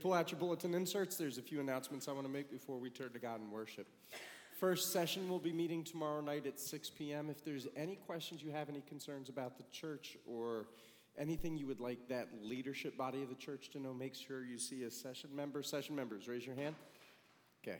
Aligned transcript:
Pull 0.00 0.14
out 0.14 0.32
your 0.32 0.40
bulletin 0.40 0.72
inserts. 0.72 1.16
There's 1.16 1.36
a 1.36 1.42
few 1.42 1.60
announcements 1.60 2.08
I 2.08 2.12
want 2.12 2.26
to 2.26 2.32
make 2.32 2.50
before 2.50 2.78
we 2.78 2.88
turn 2.88 3.12
to 3.12 3.18
God 3.18 3.40
and 3.40 3.52
worship. 3.52 3.86
First 4.58 4.92
session 4.92 5.28
will 5.28 5.38
be 5.38 5.52
meeting 5.52 5.84
tomorrow 5.84 6.22
night 6.22 6.46
at 6.46 6.58
6 6.58 6.90
p.m. 6.90 7.28
If 7.28 7.44
there's 7.44 7.66
any 7.76 7.96
questions 7.96 8.42
you 8.42 8.50
have, 8.50 8.70
any 8.70 8.80
concerns 8.80 9.28
about 9.28 9.58
the 9.58 9.64
church, 9.70 10.16
or 10.26 10.68
anything 11.18 11.58
you 11.58 11.66
would 11.66 11.80
like 11.80 12.08
that 12.08 12.28
leadership 12.42 12.96
body 12.96 13.22
of 13.22 13.28
the 13.28 13.34
church 13.34 13.68
to 13.70 13.78
know, 13.78 13.92
make 13.92 14.14
sure 14.14 14.42
you 14.42 14.58
see 14.58 14.84
a 14.84 14.90
session 14.90 15.28
member. 15.34 15.62
Session 15.62 15.94
members, 15.94 16.26
raise 16.28 16.46
your 16.46 16.56
hand. 16.56 16.76
Okay. 17.62 17.78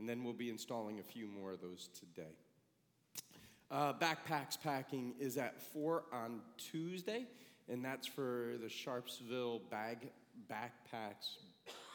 And 0.00 0.08
then 0.08 0.24
we'll 0.24 0.32
be 0.32 0.50
installing 0.50 0.98
a 0.98 1.04
few 1.04 1.28
more 1.28 1.52
of 1.52 1.60
those 1.60 1.90
today. 1.96 2.34
Uh, 3.70 3.92
backpacks 3.92 4.60
packing 4.60 5.14
is 5.20 5.38
at 5.38 5.62
4 5.72 6.02
on 6.12 6.40
Tuesday, 6.58 7.26
and 7.68 7.84
that's 7.84 8.08
for 8.08 8.54
the 8.60 8.68
Sharpsville 8.68 9.60
bag 9.70 10.10
backpacks 10.50 11.36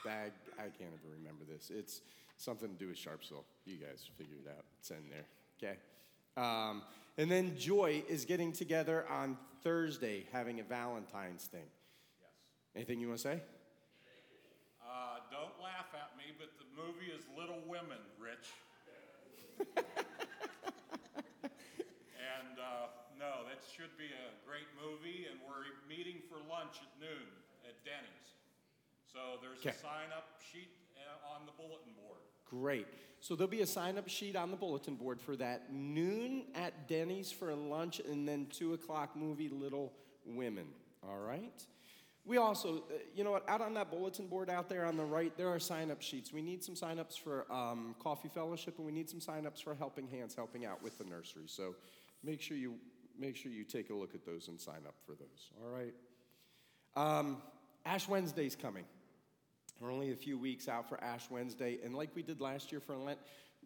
bag. 0.07 0.31
I 0.57 0.71
can't 0.71 0.95
even 0.95 1.11
remember 1.19 1.43
this. 1.43 1.69
It's 1.69 1.99
something 2.37 2.69
to 2.69 2.75
do 2.75 2.87
with 2.87 2.95
Sharpsville. 2.95 3.43
You 3.65 3.75
guys 3.75 4.09
figure 4.17 4.37
it 4.39 4.47
out. 4.49 4.63
It's 4.79 4.89
in 4.89 5.03
there. 5.11 5.25
Okay. 5.59 5.75
Um, 6.37 6.81
and 7.17 7.29
then 7.29 7.57
Joy 7.57 8.05
is 8.07 8.23
getting 8.23 8.53
together 8.53 9.05
on 9.09 9.37
Thursday, 9.63 10.23
having 10.31 10.61
a 10.61 10.63
Valentine's 10.63 11.43
thing. 11.43 11.67
Yes. 12.21 12.31
Anything 12.75 13.01
you 13.01 13.09
want 13.09 13.19
to 13.19 13.27
say? 13.27 13.41
Uh, 14.79 15.19
don't 15.27 15.59
laugh 15.59 15.91
at 15.91 16.15
me, 16.15 16.31
but 16.39 16.55
the 16.55 16.63
movie 16.71 17.11
is 17.11 17.27
Little 17.35 17.59
Women, 17.67 17.99
Rich. 18.15 18.47
and 19.75 19.83
uh, 22.55 22.95
no, 23.19 23.43
that 23.43 23.59
should 23.75 23.91
be 23.97 24.07
a 24.07 24.31
great 24.47 24.71
movie, 24.79 25.27
and 25.27 25.35
we're 25.43 25.67
meeting 25.89 26.21
for 26.29 26.37
lunch 26.47 26.79
at 26.79 26.95
noon 27.01 27.27
at 27.67 27.75
Denny's. 27.83 28.36
So 29.17 29.39
there's 29.41 29.75
a 29.75 29.79
sign 29.79 30.11
up 30.15 30.29
sheet 30.51 30.69
uh, 30.95 31.35
on 31.35 31.47
the 31.47 31.51
bulletin 31.53 31.93
board. 31.99 32.19
Great. 32.45 32.87
So 33.19 33.35
there'll 33.35 33.49
be 33.49 33.61
a 33.61 33.67
sign 33.67 33.97
up 33.97 34.07
sheet 34.07 34.35
on 34.35 34.51
the 34.51 34.57
bulletin 34.57 34.95
board 34.95 35.19
for 35.19 35.35
that. 35.37 35.73
Noon 35.73 36.43
at 36.53 36.87
Denny's 36.87 37.31
for 37.31 37.53
lunch, 37.55 37.99
and 37.99 38.27
then 38.27 38.45
2 38.51 38.73
o'clock 38.73 39.15
movie 39.15 39.49
Little 39.49 39.91
Women. 40.23 40.67
All 41.07 41.17
right? 41.17 41.65
We 42.25 42.37
also, 42.37 42.77
uh, 42.77 42.97
you 43.15 43.23
know 43.23 43.31
what, 43.31 43.49
out 43.49 43.61
on 43.61 43.73
that 43.73 43.89
bulletin 43.89 44.27
board 44.27 44.51
out 44.51 44.69
there 44.69 44.85
on 44.85 44.97
the 44.97 45.05
right, 45.05 45.35
there 45.35 45.47
are 45.47 45.59
sign 45.59 45.89
up 45.89 46.01
sheets. 46.01 46.31
We 46.31 46.43
need 46.43 46.63
some 46.63 46.75
sign 46.75 46.99
ups 46.99 47.15
for 47.15 47.51
um, 47.51 47.95
Coffee 47.99 48.29
Fellowship, 48.29 48.77
and 48.77 48.85
we 48.85 48.91
need 48.91 49.09
some 49.09 49.21
sign 49.21 49.47
ups 49.47 49.61
for 49.61 49.73
Helping 49.73 50.07
Hands 50.07 50.33
helping 50.35 50.65
out 50.65 50.83
with 50.83 50.99
the 50.99 51.05
nursery. 51.05 51.45
So 51.47 51.73
make 52.23 52.39
sure 52.39 52.55
you, 52.55 52.75
make 53.17 53.35
sure 53.35 53.51
you 53.51 53.63
take 53.63 53.89
a 53.89 53.95
look 53.95 54.13
at 54.13 54.25
those 54.25 54.47
and 54.47 54.59
sign 54.59 54.81
up 54.85 54.95
for 55.05 55.13
those. 55.13 55.51
All 55.63 55.71
right? 55.71 55.93
Um, 56.95 57.37
Ash 57.85 58.07
Wednesday's 58.07 58.55
coming. 58.55 58.83
We're 59.79 59.91
only 59.91 60.11
a 60.11 60.15
few 60.15 60.37
weeks 60.37 60.67
out 60.67 60.89
for 60.89 61.01
Ash 61.03 61.29
Wednesday, 61.29 61.79
and 61.83 61.95
like 61.95 62.09
we 62.15 62.23
did 62.23 62.41
last 62.41 62.71
year 62.71 62.81
for 62.81 62.95
Lent, 62.95 63.19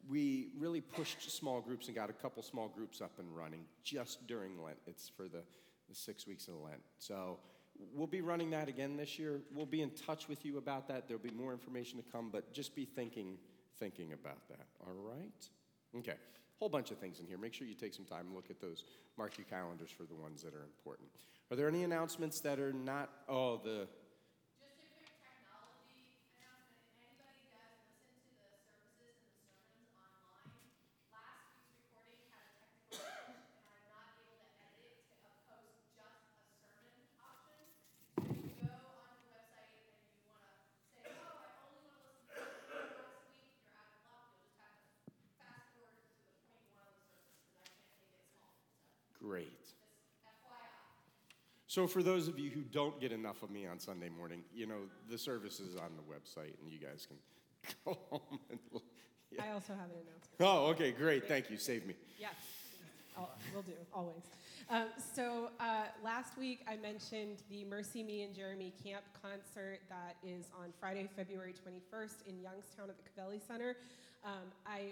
we 0.09 0.49
really 0.57 0.81
pushed 0.81 1.31
small 1.31 1.61
groups 1.61 1.87
and 1.87 1.95
got 1.95 2.09
a 2.09 2.13
couple 2.13 2.43
small 2.43 2.67
groups 2.67 3.01
up 3.01 3.11
and 3.19 3.35
running 3.35 3.65
just 3.83 4.25
during 4.27 4.61
Lent. 4.61 4.77
It's 4.87 5.09
for 5.09 5.23
the, 5.23 5.43
the 5.89 5.95
six 5.95 6.27
weeks 6.27 6.47
of 6.47 6.55
Lent. 6.55 6.81
So 6.97 7.39
we'll 7.93 8.07
be 8.07 8.21
running 8.21 8.49
that 8.51 8.67
again 8.67 8.97
this 8.97 9.17
year. 9.19 9.41
We'll 9.53 9.65
be 9.65 9.81
in 9.81 9.91
touch 9.91 10.27
with 10.27 10.43
you 10.43 10.57
about 10.57 10.87
that. 10.87 11.07
There'll 11.07 11.23
be 11.23 11.31
more 11.31 11.53
information 11.53 11.97
to 11.97 12.03
come, 12.11 12.29
but 12.31 12.51
just 12.53 12.75
be 12.75 12.85
thinking, 12.85 13.37
thinking 13.79 14.13
about 14.13 14.47
that. 14.49 14.67
All 14.85 14.93
right? 14.93 15.49
Okay. 15.97 16.15
Whole 16.59 16.69
bunch 16.69 16.91
of 16.91 16.97
things 16.97 17.19
in 17.19 17.25
here. 17.27 17.37
Make 17.37 17.53
sure 17.53 17.67
you 17.67 17.73
take 17.73 17.93
some 17.93 18.05
time 18.05 18.27
and 18.27 18.35
look 18.35 18.49
at 18.49 18.59
those. 18.59 18.83
Mark 19.17 19.37
your 19.37 19.45
calendars 19.45 19.91
for 19.91 20.03
the 20.03 20.15
ones 20.15 20.41
that 20.43 20.53
are 20.53 20.63
important. 20.63 21.09
Are 21.51 21.55
there 21.55 21.67
any 21.67 21.83
announcements 21.83 22.39
that 22.41 22.59
are 22.59 22.71
not? 22.71 23.09
Oh, 23.27 23.57
the 23.57 23.87
Just 24.55 24.77
a 24.79 24.87
quick 24.95 25.11
technology 25.19 26.15
announcement. 26.39 26.79
If 26.87 27.01
anybody 27.01 27.43
does 27.51 27.75
listen 27.91 28.15
to 28.15 28.23
the 28.23 28.39
services 28.39 29.19
and 29.19 29.35
the 29.35 29.43
sermons 29.43 29.91
online, 29.99 30.63
last 31.11 31.43
week's 31.51 31.75
recording 31.75 32.23
had 32.31 32.47
a 32.47 32.55
technical 32.71 33.11
glitch, 33.11 33.51
and 33.51 33.67
I'm 33.67 33.83
not 33.91 34.15
able 34.15 34.39
to 34.39 34.47
edit 34.63 34.95
it 34.95 35.11
to 35.11 35.27
uppost 35.27 35.75
just 35.91 36.23
a 36.31 36.47
sermon 36.63 37.03
option. 37.19 37.67
So 38.15 38.31
if 38.31 38.39
you 38.47 38.55
go 38.63 38.71
onto 38.71 39.19
the 39.19 39.33
website 39.35 39.75
and 39.75 39.83
you 39.83 40.23
want 40.23 40.47
to 40.47 40.55
say, 41.03 41.11
oh, 41.11 41.35
I 41.35 41.51
only 41.67 41.83
want 41.83 41.99
to 41.99 42.07
listen 42.07 42.31
to 42.31 42.47
the 42.47 42.63
sermon 42.63 42.95
last 42.95 43.27
week, 43.27 43.51
you're 43.59 43.75
out 43.75 43.91
of 43.91 44.07
luck. 44.07 44.39
You'll 44.39 44.55
just 44.55 44.55
have 44.55 44.71
to 44.79 45.19
fast 45.35 45.67
forward 45.75 45.99
to 45.99 46.15
the 46.15 46.31
point 46.47 46.63
one 46.79 46.87
of 46.87 46.95
the 46.95 47.11
sermons 47.11 47.43
because 47.51 47.59
I 47.59 47.75
can't 47.75 47.99
make 47.99 48.15
it 48.15 48.23
small. 48.31 48.55
So 48.55 49.19
great. 49.19 49.51
just 49.67 49.75
FYI. 50.23 50.79
So, 51.71 51.87
for 51.87 52.03
those 52.03 52.27
of 52.27 52.37
you 52.37 52.49
who 52.49 52.63
don't 52.63 52.99
get 52.99 53.13
enough 53.13 53.43
of 53.43 53.49
me 53.49 53.65
on 53.65 53.79
Sunday 53.79 54.09
morning, 54.09 54.41
you 54.53 54.67
know, 54.67 54.89
the 55.09 55.17
service 55.17 55.61
is 55.61 55.77
on 55.77 55.91
the 55.95 56.03
website 56.03 56.59
and 56.61 56.69
you 56.69 56.77
guys 56.77 57.07
can 57.07 57.15
go 57.85 57.97
home 58.09 58.39
and. 58.49 58.59
look. 58.73 58.83
Yeah. 59.31 59.45
I 59.45 59.53
also 59.53 59.71
have 59.71 59.85
an 59.85 59.95
announcement. 59.95 60.41
Oh, 60.41 60.65
okay, 60.71 60.91
great. 60.91 61.29
Thank 61.29 61.49
you. 61.49 61.55
Save 61.55 61.85
me. 61.85 61.93
Yes, 62.19 62.33
I'll, 63.17 63.29
will 63.55 63.61
do, 63.61 63.71
always. 63.93 64.23
Um, 64.69 64.87
so 65.15 65.49
uh, 65.61 65.83
last 66.03 66.37
week 66.37 66.59
I 66.67 66.75
mentioned 66.75 67.37
the 67.49 67.63
MercyMe 67.63 68.25
and 68.25 68.35
Jeremy 68.35 68.73
Camp 68.83 69.05
concert 69.21 69.79
that 69.87 70.17
is 70.27 70.47
on 70.61 70.73
Friday, 70.77 71.07
February 71.15 71.53
21st 71.53 72.27
in 72.27 72.41
Youngstown 72.41 72.89
at 72.89 72.97
the 72.97 73.03
Covelli 73.21 73.39
Center. 73.47 73.77
Um, 74.25 74.51
I, 74.67 74.91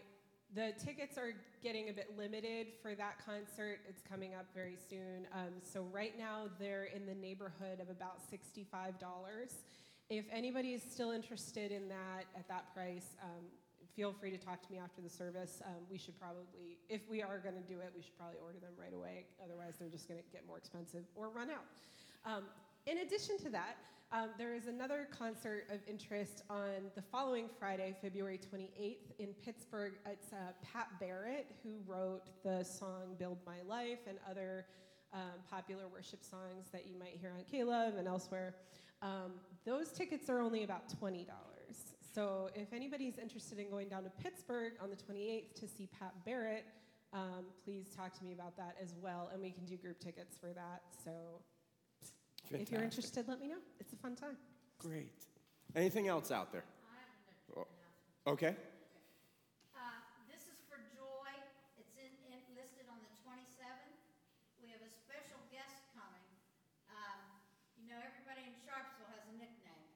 the 0.55 0.73
tickets 0.83 1.17
are 1.17 1.33
getting 1.61 1.89
a 1.89 1.93
bit 1.93 2.17
limited 2.17 2.67
for 2.81 2.95
that 2.95 3.23
concert. 3.23 3.79
It's 3.87 4.01
coming 4.01 4.33
up 4.33 4.45
very 4.53 4.77
soon. 4.89 5.27
Um, 5.33 5.53
so 5.61 5.85
right 5.91 6.17
now 6.17 6.45
they're 6.59 6.85
in 6.85 7.05
the 7.05 7.13
neighborhood 7.13 7.79
of 7.79 7.89
about 7.89 8.19
$65. 8.31 8.93
If 10.09 10.25
anybody 10.31 10.73
is 10.73 10.81
still 10.81 11.11
interested 11.11 11.71
in 11.71 11.87
that 11.89 12.25
at 12.35 12.47
that 12.47 12.73
price, 12.73 13.15
um, 13.23 13.45
feel 13.95 14.11
free 14.11 14.31
to 14.31 14.37
talk 14.37 14.65
to 14.65 14.71
me 14.71 14.79
after 14.79 15.01
the 15.01 15.09
service. 15.09 15.61
Um, 15.65 15.85
we 15.91 15.99
should 15.99 16.19
probably, 16.19 16.79
if 16.89 17.01
we 17.09 17.21
are 17.21 17.37
going 17.37 17.55
to 17.55 17.67
do 17.67 17.79
it, 17.79 17.91
we 17.95 18.01
should 18.01 18.17
probably 18.17 18.37
order 18.43 18.57
them 18.57 18.71
right 18.79 18.93
away. 18.93 19.25
Otherwise, 19.43 19.75
they're 19.79 19.89
just 19.89 20.07
going 20.07 20.19
to 20.19 20.25
get 20.31 20.47
more 20.47 20.57
expensive 20.57 21.03
or 21.15 21.29
run 21.29 21.49
out. 21.49 21.65
In 22.85 22.99
addition 22.99 23.37
to 23.39 23.49
that, 23.49 23.77
um, 24.11 24.29
there 24.37 24.55
is 24.55 24.67
another 24.67 25.07
concert 25.11 25.65
of 25.71 25.79
interest 25.87 26.41
on 26.49 26.89
the 26.95 27.01
following 27.01 27.47
Friday, 27.59 27.95
February 28.01 28.39
28th 28.39 29.11
in 29.19 29.27
Pittsburgh. 29.45 29.93
It's 30.05 30.33
uh, 30.33 30.53
Pat 30.63 30.87
Barrett 30.99 31.47
who 31.63 31.75
wrote 31.85 32.23
the 32.43 32.63
song 32.63 33.15
Build 33.19 33.37
My 33.45 33.61
Life 33.67 33.99
and 34.07 34.17
other 34.29 34.65
um, 35.13 35.43
popular 35.49 35.87
worship 35.87 36.23
songs 36.23 36.67
that 36.71 36.87
you 36.87 36.97
might 36.97 37.17
hear 37.21 37.31
on 37.37 37.43
K-LOVE 37.51 37.95
and 37.95 38.07
elsewhere. 38.07 38.55
Um, 39.01 39.33
those 39.65 39.91
tickets 39.91 40.29
are 40.29 40.39
only 40.39 40.63
about 40.63 40.89
$20. 40.99 41.27
So 42.15 42.49
if 42.55 42.73
anybody's 42.73 43.19
interested 43.19 43.59
in 43.59 43.69
going 43.69 43.89
down 43.89 44.03
to 44.03 44.09
Pittsburgh 44.09 44.73
on 44.81 44.89
the 44.89 44.95
28th 44.95 45.53
to 45.59 45.67
see 45.67 45.87
Pat 45.99 46.13
Barrett, 46.25 46.65
um, 47.13 47.45
please 47.63 47.89
talk 47.95 48.17
to 48.17 48.23
me 48.23 48.33
about 48.33 48.57
that 48.57 48.75
as 48.81 48.95
well, 49.01 49.29
and 49.31 49.41
we 49.41 49.51
can 49.51 49.65
do 49.65 49.77
group 49.77 49.99
tickets 49.99 50.37
for 50.39 50.53
that. 50.53 50.81
So 51.03 51.11
if 52.51 52.71
you're 52.71 52.81
interested, 52.83 53.27
let 53.27 53.39
me 53.39 53.47
know. 53.47 53.61
It's 53.79 53.93
a 53.93 53.97
fun 53.97 54.15
time. 54.15 54.37
Great. 54.79 55.11
Anything 55.75 56.07
else 56.07 56.31
out 56.31 56.51
there? 56.51 56.63
Oh, 57.55 57.67
Okay. 58.27 58.55
Uh, 59.75 59.99
This 60.29 60.45
is 60.49 60.57
for 60.69 60.77
Joy. 60.97 61.29
It's 61.77 61.93
in, 61.97 62.09
in, 62.33 62.41
listed 62.57 62.85
on 62.89 62.97
the 63.05 63.11
twenty-seventh. 63.21 63.97
We 64.61 64.69
have 64.73 64.81
a 64.81 64.91
special 65.05 65.39
guest 65.53 65.77
coming. 65.93 66.25
Um, 66.89 67.19
you 67.77 67.85
know, 67.89 67.97
everybody 68.01 68.45
in 68.49 68.53
Sharpsville 68.65 69.09
has 69.13 69.25
a 69.29 69.35
nickname. 69.37 69.87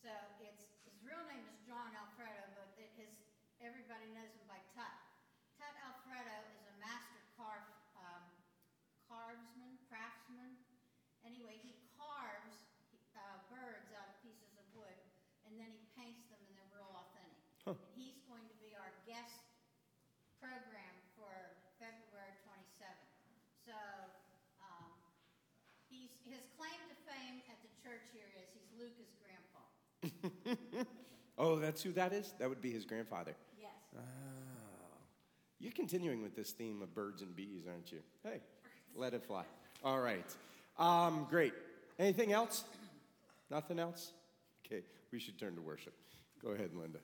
So 0.00 0.08
it's, 0.40 0.64
his 0.88 0.96
real 1.04 1.20
name 1.28 1.44
is 1.48 1.56
John 1.68 1.92
Alfredo, 1.96 2.48
but 2.56 2.68
it- 2.80 2.92
his, 2.96 3.12
everybody 3.60 4.08
knows 4.16 4.32
him 4.32 4.44
by 4.48 4.60
Tut. 4.72 4.92
Tut 5.60 5.72
Alfredo 5.84 6.36
is 6.56 6.64
a 6.68 6.76
master 6.80 7.20
carve, 7.36 7.68
um, 8.00 8.24
carvesman, 9.08 9.76
craftsman. 9.88 10.56
Anyway, 11.24 11.60
he 11.60 11.76
carves, 12.00 12.56
uh, 13.16 13.36
birds 13.52 13.92
out 13.92 14.08
of 14.08 14.16
pieces 14.24 14.56
of 14.56 14.64
wood, 14.72 14.96
and 15.44 15.56
then 15.60 15.68
he 15.68 15.84
paints 15.96 16.24
them 16.32 16.40
and 16.40 16.52
they're 16.56 16.72
real 16.72 16.88
authentic. 16.96 17.44
Huh. 17.68 17.76
And 17.76 17.92
he's 17.92 18.16
going 18.24 18.48
to 18.48 18.56
be 18.64 18.72
our 18.72 18.88
guest 19.04 19.44
program 20.40 20.96
for 21.12 21.28
February 21.76 22.32
twenty-seventh. 22.48 23.12
So, 23.68 23.76
um, 24.64 24.88
he's, 25.92 26.16
his 26.24 26.40
claim 26.56 26.80
to 26.88 26.96
fame 27.04 27.44
at 27.52 27.60
the 27.60 27.68
church 27.84 28.08
here 28.16 28.32
is 28.40 28.48
he's 28.56 28.68
Luca's 28.80 29.12
grandpa. 29.20 29.60
Oh, 31.40 31.56
that's 31.56 31.82
who 31.82 31.92
that 31.92 32.12
is? 32.12 32.34
That 32.38 32.50
would 32.50 32.60
be 32.60 32.70
his 32.70 32.84
grandfather. 32.84 33.34
Yes. 33.58 33.70
Oh. 33.96 34.00
You're 35.58 35.72
continuing 35.72 36.22
with 36.22 36.36
this 36.36 36.50
theme 36.50 36.82
of 36.82 36.94
birds 36.94 37.22
and 37.22 37.34
bees, 37.34 37.62
aren't 37.66 37.90
you? 37.90 38.00
Hey, 38.22 38.40
let 38.94 39.14
it 39.14 39.24
fly. 39.24 39.44
All 39.82 40.00
right. 40.00 40.26
Um, 40.78 41.26
great. 41.30 41.54
Anything 41.98 42.32
else? 42.32 42.64
Nothing 43.50 43.78
else? 43.78 44.12
Okay, 44.66 44.82
we 45.12 45.18
should 45.18 45.38
turn 45.38 45.54
to 45.54 45.62
worship. 45.62 45.94
Go 46.44 46.50
ahead, 46.50 46.74
Linda. 46.74 46.98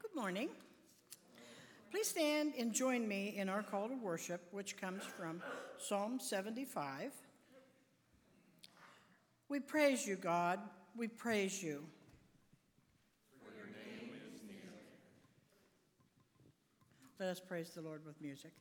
Good 0.00 0.14
morning. 0.14 0.48
Please 1.90 2.08
stand 2.08 2.54
and 2.58 2.72
join 2.72 3.06
me 3.06 3.34
in 3.36 3.50
our 3.50 3.62
call 3.62 3.88
to 3.88 3.94
worship, 3.94 4.40
which 4.52 4.78
comes 4.78 5.02
from 5.04 5.42
Psalm 5.78 6.18
75. 6.18 7.12
We 9.50 9.60
praise 9.60 10.06
you, 10.06 10.16
God. 10.16 10.60
We 10.98 11.06
praise 11.06 11.62
you. 11.62 11.84
Let 17.20 17.28
us 17.28 17.40
praise 17.40 17.70
the 17.70 17.80
Lord 17.80 18.04
with 18.04 18.20
music. 18.20 18.52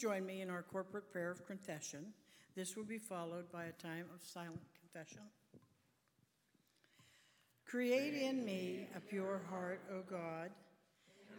Join 0.00 0.24
me 0.24 0.40
in 0.40 0.48
our 0.48 0.62
corporate 0.62 1.12
prayer 1.12 1.30
of 1.30 1.46
confession. 1.46 2.06
This 2.56 2.74
will 2.74 2.84
be 2.84 2.96
followed 2.96 3.52
by 3.52 3.64
a 3.64 3.72
time 3.72 4.06
of 4.14 4.26
silent 4.26 4.62
confession. 4.80 5.20
Create 7.66 8.14
in 8.14 8.44
me 8.44 8.88
a 8.96 9.00
pure 9.00 9.42
heart, 9.50 9.82
O 9.92 10.00
God, 10.10 10.50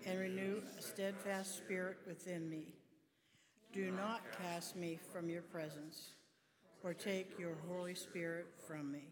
and 0.06 0.19
renew 0.19 0.62
a 0.78 0.81
steadfast 0.81 1.58
spirit 1.58 1.98
within 2.08 2.48
me. 2.48 2.75
Do 3.74 3.92
not 3.92 4.22
cast 4.42 4.75
me 4.75 5.00
from 5.12 5.28
your 5.28 5.42
presence, 5.42 6.12
or 6.84 6.94
take 6.94 7.40
your 7.40 7.58
Holy 7.68 7.96
Spirit 7.96 8.48
from 8.68 8.92
me. 8.92 9.12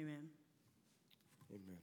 Amen. 0.00 0.28
Amen. 1.50 1.78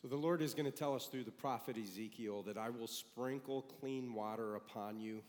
So 0.00 0.06
the 0.06 0.14
Lord 0.14 0.40
is 0.42 0.54
going 0.54 0.66
to 0.66 0.70
tell 0.70 0.94
us 0.94 1.06
through 1.06 1.24
the 1.24 1.32
prophet 1.32 1.76
Ezekiel 1.76 2.44
that 2.44 2.56
I 2.56 2.70
will 2.70 2.86
sprinkle 2.86 3.62
clean 3.80 4.14
water 4.14 4.54
upon 4.54 5.00
you, 5.00 5.24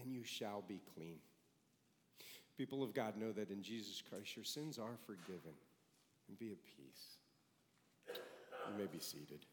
and 0.00 0.12
you 0.12 0.22
shall 0.22 0.62
be 0.68 0.80
clean. 0.94 1.16
People 2.56 2.84
of 2.84 2.94
God 2.94 3.16
know 3.16 3.32
that 3.32 3.50
in 3.50 3.64
Jesus 3.64 4.00
Christ 4.08 4.36
your 4.36 4.44
sins 4.44 4.78
are 4.78 4.96
forgiven, 5.06 5.54
and 6.28 6.38
be 6.38 6.52
at 6.52 6.64
peace. 6.64 7.16
You 8.06 8.78
may 8.78 8.86
be 8.86 9.00
seated. 9.00 9.44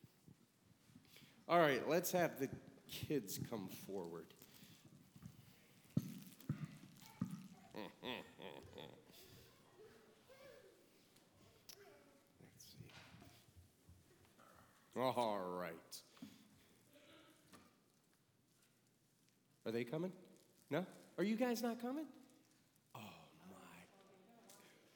All 1.50 1.58
right, 1.58 1.82
let's 1.90 2.12
have 2.12 2.38
the 2.40 2.48
kids 2.88 3.40
come 3.50 3.70
forward. 3.88 4.28
Let's 8.04 8.16
see. 12.66 12.72
All 14.98 15.40
right. 15.40 15.74
Are 19.66 19.72
they 19.72 19.84
coming? 19.84 20.12
No? 20.70 20.86
Are 21.18 21.24
you 21.24 21.36
guys 21.36 21.62
not 21.62 21.82
coming? 21.82 22.06
Oh, 22.96 23.00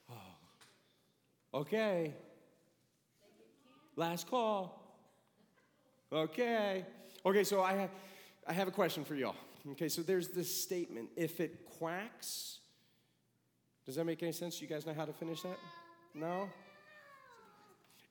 my. 0.10 0.16
Oh. 1.56 1.60
Okay. 1.62 2.14
Last 3.96 4.30
call. 4.30 4.82
Okay. 6.12 6.86
Okay, 7.26 7.44
so 7.44 7.62
I 7.62 7.90
I 8.48 8.54
have 8.54 8.68
a 8.68 8.72
question 8.72 9.04
for 9.06 9.16
y'all. 9.16 9.36
Okay, 9.72 9.90
so 9.90 10.02
there's 10.04 10.28
this 10.30 10.54
statement 10.54 11.10
if 11.16 11.40
it 11.40 11.66
quacks, 11.80 12.60
does 13.86 13.96
that 13.96 14.06
make 14.06 14.22
any 14.22 14.32
sense? 14.32 14.62
You 14.62 14.68
guys 14.68 14.86
know 14.86 14.94
how 14.94 15.06
to 15.06 15.14
finish 15.14 15.42
that? 15.42 15.58
No? 16.14 16.50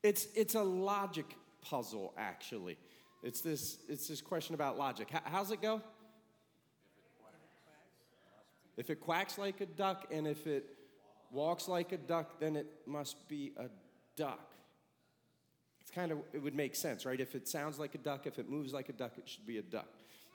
It's, 0.03 0.27
it's 0.35 0.55
a 0.55 0.63
logic 0.63 1.37
puzzle, 1.65 2.13
actually. 2.17 2.77
It's 3.23 3.41
this, 3.41 3.79
it's 3.89 4.07
this 4.09 4.21
question 4.21 4.55
about 4.55 4.79
logic. 4.79 5.11
How, 5.11 5.21
how's 5.25 5.51
it 5.51 5.63
go? 5.63 5.81
If 8.77 8.91
it 8.91 9.01
quacks 9.01 9.39
like 9.39 9.61
a 9.61 9.67
duck 9.67 10.07
and 10.11 10.27
if 10.27 10.47
it 10.47 10.67
walks 11.31 11.69
like 11.69 11.93
a 11.93 11.97
duck, 11.97 12.41
then 12.41 12.57
it 12.57 12.67
must 12.87 13.29
be 13.29 13.53
a 13.57 13.67
duck. 14.17 14.53
It's 15.81 15.91
kind 15.91 16.13
of, 16.13 16.19
it 16.33 16.43
would 16.43 16.55
make 16.55 16.75
sense, 16.75 17.07
right? 17.07 17.21
If 17.21 17.35
it 17.35 17.49
sounds 17.49 17.79
like 17.79 17.95
a 17.95 17.99
duck, 17.99 18.27
if 18.27 18.39
it 18.39 18.49
moves 18.49 18.73
like 18.73 18.89
a 18.89 18.93
duck, 18.93 19.13
it 19.17 19.29
should 19.29 19.47
be 19.47 19.59
a 19.59 19.63
duck. 19.63 19.89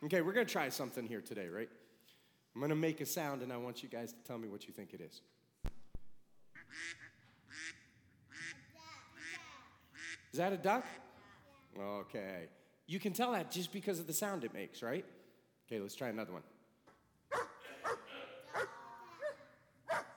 Okay, 0.03 0.21
we're 0.21 0.33
gonna 0.33 0.45
try 0.45 0.69
something 0.69 1.05
here 1.05 1.21
today, 1.21 1.49
right? 1.49 1.69
I'm 2.55 2.61
gonna 2.61 2.75
make 2.75 3.01
a 3.01 3.05
sound 3.05 3.41
and 3.41 3.51
I 3.51 3.57
want 3.57 3.83
you 3.83 3.89
guys 3.89 4.13
to 4.13 4.19
tell 4.25 4.37
me 4.37 4.47
what 4.47 4.67
you 4.67 4.73
think 4.73 4.93
it 4.93 5.01
is. 5.01 5.21
Is 10.31 10.37
that 10.37 10.53
a 10.53 10.57
duck? 10.57 10.85
Okay. 11.77 12.47
You 12.87 12.99
can 12.99 13.13
tell 13.13 13.33
that 13.33 13.51
just 13.51 13.71
because 13.71 13.99
of 13.99 14.07
the 14.07 14.13
sound 14.13 14.43
it 14.43 14.53
makes, 14.53 14.81
right? 14.81 15.05
Okay, 15.67 15.79
let's 15.79 15.95
try 15.95 16.07
another 16.07 16.33
one. 16.33 16.41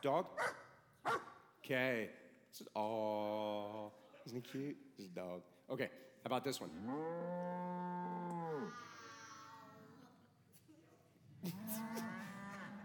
Dog? 0.00 0.26
Okay. 1.64 2.11
Oh, 2.75 3.92
isn't 4.26 4.44
he 4.47 4.50
cute? 4.50 4.76
His 4.97 5.09
dog. 5.09 5.42
Okay, 5.71 5.90
how 6.23 6.26
about 6.26 6.44
this 6.44 6.61
one? 6.61 6.71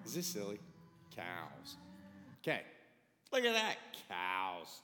Is 0.05 0.13
this 0.13 0.27
silly? 0.27 0.59
Cows. 1.15 1.77
Okay, 2.41 2.61
look 3.31 3.43
at 3.43 3.53
that. 3.53 3.77
Cows. 4.07 4.81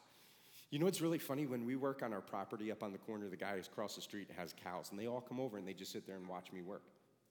You 0.74 0.80
know 0.80 0.86
what's 0.86 1.02
really 1.02 1.20
funny? 1.20 1.46
When 1.46 1.66
we 1.66 1.76
work 1.76 2.02
on 2.02 2.14
our 2.14 2.20
property 2.20 2.72
up 2.72 2.82
on 2.82 2.92
the 2.92 2.98
corner, 2.98 3.30
the 3.30 3.38
guy 3.38 3.56
who's 3.56 3.68
across 3.68 3.94
the 3.94 4.02
street 4.02 4.28
has 4.36 4.56
cows, 4.64 4.88
and 4.90 5.00
they 5.00 5.06
all 5.06 5.22
come 5.22 5.40
over 5.40 5.60
and 5.60 5.68
they 5.68 5.74
just 5.74 5.92
sit 5.92 6.08
there 6.08 6.16
and 6.16 6.28
watch 6.28 6.52
me 6.52 6.64
work. 6.64 6.82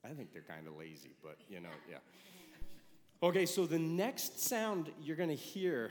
I 0.04 0.10
think 0.10 0.32
they're 0.32 0.42
kind 0.42 0.68
of 0.68 0.76
lazy, 0.76 1.16
but 1.24 1.38
you 1.48 1.58
know, 1.58 1.70
yeah. 1.90 1.96
Okay, 3.20 3.44
so 3.44 3.66
the 3.66 3.80
next 3.80 4.40
sound 4.40 4.92
you're 5.02 5.16
gonna 5.16 5.34
hear 5.34 5.90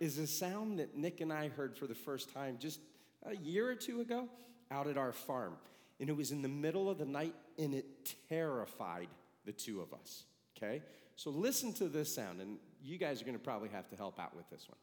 is 0.00 0.18
a 0.18 0.26
sound 0.26 0.80
that 0.80 0.96
Nick 0.96 1.20
and 1.20 1.32
I 1.32 1.50
heard 1.50 1.76
for 1.76 1.86
the 1.86 1.94
first 1.94 2.34
time 2.34 2.56
just 2.58 2.80
a 3.26 3.36
year 3.36 3.68
or 3.68 3.76
two 3.76 4.00
ago 4.00 4.28
out 4.72 4.88
at 4.88 4.98
our 4.98 5.12
farm. 5.12 5.54
And 6.00 6.10
it 6.10 6.16
was 6.16 6.32
in 6.32 6.42
the 6.42 6.48
middle 6.48 6.90
of 6.90 6.98
the 6.98 7.06
night 7.06 7.36
and 7.60 7.74
it 7.74 7.86
terrified 8.28 9.06
the 9.44 9.52
two 9.52 9.80
of 9.80 9.94
us. 9.94 10.24
Okay? 10.56 10.82
So 11.14 11.30
listen 11.30 11.72
to 11.74 11.86
this 11.88 12.12
sound, 12.12 12.40
and 12.40 12.58
you 12.82 12.98
guys 12.98 13.22
are 13.22 13.24
gonna 13.24 13.38
probably 13.38 13.68
have 13.68 13.88
to 13.90 13.96
help 13.96 14.18
out 14.18 14.34
with 14.34 14.50
this 14.50 14.66
one. 14.68 14.78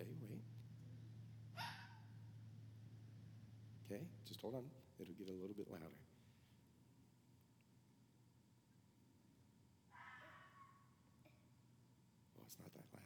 Okay, 0.00 0.08
wait. 0.30 0.40
Okay, 3.90 4.02
just 4.26 4.39
hold 4.50 4.64
on. 4.64 4.70
It'll 4.98 5.14
get 5.14 5.28
a 5.28 5.32
little 5.32 5.54
bit 5.56 5.70
louder. 5.70 5.84
Oh, 12.36 12.42
it's 12.46 12.56
not 12.58 12.72
that 12.74 12.84
loud. 12.92 13.02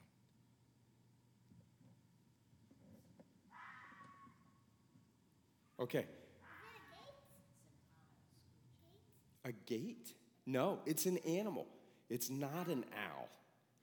Okay. 5.81 6.07
A 9.45 9.53
gate? 9.67 10.15
No, 10.47 10.79
it's 10.87 11.07
an 11.07 11.19
animal. 11.19 11.67
It's 12.09 12.31
not 12.31 12.69
an 12.69 12.85
owl. 12.97 13.29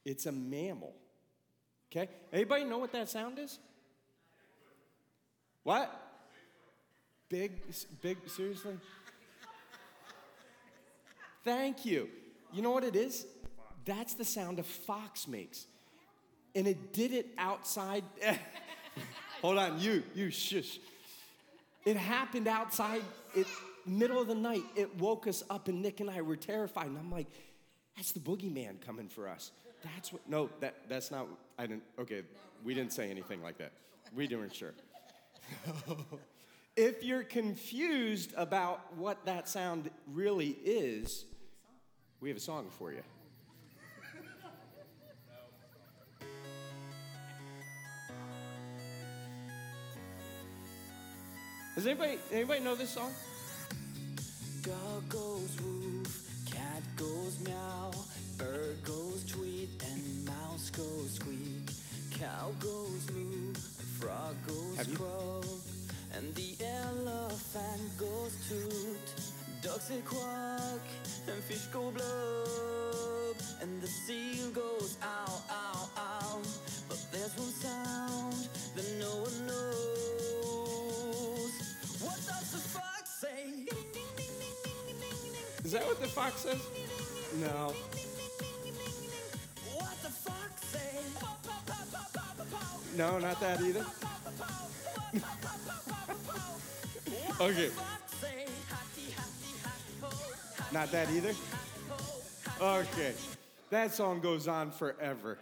It's 0.04 0.26
a 0.26 0.32
mammal. 0.32 0.96
Okay? 1.92 2.10
Anybody 2.34 2.66
know 2.66 2.80
what 2.80 2.92
that 2.94 3.10
sound 3.10 3.38
is? 3.38 3.60
What? 5.64 6.11
Big, 7.32 7.54
big, 8.02 8.18
seriously? 8.28 8.76
Thank 11.46 11.86
you. 11.86 12.10
You 12.52 12.62
know 12.62 12.72
what 12.72 12.84
it 12.84 12.98
is? 12.98 13.26
That's 13.86 14.16
the 14.16 14.26
sound 14.26 14.60
a 14.60 14.64
fox 14.64 15.30
makes. 15.30 15.66
And 16.56 16.68
it 16.68 16.92
did 16.92 17.14
it 17.14 17.28
outside. 17.38 18.04
Hold 19.42 19.60
on, 19.60 19.80
you, 19.80 20.04
you 20.14 20.30
shush. 20.30 20.80
It 21.86 21.96
happened 21.96 22.50
outside, 22.50 23.02
it, 23.34 23.48
middle 23.86 24.22
of 24.22 24.28
the 24.28 24.36
night. 24.36 24.64
It 24.76 24.94
woke 25.00 25.26
us 25.26 25.42
up, 25.50 25.70
and 25.70 25.82
Nick 25.82 26.02
and 26.02 26.10
I 26.10 26.22
were 26.22 26.36
terrified. 26.36 26.88
And 26.88 26.98
I'm 26.98 27.10
like, 27.10 27.28
that's 27.96 28.12
the 28.12 28.20
boogeyman 28.20 28.82
coming 28.86 29.08
for 29.08 29.30
us. 29.30 29.52
That's 29.86 30.12
what, 30.12 30.22
no, 30.28 30.50
that, 30.60 30.76
that's 30.90 31.12
not, 31.12 31.28
I 31.58 31.66
didn't, 31.66 31.84
okay, 31.98 32.24
we 32.66 32.74
didn't 32.74 32.92
say 32.92 33.10
anything 33.10 33.42
like 33.42 33.58
that. 33.60 33.72
We 34.14 34.28
weren't 34.28 34.54
sure. 34.54 34.74
if 36.82 37.04
you're 37.04 37.24
confused 37.24 38.34
about 38.36 38.98
what 38.98 39.24
that 39.26 39.48
sound 39.48 39.92
really 40.12 40.58
is, 40.66 41.26
we 42.20 42.30
have 42.30 42.38
a 42.40 42.42
song 42.42 42.70
for 42.72 42.92
you. 42.92 43.04
Does 51.76 51.86
anybody 51.86 52.18
anybody 52.32 52.62
know 52.62 52.74
this 52.74 52.90
song? 52.90 53.12
Dog 54.64 55.08
goes 55.08 55.56
woof, 55.62 56.28
cat 56.52 56.82
goes 56.96 57.40
meow, 57.46 57.92
bird 58.40 58.84
goes 58.84 59.24
tweet, 59.26 59.70
and 59.86 60.26
mouse 60.26 60.72
goes 60.72 61.14
squeak. 61.14 61.70
Cow 62.20 62.52
goes 62.60 63.10
moo, 63.14 63.54
frog 64.00 64.36
goes 64.48 64.88
croak, 64.96 65.46
and 66.16 66.34
the 66.36 66.56
elephant 66.64 67.98
goes 67.98 68.36
toot. 68.48 69.00
Ducks 69.62 69.86
say 69.86 70.02
quack, 70.06 70.80
and 71.28 71.44
fish 71.44 71.66
go 71.68 71.92
blub, 71.92 73.36
and 73.62 73.82
the 73.82 73.88
seal 73.88 74.50
goes 74.52 74.98
ow, 75.04 75.42
ow, 75.50 75.90
ow. 75.98 76.40
But 76.90 77.06
there's 77.12 77.36
one 77.38 77.52
sound 77.52 78.50
that 78.76 78.86
no 79.00 79.22
one 79.22 79.48
knows. 79.48 81.52
What 82.02 82.16
does 82.16 82.52
the 82.52 82.58
fox 82.58 83.10
say? 83.22 83.68
Is 85.64 85.72
that 85.74 85.86
what 85.86 86.02
the 86.02 86.08
fox 86.08 86.42
says? 86.42 86.60
No. 87.40 87.74
What 89.76 90.02
the 90.02 90.10
fox 90.10 90.66
say? 90.66 90.98
No, 92.98 93.20
not 93.20 93.40
that 93.40 93.62
either. 93.62 93.86
okay, 97.42 97.70
not 100.72 100.92
that 100.92 101.10
either. 101.10 101.34
Okay, 102.62 103.14
that 103.72 103.94
song 103.94 104.20
goes 104.20 104.48
on 104.48 104.72
forever. 104.72 105.38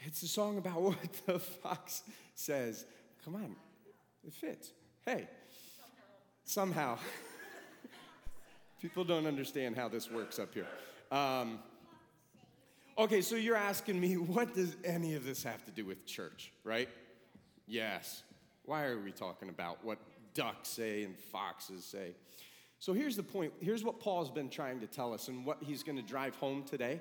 It's 0.00 0.22
a 0.22 0.28
song 0.28 0.58
about 0.58 0.80
what 0.82 1.12
the 1.26 1.38
fox 1.38 2.02
says. 2.34 2.86
Come 3.24 3.34
on, 3.34 3.56
it 4.24 4.32
fits. 4.32 4.72
Hey, 5.04 5.28
somehow. 6.44 6.98
People 8.80 9.04
don't 9.04 9.26
understand 9.26 9.74
how 9.74 9.88
this 9.88 10.10
works 10.10 10.38
up 10.38 10.54
here. 10.54 10.66
Um, 11.10 11.58
okay, 12.96 13.20
so 13.20 13.34
you're 13.34 13.56
asking 13.56 14.00
me, 14.00 14.16
what 14.16 14.54
does 14.54 14.76
any 14.84 15.14
of 15.14 15.24
this 15.24 15.42
have 15.42 15.64
to 15.64 15.72
do 15.72 15.84
with 15.84 16.06
church, 16.06 16.52
right? 16.62 16.88
Yes. 17.66 18.22
Why 18.66 18.84
are 18.84 18.98
we 18.98 19.12
talking 19.12 19.48
about 19.48 19.84
what 19.84 19.98
ducks 20.34 20.68
say 20.68 21.04
and 21.04 21.16
foxes 21.16 21.84
say? 21.84 22.14
So 22.78 22.92
here's 22.92 23.16
the 23.16 23.22
point. 23.22 23.52
Here's 23.60 23.82
what 23.82 24.00
Paul's 24.00 24.30
been 24.30 24.50
trying 24.50 24.80
to 24.80 24.86
tell 24.86 25.14
us, 25.14 25.28
and 25.28 25.46
what 25.46 25.58
he's 25.62 25.82
going 25.82 25.96
to 25.96 26.02
drive 26.02 26.36
home 26.36 26.62
today 26.64 27.00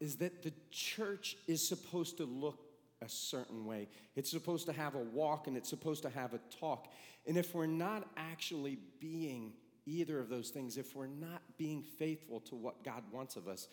is 0.00 0.16
that 0.16 0.42
the 0.42 0.52
church 0.70 1.36
is 1.46 1.66
supposed 1.66 2.18
to 2.18 2.24
look 2.24 2.60
a 3.02 3.08
certain 3.08 3.64
way. 3.64 3.88
It's 4.16 4.30
supposed 4.30 4.66
to 4.66 4.72
have 4.72 4.94
a 4.94 4.98
walk 4.98 5.46
and 5.46 5.56
it's 5.56 5.68
supposed 5.68 6.02
to 6.02 6.10
have 6.10 6.34
a 6.34 6.40
talk. 6.60 6.92
And 7.26 7.36
if 7.36 7.54
we're 7.54 7.66
not 7.66 8.08
actually 8.16 8.78
being 9.00 9.52
either 9.86 10.18
of 10.18 10.28
those 10.28 10.50
things, 10.50 10.76
if 10.76 10.94
we're 10.94 11.06
not 11.06 11.42
being 11.56 11.82
faithful 11.82 12.40
to 12.40 12.54
what 12.54 12.84
God 12.84 13.02
wants 13.12 13.36
of 13.36 13.48
us, 13.48 13.68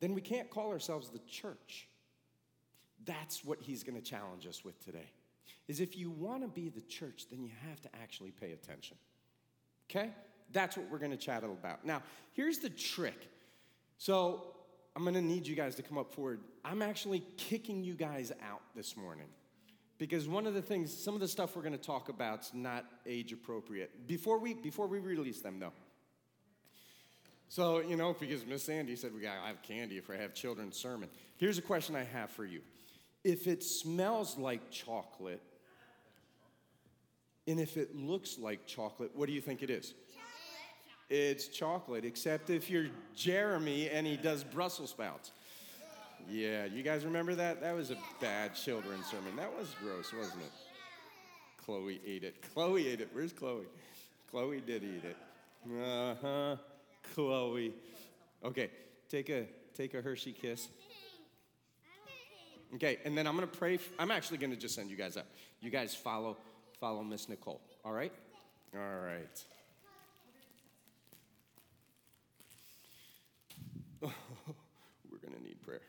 then 0.00 0.14
we 0.14 0.20
can't 0.20 0.50
call 0.50 0.70
ourselves 0.70 1.10
the 1.10 1.20
church. 1.20 1.88
That's 3.04 3.44
what 3.44 3.60
he's 3.60 3.82
going 3.82 3.96
to 3.96 4.02
challenge 4.02 4.46
us 4.46 4.64
with 4.64 4.82
today. 4.84 5.10
Is 5.68 5.80
if 5.80 5.96
you 5.96 6.10
want 6.10 6.42
to 6.42 6.48
be 6.48 6.68
the 6.68 6.80
church, 6.80 7.26
then 7.30 7.42
you 7.42 7.50
have 7.68 7.80
to 7.82 7.88
actually 8.02 8.30
pay 8.30 8.52
attention. 8.52 8.96
Okay? 9.90 10.10
That's 10.52 10.76
what 10.76 10.90
we're 10.90 10.98
going 10.98 11.12
to 11.12 11.16
chat 11.16 11.44
about. 11.44 11.84
Now, 11.84 12.02
here's 12.32 12.58
the 12.58 12.70
trick. 12.70 13.28
So, 13.98 14.52
I'm 14.94 15.02
going 15.02 15.14
to 15.14 15.22
need 15.22 15.46
you 15.46 15.56
guys 15.56 15.74
to 15.76 15.82
come 15.82 15.96
up 15.96 16.12
forward. 16.12 16.40
I'm 16.64 16.82
actually 16.82 17.22
kicking 17.36 17.82
you 17.82 17.94
guys 17.94 18.30
out 18.46 18.60
this 18.76 18.96
morning 18.96 19.26
because 19.98 20.28
one 20.28 20.46
of 20.46 20.54
the 20.54 20.60
things, 20.60 20.92
some 20.92 21.14
of 21.14 21.20
the 21.20 21.28
stuff 21.28 21.56
we're 21.56 21.62
going 21.62 21.78
to 21.78 21.78
talk 21.78 22.08
about 22.08 22.40
is 22.40 22.50
not 22.52 22.84
age 23.06 23.32
appropriate. 23.32 24.06
Before 24.06 24.38
we 24.38 24.54
before 24.54 24.86
we 24.86 24.98
release 24.98 25.40
them, 25.40 25.58
though. 25.58 25.72
So, 27.48 27.80
you 27.80 27.96
know, 27.96 28.14
because 28.18 28.46
Miss 28.46 28.64
Sandy 28.64 28.96
said 28.96 29.14
we 29.14 29.20
got 29.20 29.34
to 29.34 29.46
have 29.46 29.62
candy 29.62 29.98
if 29.98 30.08
we 30.08 30.16
have 30.16 30.34
children's 30.34 30.76
sermon. 30.76 31.08
Here's 31.36 31.58
a 31.58 31.62
question 31.62 31.94
I 31.94 32.04
have 32.04 32.30
for 32.30 32.44
you. 32.44 32.62
If 33.24 33.46
it 33.46 33.62
smells 33.62 34.36
like 34.36 34.70
chocolate 34.70 35.42
and 37.46 37.60
if 37.60 37.76
it 37.76 37.94
looks 37.96 38.38
like 38.38 38.66
chocolate, 38.66 39.10
what 39.14 39.26
do 39.26 39.32
you 39.32 39.40
think 39.40 39.62
it 39.62 39.70
is? 39.70 39.94
It's 41.10 41.48
chocolate, 41.48 42.04
except 42.04 42.48
if 42.50 42.70
you're 42.70 42.86
Jeremy 43.14 43.90
and 43.90 44.06
he 44.06 44.16
does 44.16 44.44
Brussels 44.44 44.90
sprouts. 44.90 45.32
Yeah, 46.30 46.64
you 46.66 46.82
guys 46.82 47.04
remember 47.04 47.34
that? 47.34 47.60
That 47.60 47.74
was 47.74 47.90
a 47.90 47.96
bad 48.20 48.54
children's 48.54 49.06
sermon. 49.06 49.36
That 49.36 49.52
was 49.56 49.74
gross, 49.82 50.12
wasn't 50.12 50.42
it? 50.42 50.52
Chloe 51.64 52.00
ate 52.06 52.24
it. 52.24 52.42
Chloe 52.54 52.88
ate 52.88 53.00
it. 53.00 53.08
Where's 53.12 53.32
Chloe? 53.32 53.64
Chloe 54.30 54.60
did 54.60 54.82
eat 54.84 55.04
it. 55.04 55.16
Uh 55.80 56.14
huh. 56.22 56.56
Chloe. 57.14 57.74
Okay, 58.44 58.70
take 59.08 59.28
a 59.28 59.46
take 59.74 59.94
a 59.94 60.00
Hershey 60.00 60.32
kiss. 60.32 60.68
Okay, 62.74 62.98
and 63.04 63.16
then 63.18 63.26
I'm 63.26 63.34
gonna 63.34 63.46
pray. 63.46 63.74
f- 63.74 63.92
I'm 63.98 64.10
actually 64.10 64.38
gonna 64.38 64.56
just 64.56 64.74
send 64.74 64.90
you 64.90 64.96
guys 64.96 65.16
up. 65.16 65.26
You 65.60 65.70
guys 65.70 65.94
follow 65.94 66.36
follow 66.82 67.04
Miss 67.04 67.28
Nicole. 67.28 67.60
All 67.84 67.92
right? 67.92 68.12
All 68.74 68.80
right. 68.80 69.44
We're 74.02 75.18
going 75.18 75.38
to 75.38 75.42
need 75.44 75.62
prayer. 75.62 75.82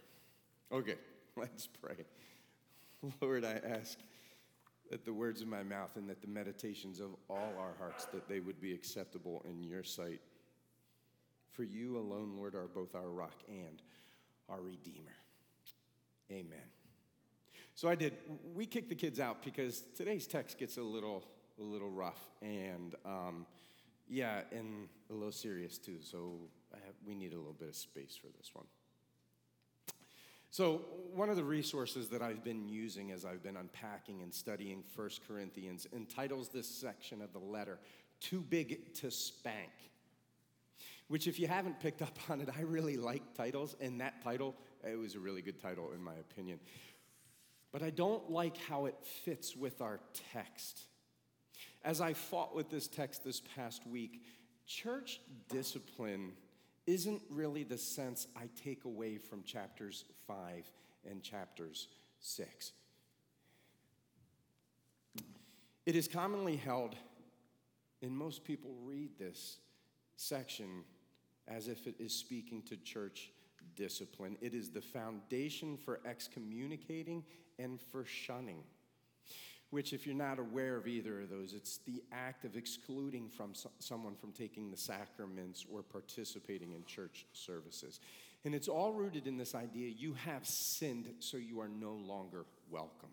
Okay, 0.72 0.98
let's 1.36 1.66
pray. 1.66 1.96
Lord, 3.20 3.44
I 3.44 3.60
ask 3.68 3.98
that 4.92 5.04
the 5.04 5.12
words 5.12 5.42
of 5.42 5.48
my 5.48 5.64
mouth 5.64 5.96
and 5.96 6.08
that 6.12 6.22
the 6.22 6.28
meditations 6.28 7.00
of 7.00 7.16
all 7.28 7.56
our 7.60 7.74
hearts 7.80 8.06
that 8.14 8.30
they 8.30 8.40
would 8.40 8.62
be 8.62 8.72
acceptable 8.72 9.44
in 9.50 9.64
your 9.64 9.84
sight. 9.84 10.22
For 11.54 11.64
you 11.64 11.98
alone, 11.98 12.34
Lord, 12.38 12.54
are 12.54 12.68
both 12.68 12.94
our 12.94 13.10
rock 13.10 13.42
and 13.48 13.82
our 14.48 14.62
redeemer. 14.62 15.16
Amen. 16.32 16.83
So 17.76 17.90
I 17.90 17.96
did. 17.96 18.14
We 18.54 18.66
kicked 18.66 18.90
the 18.90 18.96
kids 18.96 19.20
out 19.20 19.44
because 19.44 19.84
today's 19.96 20.28
text 20.28 20.60
gets 20.60 20.78
a 20.78 20.84
little, 20.84 21.24
a 21.60 21.64
little 21.64 21.90
rough, 21.90 22.30
and 22.42 22.94
um, 23.04 23.46
yeah, 24.08 24.42
and 24.52 24.88
a 25.10 25.14
little 25.14 25.32
serious 25.32 25.78
too. 25.80 25.98
So 26.02 26.34
have, 26.72 26.94
we 27.06 27.16
need 27.16 27.34
a 27.34 27.38
little 27.38 27.54
bit 27.54 27.70
of 27.70 27.76
space 27.76 28.16
for 28.20 28.28
this 28.38 28.52
one. 28.54 28.66
So 30.52 30.86
one 31.16 31.30
of 31.30 31.36
the 31.36 31.44
resources 31.44 32.10
that 32.10 32.22
I've 32.22 32.44
been 32.44 32.68
using 32.68 33.12
as 33.12 33.26
I've 33.26 33.42
been 33.42 33.58
unpacking 33.58 34.22
and 34.22 34.32
studying 34.32 34.84
1 34.96 35.10
Corinthians 35.28 35.88
entitles 35.94 36.50
this 36.50 36.68
section 36.68 37.24
of 37.24 37.34
the 37.34 37.40
letter 37.40 37.80
"Too 38.20 38.42
Big 38.42 38.94
to 38.96 39.10
Spank." 39.10 39.72
Which, 41.08 41.28
if 41.28 41.40
you 41.40 41.48
haven't 41.48 41.80
picked 41.80 42.04
up 42.04 42.18
on 42.30 42.40
it, 42.40 42.50
I 42.56 42.62
really 42.62 42.98
like 42.98 43.34
titles, 43.34 43.76
and 43.82 44.00
that 44.00 44.22
title, 44.24 44.56
it 44.88 44.98
was 44.98 45.16
a 45.16 45.20
really 45.20 45.42
good 45.42 45.60
title 45.60 45.92
in 45.92 46.04
my 46.04 46.14
opinion. 46.16 46.60
But 47.74 47.82
I 47.82 47.90
don't 47.90 48.30
like 48.30 48.56
how 48.56 48.86
it 48.86 48.96
fits 49.26 49.58
with 49.58 49.82
our 49.82 50.00
text. 50.32 50.84
As 51.84 52.00
I 52.00 52.14
fought 52.14 52.56
with 52.56 52.70
this 52.70 52.88
text 52.88 53.26
this 53.26 53.42
past 53.56 53.86
week, 53.86 54.22
church 54.66 55.20
discipline 55.50 56.34
isn't 56.86 57.22
really 57.30 57.64
the 57.64 57.78
sense 57.78 58.28
I 58.38 58.48
take 58.64 58.86
away 58.86 59.18
from 59.18 59.44
chapters 59.44 60.06
5 60.28 60.70
and 61.10 61.22
chapters 61.24 61.88
6. 62.20 62.74
It 65.86 65.96
is 65.96 66.08
commonly 66.08 66.56
held, 66.56 66.96
and 68.02 68.16
most 68.16 68.44
people 68.46 68.76
read 68.84 69.18
this 69.18 69.58
section 70.16 70.84
as 71.48 71.68
if 71.68 71.88
it 71.88 71.96
is 72.00 72.14
speaking 72.14 72.62
to 72.64 72.78
church 72.78 73.32
discipline. 73.76 74.38
It 74.42 74.54
is 74.54 74.70
the 74.70 74.82
foundation 74.82 75.78
for 75.78 76.00
excommunicating 76.06 77.24
and 77.60 77.80
for 77.92 78.06
shunning. 78.06 78.64
Which, 79.70 79.92
if 79.92 80.06
you're 80.06 80.16
not 80.16 80.38
aware 80.38 80.78
of 80.78 80.88
either 80.88 81.22
of 81.22 81.30
those, 81.30 81.54
it's 81.54 81.80
the 81.88 82.04
act 82.12 82.46
of 82.46 82.56
excluding 82.56 83.30
from 83.30 83.56
so- 83.56 83.72
someone 83.80 84.16
from 84.16 84.32
taking 84.32 84.70
the 84.70 84.78
sacraments 84.78 85.66
or 85.72 85.82
participating 85.82 86.74
in 86.74 86.86
church 86.86 87.26
services. 87.34 88.00
And 88.46 88.54
it's 88.54 88.68
all 88.68 88.94
rooted 88.94 89.26
in 89.26 89.38
this 89.38 89.56
idea 89.56 89.90
you 89.90 90.14
have 90.14 90.46
sinned, 90.46 91.08
so 91.20 91.38
you 91.38 91.60
are 91.60 91.70
no 91.70 91.94
longer 91.94 92.46
welcome. 92.70 93.10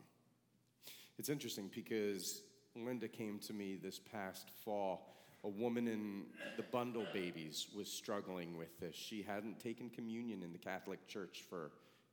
It's 1.18 1.28
interesting 1.28 1.70
because 1.74 2.42
Linda 2.74 3.08
came 3.08 3.38
to 3.40 3.52
me 3.52 3.76
this 3.76 3.98
past 3.98 4.50
fall. 4.64 5.19
A 5.44 5.48
woman 5.48 5.88
in 5.88 6.24
the 6.56 6.62
bundle 6.62 7.06
babies 7.12 7.68
was 7.74 7.90
struggling 7.90 8.56
with 8.56 8.78
this. 8.78 8.94
She 8.94 9.22
hadn't 9.22 9.58
taken 9.58 9.88
communion 9.88 10.42
in 10.42 10.52
the 10.52 10.58
Catholic 10.58 11.06
Church 11.08 11.42
for 11.48 11.70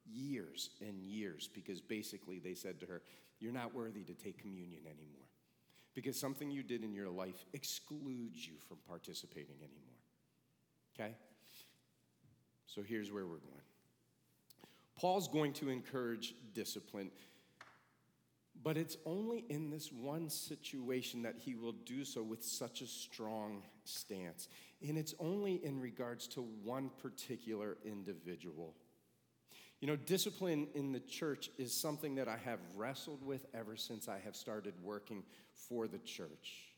years 0.09 0.69
and 0.79 1.03
years 1.03 1.49
because 1.53 1.81
basically 1.81 2.39
they 2.39 2.53
said 2.53 2.79
to 2.79 2.85
her, 2.85 3.01
You're 3.39 3.51
not 3.51 3.75
worthy 3.75 4.03
to 4.03 4.13
take 4.13 4.39
communion 4.39 4.81
anymore 4.85 5.27
because 5.97 6.19
something 6.19 6.51
you 6.51 6.61
did 6.61 6.83
in 6.83 6.93
your 6.93 7.09
life 7.09 7.43
excludes 7.53 8.45
you 8.45 8.53
from 8.67 8.77
participating 8.87 9.55
anymore. 9.57 9.97
Okay? 10.93 11.15
So 12.67 12.83
here's 12.83 13.11
where 13.11 13.25
we're 13.25 13.39
going. 13.39 13.65
Paul's 14.95 15.27
going 15.27 15.53
to 15.53 15.69
encourage 15.69 16.35
discipline, 16.53 17.09
but 18.67 18.75
it's 18.75 18.97
only 19.05 19.45
in 19.47 19.69
this 19.69 19.93
one 19.93 20.29
situation 20.29 21.21
that 21.21 21.35
he 21.39 21.55
will 21.55 21.71
do 21.71 22.03
so 22.03 22.21
with 22.21 22.43
such 22.43 22.81
a 22.81 22.85
strong 22.85 23.63
stance. 23.85 24.49
And 24.85 24.97
it's 24.97 25.15
only 25.19 25.53
in 25.63 25.79
regards 25.79 26.27
to 26.27 26.41
one 26.41 26.91
particular 27.01 27.77
individual. 27.85 28.73
You 29.79 29.87
know, 29.87 29.95
discipline 29.95 30.67
in 30.75 30.91
the 30.91 30.99
church 30.99 31.49
is 31.57 31.73
something 31.73 32.15
that 32.15 32.27
I 32.27 32.35
have 32.43 32.59
wrestled 32.75 33.23
with 33.23 33.45
ever 33.53 33.77
since 33.77 34.09
I 34.09 34.19
have 34.25 34.35
started 34.35 34.73
working 34.83 35.23
for 35.53 35.87
the 35.87 35.99
church, 35.99 36.73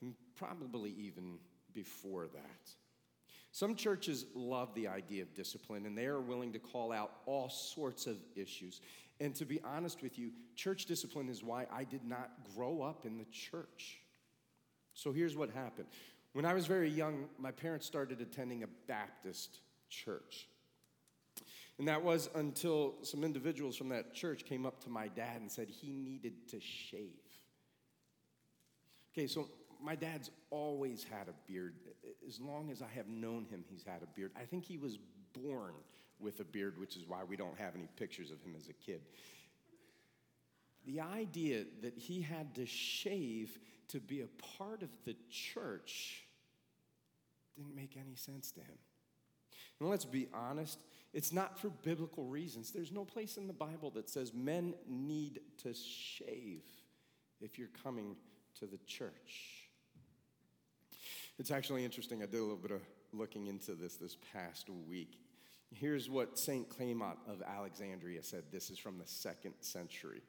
and 0.00 0.14
probably 0.34 0.94
even 0.96 1.36
before 1.74 2.26
that. 2.28 2.70
Some 3.56 3.74
churches 3.74 4.26
love 4.34 4.74
the 4.74 4.88
idea 4.88 5.22
of 5.22 5.32
discipline 5.32 5.86
and 5.86 5.96
they 5.96 6.04
are 6.04 6.20
willing 6.20 6.52
to 6.52 6.58
call 6.58 6.92
out 6.92 7.12
all 7.24 7.48
sorts 7.48 8.06
of 8.06 8.18
issues. 8.34 8.82
And 9.20 9.34
to 9.36 9.44
be 9.44 9.60
honest 9.64 10.02
with 10.02 10.18
you, 10.18 10.30
church 10.54 10.86
discipline 10.86 11.28
is 11.28 11.42
why 11.42 11.66
I 11.72 11.84
did 11.84 12.04
not 12.04 12.30
grow 12.54 12.82
up 12.82 13.06
in 13.06 13.16
the 13.16 13.24
church. 13.24 13.98
So 14.94 15.12
here's 15.12 15.36
what 15.36 15.50
happened. 15.50 15.88
When 16.32 16.44
I 16.44 16.52
was 16.52 16.66
very 16.66 16.90
young, 16.90 17.28
my 17.38 17.50
parents 17.50 17.86
started 17.86 18.20
attending 18.20 18.62
a 18.62 18.66
Baptist 18.86 19.60
church. 19.88 20.48
And 21.78 21.88
that 21.88 22.02
was 22.02 22.28
until 22.34 22.94
some 23.02 23.24
individuals 23.24 23.76
from 23.76 23.90
that 23.90 24.14
church 24.14 24.44
came 24.44 24.66
up 24.66 24.82
to 24.84 24.90
my 24.90 25.08
dad 25.08 25.40
and 25.40 25.50
said 25.50 25.68
he 25.68 25.92
needed 25.92 26.48
to 26.48 26.60
shave. 26.60 27.10
Okay, 29.12 29.26
so 29.26 29.48
my 29.82 29.94
dad's 29.94 30.30
always 30.50 31.04
had 31.04 31.28
a 31.28 31.34
beard. 31.50 31.74
As 32.26 32.40
long 32.40 32.70
as 32.70 32.82
I 32.82 32.88
have 32.94 33.08
known 33.08 33.46
him, 33.46 33.64
he's 33.68 33.82
had 33.82 34.02
a 34.02 34.06
beard. 34.14 34.32
I 34.36 34.44
think 34.44 34.64
he 34.64 34.78
was 34.78 34.98
born 35.32 35.72
with 36.20 36.40
a 36.40 36.44
beard, 36.44 36.78
which 36.78 36.96
is 36.96 37.04
why 37.06 37.24
we 37.24 37.36
don't 37.36 37.58
have 37.58 37.74
any 37.74 37.88
pictures 37.96 38.30
of 38.30 38.40
him 38.42 38.54
as 38.56 38.68
a 38.68 38.72
kid. 38.72 39.00
The 40.86 41.00
idea 41.00 41.64
that 41.82 41.96
he 41.96 42.22
had 42.22 42.54
to 42.54 42.66
shave 42.66 43.58
to 43.88 44.00
be 44.00 44.22
a 44.22 44.28
part 44.58 44.82
of 44.82 44.90
the 45.04 45.16
church 45.30 46.22
didn't 47.56 47.74
make 47.74 47.96
any 47.96 48.14
sense 48.14 48.52
to 48.52 48.60
him. 48.60 48.78
And 49.80 49.90
let's 49.90 50.04
be 50.04 50.28
honest, 50.32 50.78
it's 51.12 51.32
not 51.32 51.58
for 51.58 51.68
biblical 51.68 52.24
reasons. 52.24 52.70
There's 52.70 52.92
no 52.92 53.04
place 53.04 53.36
in 53.36 53.46
the 53.46 53.52
Bible 53.52 53.90
that 53.90 54.08
says 54.08 54.32
men 54.32 54.74
need 54.88 55.40
to 55.62 55.74
shave 55.74 56.62
if 57.40 57.58
you're 57.58 57.68
coming 57.82 58.16
to 58.58 58.66
the 58.66 58.78
church. 58.86 59.68
It's 61.38 61.50
actually 61.50 61.84
interesting. 61.84 62.22
I 62.22 62.26
did 62.26 62.38
a 62.38 62.42
little 62.42 62.56
bit 62.56 62.70
of 62.70 62.80
looking 63.12 63.46
into 63.46 63.74
this 63.74 63.96
this 63.96 64.16
past 64.32 64.68
week. 64.88 65.18
Here's 65.78 66.08
what 66.08 66.38
St. 66.38 66.68
Clement 66.70 67.18
of 67.28 67.42
Alexandria 67.42 68.22
said. 68.22 68.44
This 68.50 68.70
is 68.70 68.78
from 68.78 68.98
the 68.98 69.06
second 69.06 69.54
century. 69.60 70.22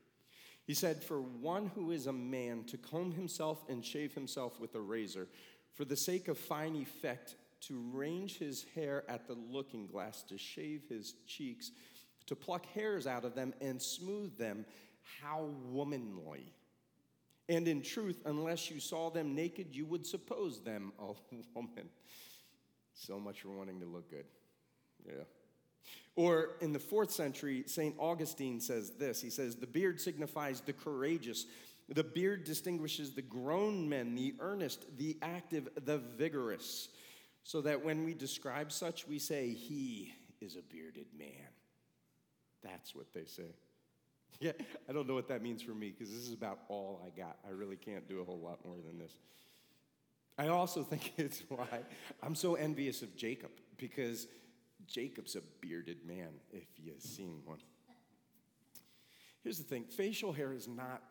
He 0.65 0.73
said, 0.73 1.01
For 1.01 1.21
one 1.21 1.71
who 1.73 1.91
is 1.91 2.07
a 2.07 2.13
man 2.13 2.65
to 2.65 2.77
comb 2.77 3.13
himself 3.13 3.63
and 3.69 3.83
shave 3.83 4.13
himself 4.13 4.59
with 4.59 4.75
a 4.75 4.81
razor, 4.81 5.29
for 5.73 5.85
the 5.85 5.95
sake 5.95 6.27
of 6.27 6.37
fine 6.37 6.75
effect, 6.75 7.35
to 7.61 7.79
range 7.93 8.37
his 8.37 8.65
hair 8.75 9.03
at 9.07 9.25
the 9.27 9.35
looking 9.49 9.87
glass, 9.87 10.21
to 10.23 10.37
shave 10.37 10.83
his 10.89 11.15
cheeks, 11.25 11.71
to 12.25 12.35
pluck 12.35 12.65
hairs 12.67 13.07
out 13.07 13.23
of 13.23 13.33
them 13.33 13.53
and 13.61 13.81
smooth 13.81 14.37
them, 14.37 14.65
how 15.21 15.49
womanly. 15.69 16.51
And 17.47 17.69
in 17.69 17.81
truth, 17.81 18.21
unless 18.25 18.69
you 18.69 18.81
saw 18.81 19.09
them 19.09 19.33
naked, 19.33 19.73
you 19.73 19.85
would 19.85 20.05
suppose 20.05 20.61
them 20.61 20.91
a 20.99 21.13
woman. 21.55 21.89
So 22.93 23.17
much 23.17 23.41
for 23.41 23.49
wanting 23.49 23.79
to 23.79 23.85
look 23.85 24.09
good. 24.09 24.25
Yeah. 25.05 25.23
Or 26.15 26.55
in 26.61 26.73
the 26.73 26.79
fourth 26.79 27.11
century, 27.11 27.63
St. 27.67 27.95
Augustine 27.99 28.59
says 28.59 28.91
this 28.91 29.21
He 29.21 29.29
says, 29.29 29.55
The 29.55 29.67
beard 29.67 30.01
signifies 30.01 30.61
the 30.61 30.73
courageous. 30.73 31.45
The 31.89 32.03
beard 32.03 32.43
distinguishes 32.43 33.13
the 33.13 33.21
grown 33.21 33.87
men, 33.87 34.13
the 34.13 34.35
earnest, 34.41 34.85
the 34.97 35.17
active, 35.21 35.69
the 35.85 35.99
vigorous 35.99 36.89
so 37.47 37.61
that 37.61 37.81
when 37.81 38.03
we 38.03 38.13
describe 38.13 38.73
such, 38.73 39.07
we 39.07 39.19
say, 39.19 39.51
He 39.51 40.13
is 40.41 40.57
a 40.57 40.61
bearded 40.61 41.07
man. 41.17 41.47
That's 42.61 42.93
what 42.93 43.13
they 43.13 43.25
say. 43.25 43.43
Yeah, 44.39 44.51
I 44.87 44.93
don't 44.93 45.07
know 45.07 45.15
what 45.15 45.29
that 45.29 45.41
means 45.41 45.63
for 45.63 45.71
me 45.71 45.89
because 45.89 46.13
this 46.13 46.27
is 46.27 46.33
about 46.33 46.59
all 46.67 47.01
I 47.03 47.09
got. 47.17 47.37
I 47.47 47.49
really 47.49 47.75
can't 47.75 48.07
do 48.07 48.21
a 48.21 48.23
whole 48.23 48.37
lot 48.37 48.63
more 48.63 48.75
than 48.85 48.99
this. 48.99 49.11
I 50.37 50.49
also 50.49 50.83
think 50.83 51.13
it's 51.17 51.41
why 51.49 51.65
I'm 52.21 52.35
so 52.35 52.53
envious 52.53 53.01
of 53.01 53.15
Jacob 53.15 53.49
because 53.77 54.27
Jacob's 54.85 55.35
a 55.35 55.41
bearded 55.61 56.05
man, 56.05 56.29
if 56.51 56.67
you've 56.77 57.01
seen 57.01 57.41
one. 57.45 57.59
Here's 59.43 59.57
the 59.57 59.63
thing 59.63 59.85
facial 59.85 60.33
hair 60.33 60.53
is 60.53 60.67
not, 60.67 61.01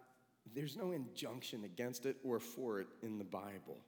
there's 0.55 0.77
no 0.77 0.93
injunction 0.93 1.65
against 1.65 2.07
it 2.07 2.17
or 2.23 2.39
for 2.39 2.81
it 2.81 2.89
in 3.03 3.19
the 3.19 3.25
Bible. 3.25 3.79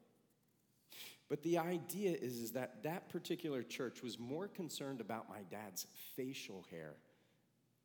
But 1.29 1.43
the 1.43 1.59
idea 1.59 2.13
is, 2.13 2.39
is 2.39 2.53
that 2.53 2.83
that 2.85 3.11
particular 3.11 3.63
church 3.63 4.03
was 4.03 4.19
more 4.19 4.49
concerned 4.49 5.01
about 5.01 5.29
my 5.29 5.41
dad's 5.51 5.87
facial 6.17 6.65
hair 6.71 6.95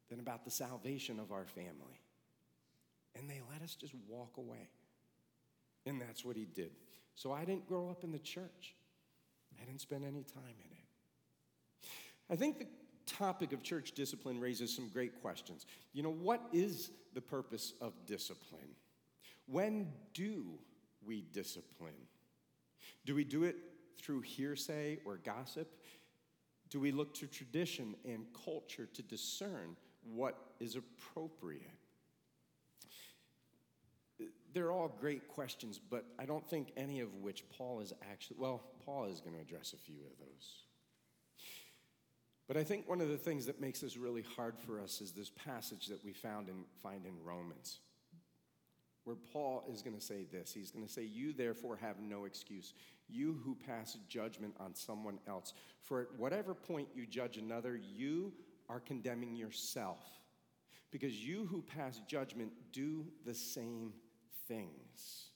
than 0.09 0.19
about 0.19 0.45
the 0.45 0.51
salvation 0.51 1.19
of 1.19 1.31
our 1.31 1.45
family. 1.45 1.99
And 3.15 3.29
they 3.29 3.41
let 3.51 3.61
us 3.61 3.75
just 3.75 3.93
walk 4.07 4.37
away. 4.37 4.69
And 5.85 6.01
that's 6.01 6.23
what 6.23 6.37
he 6.37 6.45
did. 6.45 6.71
So 7.15 7.31
I 7.31 7.45
didn't 7.45 7.67
grow 7.67 7.89
up 7.89 8.03
in 8.03 8.11
the 8.11 8.19
church, 8.19 8.75
I 9.61 9.65
didn't 9.65 9.81
spend 9.81 10.03
any 10.05 10.23
time 10.23 10.55
in 10.63 10.71
it. 10.71 10.82
I 12.33 12.35
think 12.35 12.57
the 12.57 12.65
topic 13.05 13.53
of 13.53 13.61
church 13.61 13.91
discipline 13.91 14.39
raises 14.39 14.75
some 14.75 14.89
great 14.89 15.21
questions. 15.21 15.67
You 15.93 16.01
know, 16.01 16.09
what 16.11 16.41
is 16.51 16.89
the 17.13 17.21
purpose 17.21 17.73
of 17.79 17.93
discipline? 18.07 18.69
When 19.45 19.91
do 20.15 20.43
we 21.05 21.25
discipline? 21.31 22.07
Do 23.05 23.13
we 23.13 23.23
do 23.23 23.43
it 23.43 23.57
through 24.01 24.21
hearsay 24.21 24.97
or 25.05 25.17
gossip? 25.17 25.79
Do 26.71 26.79
we 26.79 26.91
look 26.91 27.13
to 27.19 27.27
tradition 27.27 27.93
and 28.03 28.25
culture 28.43 28.87
to 28.87 29.03
discern 29.03 29.77
what 30.03 30.35
is 30.59 30.75
appropriate? 30.75 31.61
They're 34.55 34.71
all 34.71 34.87
great 34.99 35.27
questions, 35.27 35.79
but 35.79 36.05
I 36.17 36.25
don't 36.25 36.49
think 36.49 36.71
any 36.77 36.99
of 36.99 37.13
which 37.13 37.47
Paul 37.55 37.79
is 37.81 37.93
actually, 38.11 38.37
well, 38.39 38.63
Paul 38.83 39.05
is 39.05 39.21
going 39.21 39.35
to 39.35 39.41
address 39.41 39.73
a 39.73 39.77
few 39.77 39.97
of 39.97 40.17
those. 40.17 40.63
But 42.47 42.57
I 42.57 42.63
think 42.63 42.89
one 42.89 43.01
of 43.01 43.09
the 43.09 43.17
things 43.17 43.45
that 43.45 43.61
makes 43.61 43.79
this 43.79 43.95
really 43.95 44.23
hard 44.35 44.57
for 44.59 44.79
us 44.79 44.99
is 45.01 45.11
this 45.11 45.29
passage 45.29 45.87
that 45.87 46.03
we 46.03 46.11
found 46.11 46.49
and 46.49 46.65
find 46.81 47.05
in 47.05 47.13
Romans, 47.23 47.79
where 49.05 49.15
Paul 49.31 49.63
is 49.71 49.81
going 49.81 49.95
to 49.95 50.01
say 50.01 50.25
this. 50.29 50.53
He's 50.53 50.71
going 50.71 50.85
to 50.85 50.91
say, 50.91 51.03
You 51.03 51.31
therefore 51.31 51.77
have 51.77 51.99
no 51.99 52.25
excuse, 52.25 52.73
you 53.07 53.39
who 53.45 53.55
pass 53.55 53.97
judgment 54.09 54.55
on 54.59 54.75
someone 54.75 55.19
else. 55.27 55.53
For 55.81 56.01
at 56.01 56.07
whatever 56.17 56.53
point 56.53 56.89
you 56.93 57.05
judge 57.05 57.37
another, 57.37 57.77
you 57.77 58.33
are 58.69 58.79
condemning 58.79 59.35
yourself, 59.35 59.99
because 60.91 61.13
you 61.25 61.45
who 61.45 61.61
pass 61.61 62.01
judgment 62.07 62.51
do 62.73 63.05
the 63.25 63.33
same 63.33 63.93
things. 64.47 65.29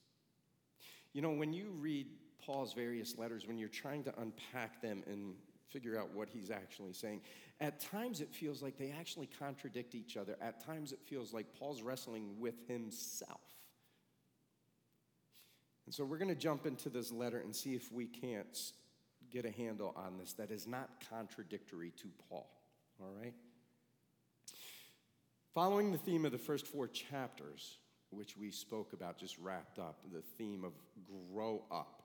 You 1.13 1.21
know, 1.21 1.31
when 1.31 1.53
you 1.53 1.71
read 1.79 2.07
Paul's 2.45 2.73
various 2.73 3.17
letters, 3.17 3.47
when 3.47 3.57
you're 3.57 3.69
trying 3.69 4.03
to 4.03 4.13
unpack 4.19 4.81
them 4.81 5.03
and 5.07 5.35
figure 5.69 5.97
out 5.97 6.13
what 6.13 6.29
he's 6.29 6.49
actually 6.49 6.93
saying. 6.93 7.21
At 7.59 7.79
times, 7.79 8.21
it 8.21 8.33
feels 8.33 8.61
like 8.61 8.77
they 8.77 8.93
actually 8.97 9.27
contradict 9.39 9.95
each 9.95 10.17
other. 10.17 10.37
At 10.41 10.65
times, 10.65 10.91
it 10.91 10.99
feels 11.05 11.33
like 11.33 11.47
Paul's 11.57 11.81
wrestling 11.81 12.39
with 12.39 12.67
himself. 12.67 13.41
And 15.85 15.93
so, 15.93 16.05
we're 16.05 16.17
going 16.17 16.33
to 16.33 16.35
jump 16.35 16.65
into 16.65 16.89
this 16.89 17.11
letter 17.11 17.39
and 17.39 17.55
see 17.55 17.73
if 17.73 17.91
we 17.91 18.05
can't 18.05 18.71
get 19.31 19.45
a 19.45 19.51
handle 19.51 19.93
on 19.95 20.17
this 20.17 20.33
that 20.33 20.51
is 20.51 20.67
not 20.67 20.89
contradictory 21.09 21.91
to 21.97 22.07
Paul. 22.29 22.49
All 23.01 23.11
right? 23.21 23.33
Following 25.53 25.91
the 25.91 25.97
theme 25.97 26.25
of 26.25 26.31
the 26.31 26.37
first 26.37 26.67
four 26.67 26.87
chapters, 26.87 27.79
which 28.11 28.37
we 28.37 28.51
spoke 28.51 28.93
about, 28.93 29.17
just 29.17 29.37
wrapped 29.39 29.79
up, 29.79 29.99
the 30.13 30.21
theme 30.37 30.63
of 30.63 30.73
grow 31.33 31.63
up. 31.71 32.03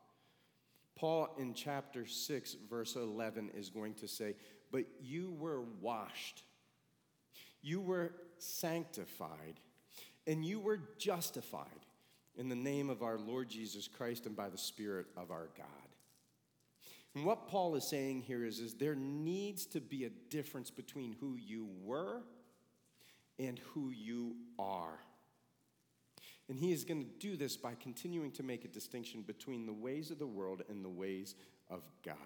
Paul 0.94 1.34
in 1.38 1.54
chapter 1.54 2.06
6, 2.06 2.56
verse 2.68 2.96
11, 2.96 3.50
is 3.54 3.70
going 3.70 3.94
to 3.94 4.08
say, 4.08 4.34
But 4.70 4.84
you 5.00 5.34
were 5.38 5.62
washed, 5.80 6.42
you 7.62 7.80
were 7.80 8.12
sanctified, 8.38 9.60
and 10.26 10.44
you 10.44 10.60
were 10.60 10.80
justified 10.98 11.66
in 12.36 12.48
the 12.48 12.56
name 12.56 12.88
of 12.90 13.02
our 13.02 13.18
Lord 13.18 13.48
Jesus 13.48 13.88
Christ 13.88 14.26
and 14.26 14.36
by 14.36 14.48
the 14.48 14.58
Spirit 14.58 15.06
of 15.16 15.30
our 15.30 15.48
God. 15.56 15.66
And 17.14 17.26
what 17.26 17.46
Paul 17.46 17.74
is 17.74 17.84
saying 17.84 18.22
here 18.22 18.44
is, 18.44 18.58
is 18.58 18.74
there 18.74 18.94
needs 18.94 19.66
to 19.66 19.80
be 19.80 20.04
a 20.04 20.10
difference 20.30 20.70
between 20.70 21.14
who 21.20 21.36
you 21.36 21.68
were 21.82 22.22
and 23.38 23.58
who 23.74 23.90
you 23.90 24.36
are. 24.58 24.98
And 26.48 26.58
he 26.58 26.72
is 26.72 26.84
going 26.84 27.04
to 27.04 27.10
do 27.18 27.36
this 27.36 27.56
by 27.56 27.74
continuing 27.80 28.32
to 28.32 28.42
make 28.42 28.64
a 28.64 28.68
distinction 28.68 29.22
between 29.22 29.66
the 29.66 29.72
ways 29.72 30.10
of 30.10 30.18
the 30.18 30.26
world 30.26 30.62
and 30.68 30.84
the 30.84 30.88
ways 30.88 31.34
of 31.70 31.82
God. 32.04 32.16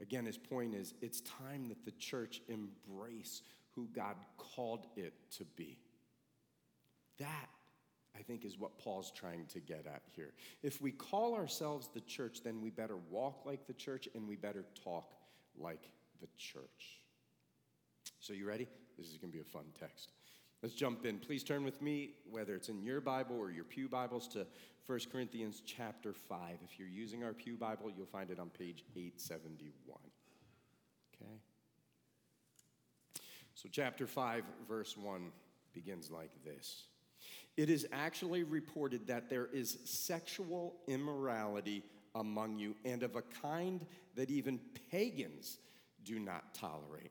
Again, 0.00 0.26
his 0.26 0.36
point 0.36 0.74
is 0.74 0.94
it's 1.00 1.20
time 1.22 1.68
that 1.68 1.84
the 1.84 1.92
church 1.92 2.42
embrace 2.48 3.42
who 3.74 3.88
God 3.94 4.16
called 4.36 4.86
it 4.96 5.14
to 5.38 5.44
be. 5.56 5.78
That, 7.18 7.48
I 8.16 8.22
think, 8.22 8.44
is 8.44 8.58
what 8.58 8.78
Paul's 8.78 9.12
trying 9.12 9.46
to 9.46 9.60
get 9.60 9.86
at 9.86 10.02
here. 10.14 10.32
If 10.62 10.80
we 10.82 10.90
call 10.90 11.34
ourselves 11.34 11.88
the 11.94 12.00
church, 12.00 12.40
then 12.42 12.60
we 12.60 12.70
better 12.70 12.96
walk 13.08 13.46
like 13.46 13.66
the 13.66 13.72
church 13.72 14.08
and 14.14 14.28
we 14.28 14.36
better 14.36 14.64
talk 14.82 15.14
like 15.56 15.90
the 16.20 16.28
church. 16.36 17.00
So, 18.20 18.32
you 18.32 18.46
ready? 18.46 18.68
This 18.98 19.06
is 19.06 19.16
going 19.16 19.30
to 19.30 19.36
be 19.36 19.40
a 19.40 19.44
fun 19.44 19.64
text. 19.78 20.12
Let's 20.62 20.74
jump 20.74 21.04
in. 21.04 21.18
Please 21.18 21.42
turn 21.42 21.64
with 21.64 21.82
me, 21.82 22.14
whether 22.30 22.54
it's 22.54 22.68
in 22.68 22.82
your 22.82 23.00
Bible 23.00 23.36
or 23.38 23.50
your 23.50 23.64
Pew 23.64 23.88
Bibles, 23.88 24.26
to 24.28 24.46
1 24.86 24.98
Corinthians 25.10 25.62
chapter 25.64 26.12
5. 26.12 26.58
If 26.64 26.78
you're 26.78 26.88
using 26.88 27.24
our 27.24 27.32
Pew 27.32 27.56
Bible, 27.56 27.90
you'll 27.94 28.06
find 28.06 28.30
it 28.30 28.38
on 28.38 28.50
page 28.50 28.84
871. 28.94 29.98
Okay? 31.14 31.32
So, 33.54 33.68
chapter 33.70 34.06
5, 34.06 34.44
verse 34.68 34.96
1 34.96 35.30
begins 35.72 36.10
like 36.10 36.30
this 36.44 36.84
It 37.56 37.70
is 37.70 37.86
actually 37.92 38.42
reported 38.42 39.06
that 39.06 39.30
there 39.30 39.46
is 39.52 39.78
sexual 39.84 40.76
immorality 40.86 41.82
among 42.14 42.58
you, 42.58 42.76
and 42.84 43.02
of 43.02 43.16
a 43.16 43.22
kind 43.22 43.84
that 44.14 44.30
even 44.30 44.60
pagans 44.90 45.58
do 46.04 46.18
not 46.18 46.54
tolerate. 46.54 47.10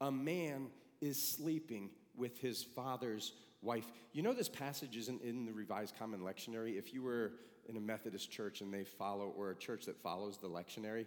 A 0.00 0.10
man 0.10 0.68
is 1.00 1.22
sleeping 1.22 1.90
with 2.16 2.38
his 2.38 2.62
father's 2.62 3.32
wife. 3.62 3.86
You 4.12 4.22
know, 4.22 4.32
this 4.32 4.48
passage 4.48 4.96
isn't 4.96 5.22
in 5.22 5.44
the 5.44 5.52
Revised 5.52 5.96
Common 5.98 6.20
Lectionary. 6.20 6.78
If 6.78 6.92
you 6.92 7.02
were 7.02 7.32
in 7.68 7.76
a 7.76 7.80
Methodist 7.80 8.30
church 8.30 8.60
and 8.60 8.72
they 8.72 8.84
follow, 8.84 9.32
or 9.36 9.50
a 9.50 9.56
church 9.56 9.86
that 9.86 10.00
follows 10.02 10.38
the 10.38 10.48
lectionary, 10.48 11.06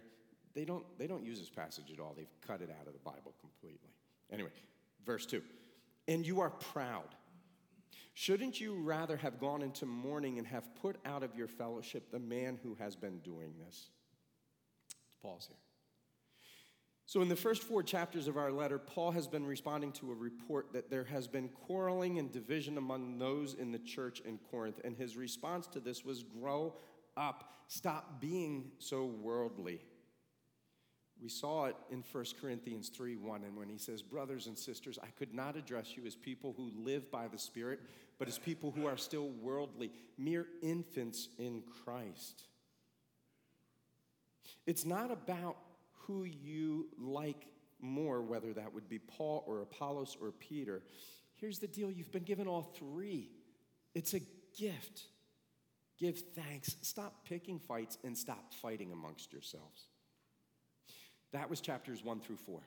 they 0.54 0.64
don't, 0.64 0.84
they 0.98 1.06
don't 1.06 1.24
use 1.24 1.38
this 1.38 1.48
passage 1.48 1.92
at 1.92 2.00
all. 2.00 2.14
They've 2.16 2.26
cut 2.46 2.60
it 2.60 2.70
out 2.80 2.86
of 2.86 2.92
the 2.92 2.98
Bible 3.00 3.34
completely. 3.40 3.90
Anyway, 4.32 4.50
verse 5.06 5.26
2 5.26 5.42
And 6.08 6.26
you 6.26 6.40
are 6.40 6.50
proud. 6.50 7.14
Shouldn't 8.14 8.60
you 8.60 8.74
rather 8.74 9.16
have 9.16 9.38
gone 9.38 9.62
into 9.62 9.86
mourning 9.86 10.38
and 10.38 10.46
have 10.46 10.74
put 10.82 10.96
out 11.06 11.22
of 11.22 11.34
your 11.34 11.48
fellowship 11.48 12.10
the 12.10 12.18
man 12.18 12.58
who 12.62 12.74
has 12.74 12.96
been 12.96 13.18
doing 13.20 13.54
this? 13.64 13.88
Pause 15.22 15.48
here. 15.48 15.69
So, 17.10 17.22
in 17.22 17.28
the 17.28 17.34
first 17.34 17.64
four 17.64 17.82
chapters 17.82 18.28
of 18.28 18.36
our 18.36 18.52
letter, 18.52 18.78
Paul 18.78 19.10
has 19.10 19.26
been 19.26 19.44
responding 19.44 19.90
to 19.94 20.12
a 20.12 20.14
report 20.14 20.72
that 20.74 20.90
there 20.90 21.02
has 21.02 21.26
been 21.26 21.48
quarreling 21.48 22.20
and 22.20 22.30
division 22.30 22.78
among 22.78 23.18
those 23.18 23.54
in 23.54 23.72
the 23.72 23.80
church 23.80 24.20
in 24.20 24.38
Corinth. 24.48 24.80
And 24.84 24.96
his 24.96 25.16
response 25.16 25.66
to 25.72 25.80
this 25.80 26.04
was 26.04 26.22
grow 26.22 26.76
up, 27.16 27.52
stop 27.66 28.20
being 28.20 28.70
so 28.78 29.06
worldly. 29.06 29.80
We 31.20 31.28
saw 31.28 31.64
it 31.64 31.74
in 31.90 32.04
1 32.12 32.24
Corinthians 32.40 32.90
3 32.90 33.16
1, 33.16 33.42
and 33.42 33.56
when 33.56 33.68
he 33.68 33.78
says, 33.78 34.02
Brothers 34.02 34.46
and 34.46 34.56
sisters, 34.56 34.96
I 35.02 35.08
could 35.18 35.34
not 35.34 35.56
address 35.56 35.96
you 35.96 36.06
as 36.06 36.14
people 36.14 36.54
who 36.56 36.70
live 36.76 37.10
by 37.10 37.26
the 37.26 37.38
Spirit, 37.38 37.80
but 38.20 38.28
as 38.28 38.38
people 38.38 38.70
who 38.70 38.86
are 38.86 38.96
still 38.96 39.30
worldly, 39.42 39.90
mere 40.16 40.46
infants 40.62 41.28
in 41.38 41.64
Christ. 41.82 42.44
It's 44.64 44.84
not 44.84 45.10
about 45.10 45.56
who 46.06 46.24
you 46.24 46.88
like 46.98 47.46
more, 47.80 48.22
whether 48.22 48.52
that 48.52 48.72
would 48.74 48.88
be 48.88 48.98
Paul 48.98 49.44
or 49.46 49.62
Apollos 49.62 50.16
or 50.20 50.32
Peter. 50.32 50.82
Here's 51.36 51.58
the 51.58 51.66
deal 51.66 51.90
you've 51.90 52.12
been 52.12 52.24
given 52.24 52.46
all 52.46 52.62
three. 52.62 53.30
It's 53.94 54.14
a 54.14 54.20
gift. 54.58 55.04
Give 55.98 56.18
thanks. 56.34 56.76
Stop 56.82 57.24
picking 57.28 57.58
fights 57.58 57.98
and 58.04 58.16
stop 58.16 58.52
fighting 58.54 58.92
amongst 58.92 59.32
yourselves. 59.32 59.84
That 61.32 61.48
was 61.48 61.60
chapters 61.60 62.04
one 62.04 62.20
through 62.20 62.36
four. 62.36 62.60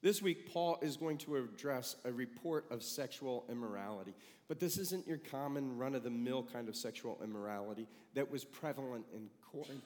This 0.00 0.22
week, 0.22 0.52
Paul 0.52 0.78
is 0.80 0.96
going 0.96 1.18
to 1.18 1.36
address 1.36 1.96
a 2.04 2.12
report 2.12 2.66
of 2.70 2.82
sexual 2.82 3.44
immorality. 3.50 4.14
But 4.46 4.60
this 4.60 4.78
isn't 4.78 5.06
your 5.06 5.18
common 5.18 5.76
run 5.76 5.94
of 5.94 6.04
the 6.04 6.10
mill 6.10 6.46
kind 6.52 6.68
of 6.68 6.76
sexual 6.76 7.18
immorality 7.22 7.86
that 8.14 8.30
was 8.30 8.44
prevalent 8.44 9.04
in 9.12 9.28
Corinth 9.52 9.84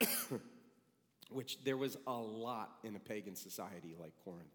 which 1.30 1.62
there 1.64 1.76
was 1.76 1.96
a 2.06 2.12
lot 2.12 2.78
in 2.84 2.96
a 2.96 3.00
pagan 3.00 3.34
society 3.34 3.94
like 3.98 4.12
Corinth. 4.24 4.48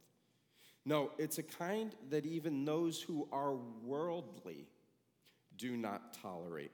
No, 0.85 1.11
it's 1.17 1.37
a 1.37 1.43
kind 1.43 1.93
that 2.09 2.25
even 2.25 2.65
those 2.65 3.01
who 3.01 3.27
are 3.31 3.53
worldly 3.83 4.67
do 5.57 5.77
not 5.77 6.13
tolerate. 6.21 6.71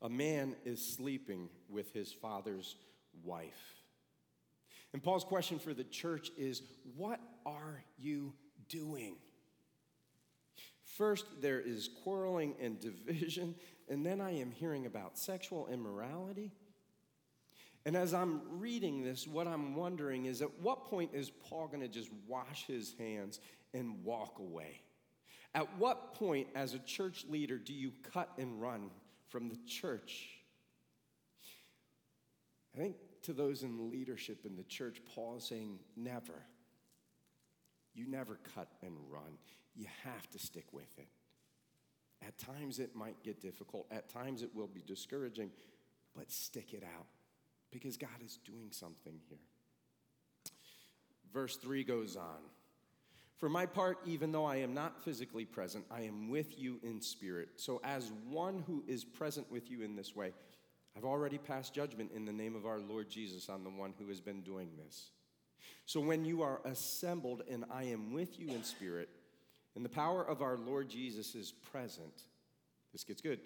A 0.00 0.08
man 0.08 0.56
is 0.64 0.84
sleeping 0.84 1.48
with 1.68 1.92
his 1.92 2.12
father's 2.12 2.76
wife. 3.24 3.82
And 4.92 5.02
Paul's 5.02 5.24
question 5.24 5.58
for 5.58 5.74
the 5.74 5.84
church 5.84 6.30
is 6.36 6.62
what 6.96 7.20
are 7.46 7.82
you 7.98 8.32
doing? 8.68 9.16
First, 10.84 11.24
there 11.40 11.60
is 11.60 11.88
quarreling 12.04 12.54
and 12.60 12.78
division, 12.78 13.54
and 13.88 14.04
then 14.04 14.20
I 14.20 14.32
am 14.32 14.50
hearing 14.50 14.86
about 14.86 15.16
sexual 15.16 15.66
immorality. 15.68 16.52
And 17.84 17.96
as 17.96 18.14
I'm 18.14 18.42
reading 18.60 19.02
this, 19.02 19.26
what 19.26 19.48
I'm 19.48 19.74
wondering 19.74 20.26
is 20.26 20.40
at 20.40 20.60
what 20.60 20.84
point 20.84 21.10
is 21.14 21.30
Paul 21.30 21.66
going 21.66 21.80
to 21.80 21.88
just 21.88 22.10
wash 22.28 22.64
his 22.66 22.94
hands 22.98 23.40
and 23.74 24.04
walk 24.04 24.38
away? 24.38 24.80
At 25.54 25.76
what 25.78 26.14
point, 26.14 26.48
as 26.54 26.74
a 26.74 26.78
church 26.78 27.26
leader, 27.28 27.58
do 27.58 27.72
you 27.72 27.92
cut 28.12 28.30
and 28.38 28.60
run 28.60 28.90
from 29.28 29.48
the 29.48 29.58
church? 29.66 30.28
I 32.74 32.78
think 32.78 32.96
to 33.22 33.32
those 33.32 33.62
in 33.62 33.90
leadership 33.90 34.46
in 34.46 34.56
the 34.56 34.62
church, 34.62 35.02
Paul 35.14 35.36
is 35.36 35.44
saying, 35.44 35.78
never. 35.96 36.44
You 37.94 38.06
never 38.08 38.38
cut 38.54 38.68
and 38.82 38.94
run. 39.10 39.38
You 39.74 39.86
have 40.04 40.30
to 40.30 40.38
stick 40.38 40.72
with 40.72 40.98
it. 40.98 41.08
At 42.26 42.38
times 42.38 42.78
it 42.78 42.94
might 42.94 43.22
get 43.24 43.40
difficult, 43.40 43.86
at 43.90 44.08
times 44.08 44.42
it 44.42 44.54
will 44.54 44.68
be 44.68 44.82
discouraging, 44.86 45.50
but 46.14 46.30
stick 46.30 46.72
it 46.72 46.84
out 46.84 47.06
because 47.72 47.96
God 47.96 48.10
is 48.24 48.38
doing 48.44 48.68
something 48.70 49.18
here. 49.28 49.38
Verse 51.32 51.56
3 51.56 51.82
goes 51.82 52.16
on 52.16 52.38
For 53.38 53.48
my 53.48 53.66
part, 53.66 53.98
even 54.06 54.30
though 54.30 54.44
I 54.44 54.56
am 54.56 54.74
not 54.74 55.02
physically 55.02 55.44
present, 55.44 55.84
I 55.90 56.02
am 56.02 56.28
with 56.28 56.58
you 56.58 56.78
in 56.82 57.00
spirit. 57.00 57.48
So, 57.56 57.80
as 57.82 58.12
one 58.28 58.62
who 58.66 58.84
is 58.86 59.04
present 59.04 59.50
with 59.50 59.70
you 59.70 59.82
in 59.82 59.96
this 59.96 60.14
way, 60.14 60.32
I've 60.96 61.04
already 61.04 61.38
passed 61.38 61.74
judgment 61.74 62.10
in 62.14 62.26
the 62.26 62.32
name 62.32 62.54
of 62.54 62.66
our 62.66 62.78
Lord 62.78 63.08
Jesus 63.08 63.48
on 63.48 63.64
the 63.64 63.70
one 63.70 63.94
who 63.98 64.08
has 64.08 64.20
been 64.20 64.42
doing 64.42 64.68
this. 64.84 65.10
So, 65.86 66.00
when 66.00 66.24
you 66.24 66.42
are 66.42 66.60
assembled 66.64 67.42
and 67.50 67.64
I 67.70 67.84
am 67.84 68.12
with 68.12 68.38
you 68.38 68.48
in 68.48 68.62
spirit, 68.62 69.08
and 69.74 69.82
the 69.82 69.88
power 69.88 70.22
of 70.22 70.42
our 70.42 70.58
Lord 70.58 70.90
Jesus 70.90 71.34
is 71.34 71.52
present, 71.72 72.22
this 72.92 73.04
gets 73.04 73.22
good. 73.22 73.40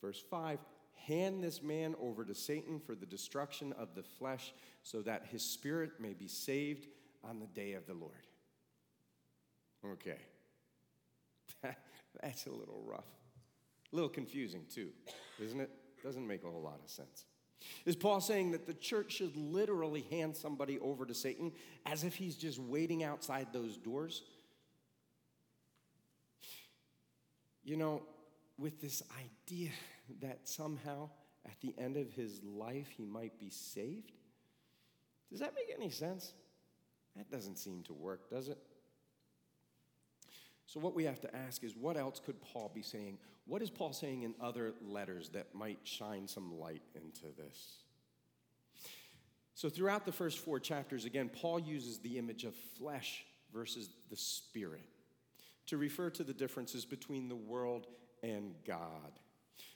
Verse 0.00 0.22
5 0.30 0.60
Hand 1.06 1.42
this 1.42 1.62
man 1.62 1.94
over 2.00 2.24
to 2.24 2.34
Satan 2.34 2.80
for 2.80 2.94
the 2.94 3.06
destruction 3.06 3.72
of 3.74 3.94
the 3.94 4.02
flesh, 4.02 4.54
so 4.82 5.02
that 5.02 5.26
his 5.30 5.42
spirit 5.42 5.92
may 6.00 6.14
be 6.14 6.28
saved 6.28 6.86
on 7.22 7.40
the 7.40 7.46
day 7.46 7.74
of 7.74 7.86
the 7.86 7.94
Lord. 7.94 8.12
Okay. 9.84 10.18
That's 12.22 12.46
a 12.46 12.50
little 12.50 12.82
rough. 12.86 13.04
A 13.92 13.94
little 13.94 14.08
confusing, 14.08 14.64
too, 14.72 14.88
isn't 15.42 15.60
it? 15.60 15.70
Doesn't 16.02 16.26
make 16.26 16.44
a 16.44 16.50
whole 16.50 16.62
lot 16.62 16.80
of 16.82 16.90
sense. 16.90 17.26
Is 17.86 17.96
Paul 17.96 18.20
saying 18.20 18.52
that 18.52 18.66
the 18.66 18.74
church 18.74 19.12
should 19.12 19.36
literally 19.36 20.06
hand 20.10 20.36
somebody 20.36 20.78
over 20.80 21.06
to 21.06 21.14
Satan 21.14 21.52
as 21.86 22.04
if 22.04 22.14
he's 22.14 22.36
just 22.36 22.58
waiting 22.58 23.02
outside 23.02 23.48
those 23.52 23.76
doors? 23.76 24.22
You 27.62 27.76
know, 27.76 28.02
with 28.58 28.80
this 28.80 29.02
idea 29.18 29.70
that 30.20 30.40
somehow 30.44 31.10
at 31.46 31.60
the 31.60 31.74
end 31.78 31.96
of 31.96 32.12
his 32.12 32.40
life 32.42 32.88
he 32.96 33.04
might 33.04 33.38
be 33.38 33.50
saved? 33.50 34.12
Does 35.30 35.40
that 35.40 35.54
make 35.54 35.74
any 35.76 35.90
sense? 35.90 36.32
That 37.16 37.30
doesn't 37.30 37.58
seem 37.58 37.82
to 37.84 37.92
work, 37.92 38.30
does 38.30 38.48
it? 38.48 38.58
So, 40.66 40.80
what 40.80 40.94
we 40.94 41.04
have 41.04 41.20
to 41.20 41.36
ask 41.36 41.62
is 41.62 41.76
what 41.76 41.96
else 41.96 42.20
could 42.24 42.40
Paul 42.40 42.70
be 42.74 42.82
saying? 42.82 43.18
What 43.46 43.62
is 43.62 43.70
Paul 43.70 43.92
saying 43.92 44.22
in 44.22 44.34
other 44.40 44.74
letters 44.82 45.28
that 45.30 45.54
might 45.54 45.78
shine 45.84 46.26
some 46.26 46.58
light 46.58 46.82
into 46.94 47.26
this? 47.36 47.76
So, 49.54 49.68
throughout 49.68 50.04
the 50.04 50.12
first 50.12 50.38
four 50.38 50.58
chapters, 50.58 51.04
again, 51.04 51.28
Paul 51.28 51.60
uses 51.60 51.98
the 51.98 52.18
image 52.18 52.44
of 52.44 52.54
flesh 52.78 53.24
versus 53.52 53.90
the 54.10 54.16
spirit 54.16 54.88
to 55.66 55.76
refer 55.76 56.10
to 56.10 56.24
the 56.24 56.34
differences 56.34 56.84
between 56.84 57.28
the 57.28 57.36
world 57.36 57.86
and 58.22 58.54
God. 58.66 59.12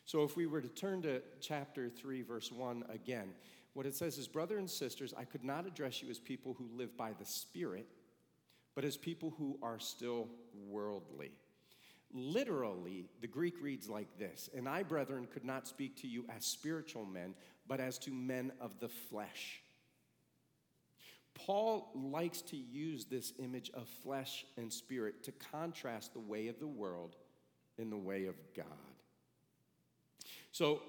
So, 0.09 0.23
if 0.23 0.39
we 0.39 0.47
were 0.47 0.63
to 0.63 0.69
turn 0.69 1.03
to 1.03 1.21
chapter 1.39 1.91
3, 1.91 2.23
verse 2.23 2.51
1 2.51 2.85
again, 2.89 3.29
what 3.75 3.85
it 3.85 3.95
says 3.95 4.17
is, 4.17 4.27
Brother 4.27 4.57
and 4.57 4.69
sisters, 4.69 5.13
I 5.15 5.25
could 5.25 5.45
not 5.45 5.67
address 5.67 6.03
you 6.03 6.09
as 6.09 6.19
people 6.19 6.55
who 6.55 6.67
live 6.75 6.97
by 6.97 7.13
the 7.19 7.27
Spirit, 7.27 7.87
but 8.75 8.87
as 8.87 8.97
people 8.97 9.35
who 9.37 9.59
are 9.63 9.79
still 9.79 10.31
worldly. 10.67 11.33
Literally, 12.11 13.05
the 13.21 13.27
Greek 13.27 13.61
reads 13.61 13.87
like 13.87 14.09
this 14.19 14.49
And 14.57 14.67
I, 14.67 14.83
brethren, 14.83 15.29
could 15.31 15.45
not 15.45 15.69
speak 15.69 16.01
to 16.01 16.09
you 16.09 16.25
as 16.35 16.43
spiritual 16.47 17.05
men, 17.05 17.35
but 17.67 17.79
as 17.79 17.99
to 17.99 18.11
men 18.11 18.51
of 18.63 18.81
the 18.81 18.89
flesh. 18.89 19.61
Paul 21.35 21.91
likes 21.95 22.41
to 22.41 22.57
use 22.57 23.05
this 23.05 23.35
image 23.39 23.71
of 23.75 23.87
flesh 24.03 24.47
and 24.57 24.73
spirit 24.73 25.23
to 25.25 25.33
contrast 25.33 26.15
the 26.15 26.21
way 26.21 26.49
of 26.49 26.59
the 26.61 26.67
world 26.67 27.15
in 27.77 27.91
the 27.91 27.99
way 27.99 28.25
of 28.25 28.37
God. 28.57 28.88
So, 30.59 30.83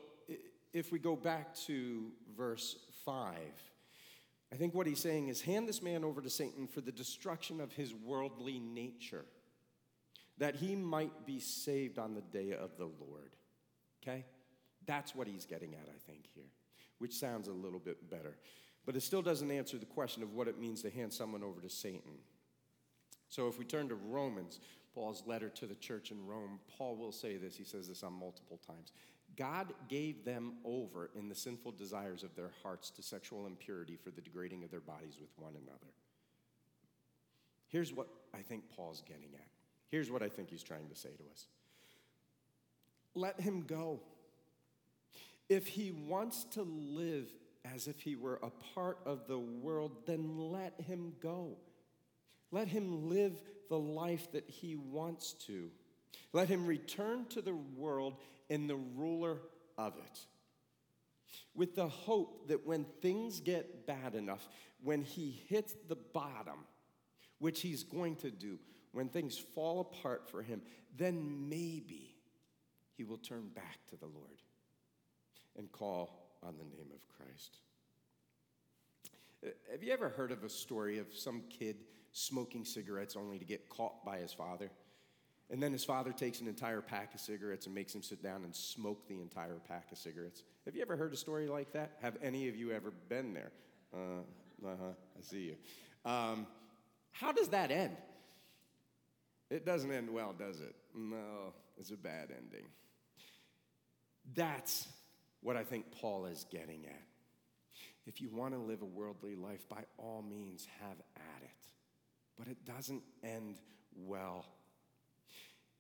if 0.73 0.91
we 0.91 0.97
go 0.97 1.15
back 1.15 1.53
to 1.67 2.05
verse 2.35 2.75
5, 3.05 3.35
I 4.51 4.55
think 4.55 4.73
what 4.73 4.87
he's 4.87 4.97
saying 4.97 5.27
is 5.27 5.41
hand 5.41 5.69
this 5.69 5.83
man 5.83 6.03
over 6.03 6.21
to 6.21 6.29
Satan 6.31 6.65
for 6.65 6.81
the 6.81 6.91
destruction 6.91 7.61
of 7.61 7.71
his 7.71 7.93
worldly 7.93 8.57
nature, 8.57 9.25
that 10.39 10.55
he 10.55 10.75
might 10.75 11.27
be 11.27 11.39
saved 11.39 11.99
on 11.99 12.15
the 12.15 12.21
day 12.21 12.53
of 12.53 12.77
the 12.79 12.85
Lord. 12.85 13.35
Okay? 14.01 14.25
That's 14.87 15.13
what 15.13 15.27
he's 15.27 15.45
getting 15.45 15.75
at, 15.75 15.87
I 15.87 15.99
think, 16.11 16.25
here, 16.33 16.49
which 16.97 17.13
sounds 17.13 17.47
a 17.47 17.53
little 17.53 17.77
bit 17.77 18.09
better. 18.09 18.37
But 18.87 18.95
it 18.95 19.01
still 19.01 19.21
doesn't 19.21 19.51
answer 19.51 19.77
the 19.77 19.85
question 19.85 20.23
of 20.23 20.33
what 20.33 20.47
it 20.47 20.59
means 20.59 20.81
to 20.81 20.89
hand 20.89 21.13
someone 21.13 21.43
over 21.43 21.61
to 21.61 21.69
Satan. 21.69 22.17
So 23.27 23.47
if 23.47 23.59
we 23.59 23.65
turn 23.65 23.87
to 23.89 23.95
Romans, 24.09 24.61
Paul's 24.95 25.21
letter 25.27 25.49
to 25.49 25.67
the 25.67 25.75
church 25.75 26.09
in 26.09 26.25
Rome, 26.25 26.59
Paul 26.75 26.95
will 26.95 27.11
say 27.11 27.37
this. 27.37 27.55
He 27.55 27.65
says 27.65 27.87
this 27.87 28.01
on 28.01 28.13
multiple 28.13 28.59
times. 28.65 28.93
God 29.35 29.73
gave 29.87 30.25
them 30.25 30.53
over 30.65 31.09
in 31.15 31.29
the 31.29 31.35
sinful 31.35 31.71
desires 31.73 32.23
of 32.23 32.35
their 32.35 32.51
hearts 32.63 32.89
to 32.91 33.01
sexual 33.01 33.45
impurity 33.45 33.95
for 33.95 34.11
the 34.11 34.21
degrading 34.21 34.63
of 34.63 34.71
their 34.71 34.79
bodies 34.79 35.17
with 35.19 35.29
one 35.37 35.53
another. 35.55 35.93
Here's 37.69 37.93
what 37.93 38.07
I 38.33 38.39
think 38.39 38.63
Paul's 38.75 39.01
getting 39.07 39.29
at. 39.35 39.47
Here's 39.89 40.11
what 40.11 40.21
I 40.21 40.29
think 40.29 40.49
he's 40.49 40.63
trying 40.63 40.89
to 40.89 40.95
say 40.95 41.09
to 41.09 41.23
us 41.31 41.47
let 43.15 43.39
him 43.39 43.63
go. 43.65 43.99
If 45.49 45.67
he 45.67 45.91
wants 45.91 46.43
to 46.51 46.61
live 46.61 47.27
as 47.65 47.87
if 47.87 47.99
he 47.99 48.15
were 48.15 48.39
a 48.43 48.51
part 48.75 48.99
of 49.05 49.27
the 49.27 49.39
world, 49.39 49.91
then 50.05 50.37
let 50.37 50.79
him 50.81 51.13
go. 51.21 51.57
Let 52.51 52.67
him 52.67 53.09
live 53.09 53.33
the 53.69 53.79
life 53.79 54.31
that 54.31 54.47
he 54.47 54.75
wants 54.75 55.33
to. 55.47 55.69
Let 56.33 56.49
him 56.49 56.65
return 56.65 57.25
to 57.29 57.41
the 57.41 57.55
world 57.55 58.17
in 58.49 58.67
the 58.67 58.75
ruler 58.75 59.37
of 59.77 59.93
it. 59.97 60.19
With 61.55 61.75
the 61.75 61.87
hope 61.87 62.47
that 62.47 62.65
when 62.65 62.85
things 63.01 63.39
get 63.39 63.85
bad 63.85 64.15
enough, 64.15 64.47
when 64.83 65.01
he 65.01 65.41
hits 65.47 65.75
the 65.87 65.95
bottom, 65.95 66.65
which 67.39 67.61
he's 67.61 67.83
going 67.83 68.15
to 68.17 68.31
do, 68.31 68.57
when 68.91 69.09
things 69.09 69.37
fall 69.37 69.79
apart 69.81 70.29
for 70.29 70.41
him, 70.41 70.61
then 70.97 71.49
maybe 71.49 72.15
he 72.97 73.03
will 73.03 73.17
turn 73.17 73.49
back 73.49 73.77
to 73.89 73.95
the 73.95 74.07
Lord 74.07 74.41
and 75.57 75.71
call 75.71 76.37
on 76.43 76.55
the 76.57 76.63
name 76.63 76.87
of 76.93 77.07
Christ. 77.07 77.59
Uh, 79.45 79.49
have 79.71 79.83
you 79.83 79.93
ever 79.93 80.09
heard 80.09 80.31
of 80.31 80.43
a 80.43 80.49
story 80.49 80.97
of 80.97 81.07
some 81.13 81.43
kid 81.49 81.77
smoking 82.11 82.65
cigarettes 82.65 83.15
only 83.15 83.37
to 83.37 83.45
get 83.45 83.69
caught 83.69 84.03
by 84.03 84.17
his 84.17 84.33
father? 84.33 84.71
And 85.51 85.61
then 85.61 85.71
his 85.71 85.83
father 85.83 86.11
takes 86.11 86.41
an 86.41 86.47
entire 86.47 86.81
pack 86.81 87.13
of 87.15 87.19
cigarettes 87.19 87.65
and 87.65 87.73
makes 87.73 87.93
him 87.93 88.03
sit 88.03 88.21
down 88.21 88.43
and 88.43 88.55
smoke 88.55 89.07
the 89.07 89.19
entire 89.19 89.57
pack 89.67 89.91
of 89.91 89.97
cigarettes. 89.97 90.43
Have 90.65 90.75
you 90.75 90.81
ever 90.81 90.95
heard 90.95 91.11
a 91.11 91.17
story 91.17 91.47
like 91.47 91.71
that? 91.73 91.93
Have 92.01 92.17
any 92.21 92.47
of 92.47 92.55
you 92.55 92.71
ever 92.71 92.91
been 93.09 93.33
there? 93.33 93.51
Uh 93.93 94.21
huh, 94.63 94.93
I 95.17 95.21
see 95.21 95.41
you. 95.41 95.55
Um, 96.09 96.45
how 97.11 97.31
does 97.31 97.47
that 97.49 97.71
end? 97.71 97.97
It 99.49 99.65
doesn't 99.65 99.91
end 99.91 100.11
well, 100.11 100.35
does 100.37 100.59
it? 100.59 100.75
No, 100.95 101.53
it's 101.77 101.89
a 101.89 101.97
bad 101.97 102.29
ending. 102.29 102.67
That's 104.35 104.87
what 105.41 105.57
I 105.57 105.63
think 105.63 105.91
Paul 105.91 106.25
is 106.25 106.45
getting 106.51 106.85
at. 106.85 107.01
If 108.05 108.21
you 108.21 108.29
want 108.29 108.53
to 108.53 108.59
live 108.59 108.83
a 108.83 108.85
worldly 108.85 109.35
life, 109.35 109.67
by 109.67 109.83
all 109.97 110.21
means, 110.21 110.67
have 110.79 110.97
at 111.15 111.43
it. 111.43 111.49
But 112.37 112.47
it 112.47 112.63
doesn't 112.65 113.01
end 113.23 113.57
well 113.95 114.45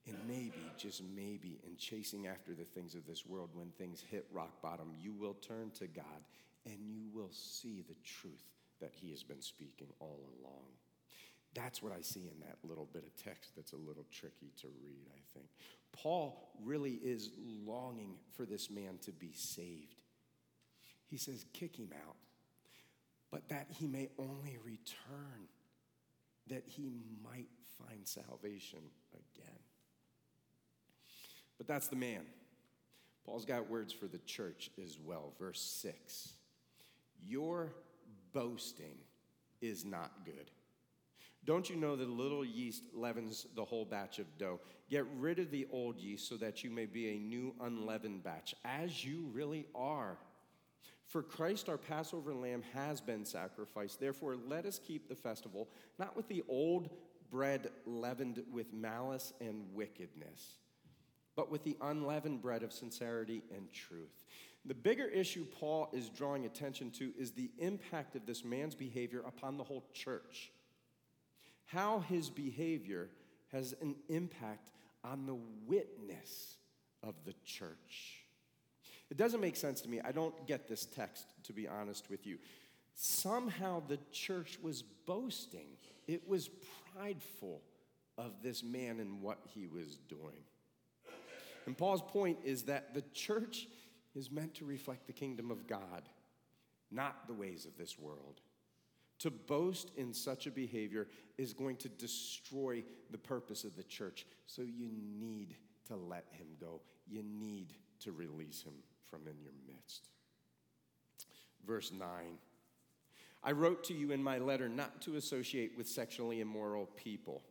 and 0.09 0.17
maybe, 0.27 0.71
just 0.77 1.03
maybe, 1.15 1.59
in 1.65 1.77
chasing 1.77 2.27
after 2.27 2.53
the 2.53 2.63
things 2.63 2.95
of 2.95 3.05
this 3.05 3.25
world, 3.25 3.49
when 3.53 3.69
things 3.77 4.03
hit 4.09 4.25
rock 4.31 4.61
bottom, 4.61 4.91
you 4.99 5.13
will 5.13 5.35
turn 5.35 5.71
to 5.79 5.87
God 5.87 6.23
and 6.65 6.77
you 6.81 7.03
will 7.13 7.31
see 7.31 7.83
the 7.87 7.95
truth 8.03 8.43
that 8.81 8.91
He 8.93 9.11
has 9.11 9.23
been 9.23 9.41
speaking 9.41 9.87
all 9.99 10.19
along. 10.41 10.65
That's 11.53 11.81
what 11.81 11.91
I 11.91 12.01
see 12.01 12.29
in 12.31 12.39
that 12.41 12.57
little 12.63 12.87
bit 12.91 13.03
of 13.03 13.15
text 13.23 13.55
that's 13.55 13.73
a 13.73 13.77
little 13.77 14.05
tricky 14.11 14.51
to 14.61 14.67
read, 14.83 15.07
I 15.11 15.19
think. 15.33 15.47
Paul 15.91 16.51
really 16.63 16.99
is 17.03 17.31
longing 17.65 18.15
for 18.35 18.45
this 18.45 18.69
man 18.69 18.99
to 19.01 19.11
be 19.11 19.31
saved. 19.33 19.95
He 21.07 21.17
says, 21.17 21.45
kick 21.53 21.75
him 21.75 21.89
out, 22.05 22.15
but 23.31 23.49
that 23.49 23.67
he 23.69 23.87
may 23.87 24.09
only 24.19 24.57
return, 24.63 25.47
that 26.47 26.63
he 26.65 26.91
might 27.23 27.49
find 27.79 28.07
salvation 28.07 28.79
again. 29.13 29.59
But 31.59 31.67
that's 31.67 31.87
the 31.87 31.95
man. 31.95 32.21
Paul's 33.23 33.45
got 33.45 33.69
words 33.69 33.93
for 33.93 34.07
the 34.07 34.17
church 34.19 34.71
as 34.83 34.97
well. 34.97 35.33
Verse 35.37 35.61
6 35.61 36.33
Your 37.23 37.71
boasting 38.33 38.97
is 39.61 39.85
not 39.85 40.11
good. 40.25 40.49
Don't 41.45 41.69
you 41.69 41.75
know 41.75 41.95
that 41.95 42.07
a 42.07 42.11
little 42.11 42.43
yeast 42.43 42.83
leavens 42.93 43.45
the 43.55 43.63
whole 43.63 43.85
batch 43.85 44.19
of 44.19 44.25
dough? 44.37 44.59
Get 44.89 45.05
rid 45.17 45.39
of 45.39 45.51
the 45.51 45.67
old 45.71 45.99
yeast 45.99 46.27
so 46.27 46.35
that 46.37 46.63
you 46.63 46.69
may 46.69 46.85
be 46.85 47.09
a 47.09 47.19
new 47.19 47.53
unleavened 47.61 48.23
batch, 48.23 48.55
as 48.65 49.05
you 49.05 49.29
really 49.31 49.67
are. 49.73 50.17
For 51.05 51.23
Christ, 51.23 51.69
our 51.69 51.77
Passover 51.77 52.33
lamb, 52.33 52.63
has 52.73 53.01
been 53.01 53.25
sacrificed. 53.25 53.99
Therefore, 53.99 54.35
let 54.35 54.65
us 54.65 54.79
keep 54.85 55.07
the 55.07 55.15
festival, 55.15 55.69
not 55.97 56.15
with 56.15 56.27
the 56.27 56.43
old 56.47 56.89
bread 57.31 57.71
leavened 57.85 58.43
with 58.51 58.73
malice 58.73 59.33
and 59.39 59.65
wickedness, 59.73 60.57
but 61.39 61.49
with 61.49 61.63
the 61.63 61.77
unleavened 61.79 62.41
bread 62.41 62.63
of 62.63 62.73
sincerity 62.73 63.41
and 63.55 63.71
truth. 63.71 64.25
The 64.65 64.73
bigger 64.73 65.05
issue 65.05 65.45
Paul 65.45 65.87
is 65.93 66.09
drawing 66.09 66.45
attention 66.45 66.91
to 66.91 67.13
is 67.17 67.31
the 67.31 67.49
impact 67.59 68.17
of 68.17 68.25
this 68.25 68.43
man's 68.43 68.75
behavior 68.75 69.23
upon 69.25 69.55
the 69.55 69.63
whole 69.63 69.85
church. 69.93 70.51
How 71.67 71.99
his 72.09 72.29
behavior 72.29 73.07
has 73.53 73.73
an 73.81 73.95
impact 74.09 74.71
on 75.05 75.25
the 75.27 75.37
witness 75.65 76.57
of 77.03 77.15
the 77.23 77.33
church. 77.45 78.25
It 79.09 79.15
doesn't 79.15 79.39
make 79.39 79.55
sense 79.55 79.79
to 79.79 79.89
me. 79.89 80.01
I 80.03 80.11
don't 80.11 80.45
get 80.45 80.67
this 80.67 80.85
text, 80.87 81.25
to 81.45 81.53
be 81.53 81.69
honest 81.69 82.09
with 82.09 82.27
you. 82.27 82.37
Somehow 82.95 83.81
the 83.87 83.99
church 84.11 84.59
was 84.61 84.81
boasting, 84.81 85.77
it 86.05 86.27
was 86.27 86.49
prideful 86.93 87.61
of 88.17 88.33
this 88.43 88.61
man 88.61 88.99
and 88.99 89.21
what 89.21 89.39
he 89.45 89.67
was 89.67 89.99
doing. 90.09 90.43
And 91.69 91.77
Paul's 91.77 92.01
point 92.01 92.39
is 92.43 92.63
that 92.63 92.95
the 92.95 93.03
church 93.13 93.67
is 94.15 94.31
meant 94.31 94.55
to 94.55 94.65
reflect 94.65 95.05
the 95.05 95.13
kingdom 95.13 95.51
of 95.51 95.67
God, 95.67 96.01
not 96.89 97.27
the 97.27 97.33
ways 97.35 97.67
of 97.67 97.77
this 97.77 97.99
world. 97.99 98.41
To 99.19 99.29
boast 99.29 99.91
in 99.95 100.11
such 100.11 100.47
a 100.47 100.51
behavior 100.51 101.09
is 101.37 101.53
going 101.53 101.75
to 101.75 101.87
destroy 101.87 102.83
the 103.11 103.19
purpose 103.19 103.65
of 103.65 103.75
the 103.75 103.83
church. 103.83 104.25
So 104.47 104.63
you 104.63 104.89
need 105.19 105.57
to 105.89 105.95
let 105.95 106.25
him 106.31 106.47
go. 106.59 106.81
You 107.07 107.21
need 107.21 107.75
to 107.99 108.13
release 108.13 108.63
him 108.63 108.73
from 109.07 109.27
in 109.27 109.39
your 109.39 109.53
midst. 109.67 110.09
Verse 111.67 111.91
9 111.91 112.09
I 113.43 113.51
wrote 113.51 113.83
to 113.83 113.93
you 113.93 114.11
in 114.11 114.23
my 114.23 114.39
letter 114.39 114.67
not 114.67 115.03
to 115.03 115.17
associate 115.17 115.77
with 115.77 115.87
sexually 115.87 116.41
immoral 116.41 116.87
people. 116.95 117.43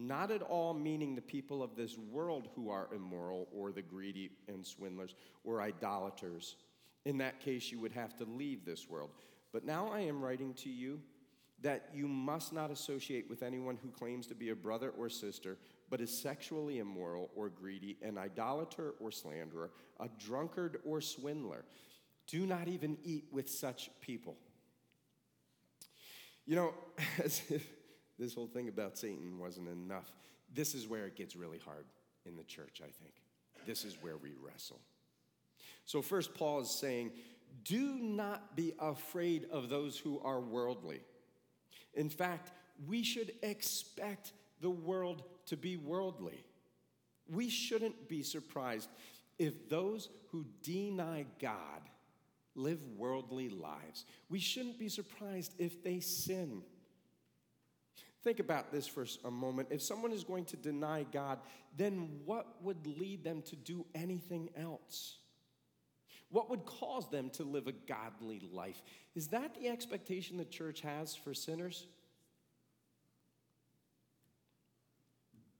Not 0.00 0.30
at 0.30 0.40
all 0.40 0.72
meaning 0.72 1.14
the 1.14 1.20
people 1.20 1.62
of 1.62 1.76
this 1.76 1.98
world 1.98 2.48
who 2.54 2.70
are 2.70 2.88
immoral, 2.94 3.48
or 3.52 3.70
the 3.70 3.82
greedy 3.82 4.30
and 4.48 4.66
swindlers, 4.66 5.14
or 5.44 5.60
idolaters. 5.60 6.56
In 7.04 7.18
that 7.18 7.38
case, 7.38 7.70
you 7.70 7.78
would 7.80 7.92
have 7.92 8.16
to 8.16 8.24
leave 8.24 8.64
this 8.64 8.88
world. 8.88 9.10
But 9.52 9.66
now 9.66 9.90
I 9.92 10.00
am 10.00 10.22
writing 10.22 10.54
to 10.54 10.70
you 10.70 11.00
that 11.60 11.90
you 11.92 12.08
must 12.08 12.54
not 12.54 12.70
associate 12.70 13.28
with 13.28 13.42
anyone 13.42 13.76
who 13.82 13.90
claims 13.90 14.26
to 14.28 14.34
be 14.34 14.48
a 14.48 14.56
brother 14.56 14.90
or 14.96 15.10
sister, 15.10 15.58
but 15.90 16.00
is 16.00 16.16
sexually 16.16 16.78
immoral 16.78 17.30
or 17.36 17.50
greedy, 17.50 17.98
an 18.00 18.16
idolater 18.16 18.94
or 19.00 19.10
slanderer, 19.10 19.70
a 19.98 20.08
drunkard 20.18 20.78
or 20.82 21.02
swindler. 21.02 21.66
Do 22.26 22.46
not 22.46 22.68
even 22.68 22.96
eat 23.04 23.26
with 23.30 23.50
such 23.50 23.90
people. 24.00 24.38
You 26.46 26.56
know, 26.56 26.74
as 27.22 27.42
if 27.50 27.66
this 28.20 28.34
whole 28.34 28.46
thing 28.46 28.68
about 28.68 28.98
Satan 28.98 29.38
wasn't 29.38 29.68
enough, 29.68 30.12
this 30.54 30.74
is 30.74 30.86
where 30.86 31.06
it 31.06 31.16
gets 31.16 31.34
really 31.34 31.58
hard 31.58 31.86
in 32.26 32.36
the 32.36 32.44
church, 32.44 32.80
I 32.82 32.90
think. 33.02 33.14
This 33.66 33.84
is 33.84 33.96
where 34.00 34.16
we 34.16 34.34
wrestle. 34.40 34.80
So, 35.86 36.02
first, 36.02 36.34
Paul 36.34 36.60
is 36.60 36.70
saying, 36.70 37.12
do 37.64 37.98
not 37.98 38.54
be 38.56 38.74
afraid 38.78 39.46
of 39.50 39.68
those 39.68 39.98
who 39.98 40.20
are 40.20 40.40
worldly. 40.40 41.00
In 41.94 42.08
fact, 42.08 42.52
we 42.86 43.02
should 43.02 43.32
expect 43.42 44.32
the 44.60 44.70
world 44.70 45.22
to 45.46 45.56
be 45.56 45.76
worldly. 45.76 46.44
We 47.28 47.48
shouldn't 47.48 48.08
be 48.08 48.22
surprised 48.22 48.88
if 49.38 49.68
those 49.68 50.08
who 50.30 50.46
deny 50.62 51.26
God 51.40 51.82
live 52.54 52.80
worldly 52.96 53.48
lives. 53.48 54.04
We 54.28 54.38
shouldn't 54.38 54.78
be 54.78 54.88
surprised 54.88 55.54
if 55.58 55.82
they 55.82 56.00
sin. 56.00 56.62
Think 58.22 58.38
about 58.38 58.70
this 58.70 58.86
for 58.86 59.06
a 59.24 59.30
moment. 59.30 59.68
If 59.70 59.80
someone 59.80 60.12
is 60.12 60.24
going 60.24 60.44
to 60.46 60.56
deny 60.56 61.06
God, 61.10 61.38
then 61.76 62.20
what 62.26 62.62
would 62.62 62.86
lead 62.86 63.24
them 63.24 63.42
to 63.42 63.56
do 63.56 63.86
anything 63.94 64.50
else? 64.56 65.16
What 66.28 66.50
would 66.50 66.64
cause 66.64 67.08
them 67.10 67.30
to 67.30 67.44
live 67.44 67.66
a 67.66 67.72
godly 67.72 68.40
life? 68.52 68.82
Is 69.14 69.28
that 69.28 69.54
the 69.54 69.68
expectation 69.68 70.36
the 70.36 70.44
church 70.44 70.82
has 70.82 71.16
for 71.16 71.32
sinners? 71.32 71.86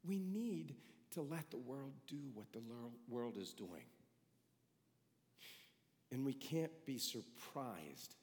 We 0.04 0.18
need 0.18 0.74
to 1.12 1.22
let 1.22 1.50
the 1.50 1.58
world 1.58 1.92
do 2.06 2.20
what 2.34 2.52
the 2.52 2.62
world 3.08 3.36
is 3.36 3.52
doing. 3.52 3.84
And 6.12 6.24
we 6.24 6.34
can't 6.34 6.72
be 6.84 6.98
surprised 6.98 8.14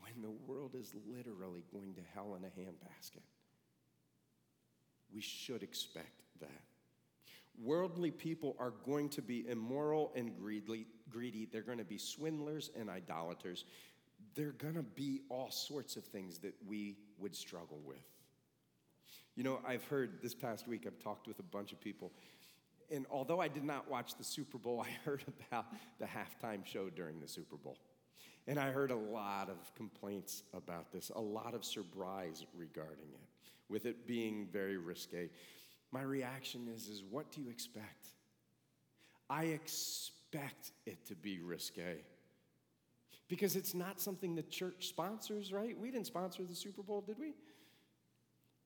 when 0.00 0.22
the 0.22 0.30
world 0.30 0.74
is 0.74 0.92
literally 1.06 1.64
going 1.72 1.94
to 1.94 2.00
hell 2.14 2.36
in 2.36 2.44
a 2.44 2.48
handbasket. 2.48 3.22
We 5.14 5.20
should 5.20 5.62
expect 5.62 6.22
that. 6.40 6.62
Worldly 7.62 8.10
people 8.10 8.56
are 8.58 8.72
going 8.84 9.08
to 9.10 9.22
be 9.22 9.48
immoral 9.48 10.12
and 10.16 10.32
greedy. 10.36 11.48
They're 11.52 11.62
going 11.62 11.78
to 11.78 11.84
be 11.84 11.98
swindlers 11.98 12.70
and 12.76 12.90
idolaters. 12.90 13.64
They're 14.34 14.52
going 14.52 14.74
to 14.74 14.82
be 14.82 15.22
all 15.28 15.50
sorts 15.50 15.96
of 15.96 16.04
things 16.04 16.38
that 16.38 16.54
we 16.66 16.96
would 17.18 17.36
struggle 17.36 17.80
with. 17.84 18.02
You 19.36 19.44
know, 19.44 19.60
I've 19.66 19.84
heard 19.84 20.20
this 20.22 20.34
past 20.34 20.66
week, 20.66 20.84
I've 20.86 20.98
talked 20.98 21.28
with 21.28 21.38
a 21.38 21.44
bunch 21.44 21.72
of 21.72 21.80
people 21.80 22.12
and 22.90 23.06
although 23.10 23.40
I 23.40 23.48
did 23.48 23.64
not 23.64 23.90
watch 23.90 24.16
the 24.16 24.24
Super 24.24 24.58
Bowl, 24.58 24.80
I 24.86 24.90
heard 25.04 25.24
about 25.50 25.66
the 25.98 26.06
halftime 26.06 26.64
show 26.64 26.90
during 26.90 27.20
the 27.20 27.28
Super 27.28 27.56
Bowl. 27.56 27.78
And 28.46 28.58
I 28.58 28.70
heard 28.70 28.90
a 28.90 28.96
lot 28.96 29.48
of 29.48 29.74
complaints 29.74 30.42
about 30.52 30.92
this, 30.92 31.10
a 31.14 31.20
lot 31.20 31.54
of 31.54 31.64
surprise 31.64 32.44
regarding 32.54 33.08
it, 33.14 33.28
with 33.68 33.86
it 33.86 34.06
being 34.06 34.48
very 34.52 34.76
risque. 34.76 35.30
My 35.90 36.02
reaction 36.02 36.68
is, 36.74 36.88
is 36.88 37.02
what 37.08 37.30
do 37.30 37.40
you 37.40 37.50
expect? 37.50 38.08
I 39.30 39.44
expect 39.44 40.72
it 40.86 41.06
to 41.06 41.14
be 41.14 41.40
risque. 41.40 42.02
Because 43.28 43.56
it's 43.56 43.74
not 43.74 44.00
something 44.00 44.34
the 44.34 44.42
church 44.42 44.88
sponsors, 44.88 45.52
right? 45.52 45.78
We 45.78 45.90
didn't 45.90 46.06
sponsor 46.06 46.44
the 46.44 46.54
Super 46.54 46.82
Bowl, 46.82 47.00
did 47.00 47.18
we? 47.18 47.34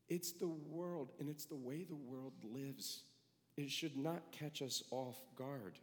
It's 0.09 0.33
the 0.33 0.49
world, 0.49 1.13
and 1.21 1.29
it's 1.29 1.45
the 1.45 1.57
way 1.57 1.85
the 1.85 1.95
world 1.95 2.33
lives 2.43 3.03
it 3.59 3.73
should 3.73 3.97
not 3.97 4.31
catch 4.31 4.63
us 4.63 4.85
off 4.93 5.17
guard. 5.37 5.81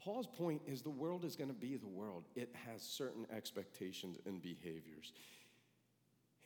Paul's 0.00 0.28
point 0.28 0.62
is 0.68 0.82
the 0.82 0.88
world 0.88 1.24
is 1.24 1.34
going 1.34 1.50
to 1.50 1.54
be 1.54 1.76
the 1.76 1.88
world. 1.88 2.28
It 2.36 2.54
has 2.64 2.80
certain 2.80 3.26
expectations 3.36 4.18
and 4.24 4.40
behaviors. 4.40 5.12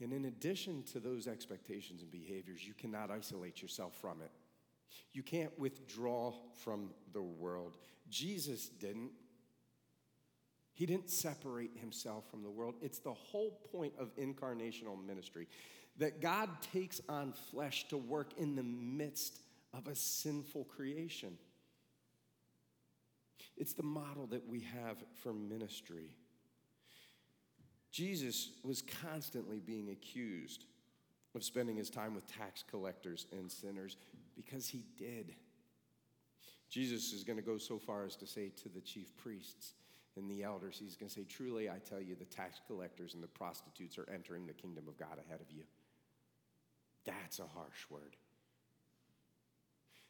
And 0.00 0.12
in 0.12 0.24
addition 0.24 0.82
to 0.92 1.00
those 1.00 1.26
expectations 1.26 2.02
and 2.02 2.10
behaviors, 2.10 2.66
you 2.66 2.74
cannot 2.74 3.10
isolate 3.10 3.60
yourself 3.60 3.94
from 4.00 4.22
it. 4.22 4.30
You 5.12 5.22
can't 5.22 5.56
withdraw 5.58 6.32
from 6.62 6.90
the 7.12 7.22
world. 7.22 7.76
Jesus 8.08 8.68
didn't. 8.68 9.10
He 10.72 10.86
didn't 10.86 11.10
separate 11.10 11.76
himself 11.76 12.30
from 12.30 12.42
the 12.42 12.50
world. 12.50 12.76
It's 12.80 13.00
the 13.00 13.12
whole 13.12 13.60
point 13.70 13.92
of 13.98 14.16
incarnational 14.16 15.04
ministry 15.04 15.48
that 15.98 16.22
God 16.22 16.48
takes 16.72 17.00
on 17.08 17.32
flesh 17.50 17.86
to 17.88 17.98
work 17.98 18.30
in 18.38 18.56
the 18.56 18.62
midst 18.62 19.40
of 19.74 19.86
a 19.86 19.94
sinful 19.94 20.64
creation. 20.64 21.36
It's 23.56 23.74
the 23.74 23.82
model 23.82 24.26
that 24.28 24.48
we 24.48 24.60
have 24.60 24.96
for 25.22 25.34
ministry. 25.34 26.16
Jesus 27.90 28.50
was 28.64 28.82
constantly 29.02 29.58
being 29.58 29.90
accused 29.90 30.64
of 31.34 31.44
spending 31.44 31.76
his 31.76 31.90
time 31.90 32.14
with 32.14 32.26
tax 32.26 32.64
collectors 32.68 33.26
and 33.32 33.50
sinners 33.50 33.96
because 34.36 34.68
he 34.68 34.84
did. 34.96 35.34
Jesus 36.68 37.12
is 37.12 37.24
going 37.24 37.36
to 37.36 37.42
go 37.44 37.58
so 37.58 37.78
far 37.78 38.04
as 38.04 38.16
to 38.16 38.26
say 38.26 38.50
to 38.62 38.68
the 38.68 38.80
chief 38.80 39.16
priests 39.16 39.74
and 40.16 40.30
the 40.30 40.42
elders, 40.42 40.78
he's 40.80 40.96
going 40.96 41.08
to 41.08 41.14
say, 41.14 41.24
Truly, 41.24 41.68
I 41.68 41.78
tell 41.78 42.00
you, 42.00 42.14
the 42.14 42.24
tax 42.24 42.60
collectors 42.66 43.14
and 43.14 43.22
the 43.22 43.28
prostitutes 43.28 43.98
are 43.98 44.08
entering 44.12 44.46
the 44.46 44.52
kingdom 44.52 44.84
of 44.88 44.96
God 44.96 45.18
ahead 45.26 45.40
of 45.40 45.50
you. 45.50 45.62
That's 47.04 47.38
a 47.38 47.46
harsh 47.46 47.88
word. 47.88 48.16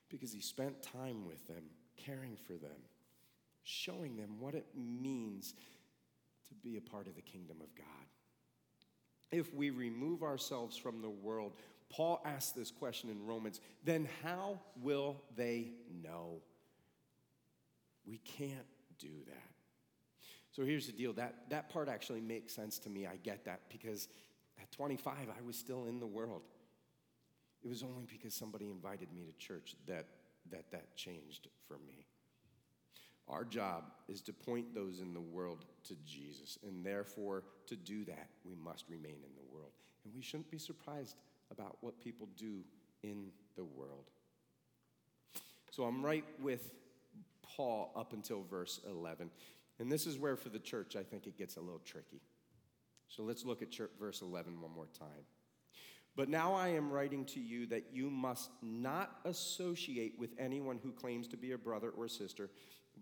Because 0.08 0.32
he 0.32 0.40
spent 0.40 0.82
time 0.82 1.26
with 1.26 1.46
them, 1.46 1.62
caring 1.96 2.36
for 2.36 2.54
them, 2.54 2.82
showing 3.62 4.16
them 4.16 4.40
what 4.40 4.54
it 4.54 4.66
means 4.74 5.54
to 6.50 6.54
be 6.56 6.76
a 6.76 6.80
part 6.80 7.06
of 7.06 7.16
the 7.16 7.22
kingdom 7.22 7.56
of 7.60 7.74
God. 7.74 7.86
If 9.32 9.54
we 9.54 9.70
remove 9.70 10.22
ourselves 10.22 10.76
from 10.76 11.02
the 11.02 11.10
world, 11.10 11.52
Paul 11.88 12.20
asks 12.24 12.52
this 12.52 12.70
question 12.70 13.10
in 13.10 13.26
Romans, 13.26 13.60
then 13.84 14.08
how 14.22 14.60
will 14.80 15.22
they 15.36 15.72
know? 16.02 16.42
We 18.06 18.18
can't 18.18 18.66
do 18.98 19.24
that. 19.26 19.50
So 20.52 20.64
here's 20.64 20.86
the 20.86 20.92
deal 20.92 21.12
that, 21.14 21.34
that 21.50 21.70
part 21.70 21.88
actually 21.88 22.20
makes 22.20 22.54
sense 22.54 22.78
to 22.80 22.90
me. 22.90 23.06
I 23.06 23.16
get 23.16 23.44
that 23.46 23.60
because 23.70 24.08
At 24.60 24.70
25, 24.72 25.14
I 25.14 25.42
was 25.46 25.56
still 25.56 25.86
in 25.86 26.00
the 26.00 26.06
world. 26.06 26.42
It 27.62 27.68
was 27.68 27.82
only 27.82 28.06
because 28.10 28.34
somebody 28.34 28.70
invited 28.70 29.12
me 29.12 29.24
to 29.24 29.32
church 29.38 29.74
that 29.86 30.06
that, 30.50 30.70
that 30.70 30.96
changed 30.96 31.48
for 31.66 31.78
me. 31.86 32.06
Our 33.28 33.44
job 33.44 33.84
is 34.08 34.20
to 34.22 34.32
point 34.32 34.74
those 34.74 35.00
in 35.00 35.14
the 35.14 35.20
world 35.20 35.64
to 35.84 35.94
Jesus, 36.04 36.58
and 36.66 36.84
therefore, 36.84 37.44
to 37.66 37.76
do 37.76 38.04
that, 38.06 38.28
we 38.44 38.54
must 38.54 38.84
remain 38.88 39.14
in 39.14 39.34
the 39.36 39.54
world. 39.54 39.70
And 40.04 40.14
we 40.14 40.22
shouldn't 40.22 40.50
be 40.50 40.58
surprised 40.58 41.16
about 41.50 41.76
what 41.80 42.00
people 42.00 42.28
do 42.36 42.64
in 43.02 43.28
the 43.56 43.64
world. 43.64 44.10
So 45.70 45.84
I'm 45.84 46.04
right 46.04 46.24
with 46.40 46.72
Paul 47.42 47.92
up 47.94 48.12
until 48.12 48.42
verse 48.42 48.80
11. 48.88 49.30
And 49.78 49.90
this 49.90 50.06
is 50.06 50.18
where, 50.18 50.36
for 50.36 50.48
the 50.48 50.58
church, 50.58 50.96
I 50.96 51.02
think 51.02 51.26
it 51.26 51.38
gets 51.38 51.56
a 51.56 51.60
little 51.60 51.80
tricky. 51.84 52.20
So 53.08 53.22
let's 53.22 53.44
look 53.44 53.62
at 53.62 53.70
church, 53.70 53.90
verse 53.98 54.22
11 54.22 54.60
one 54.60 54.72
more 54.74 54.88
time. 54.98 55.24
But 56.16 56.28
now 56.28 56.54
I 56.54 56.68
am 56.68 56.90
writing 56.90 57.24
to 57.26 57.40
you 57.40 57.66
that 57.66 57.86
you 57.92 58.10
must 58.10 58.50
not 58.62 59.20
associate 59.24 60.18
with 60.18 60.30
anyone 60.38 60.78
who 60.82 60.92
claims 60.92 61.28
to 61.28 61.36
be 61.36 61.52
a 61.52 61.58
brother 61.58 61.90
or 61.90 62.08
sister, 62.08 62.50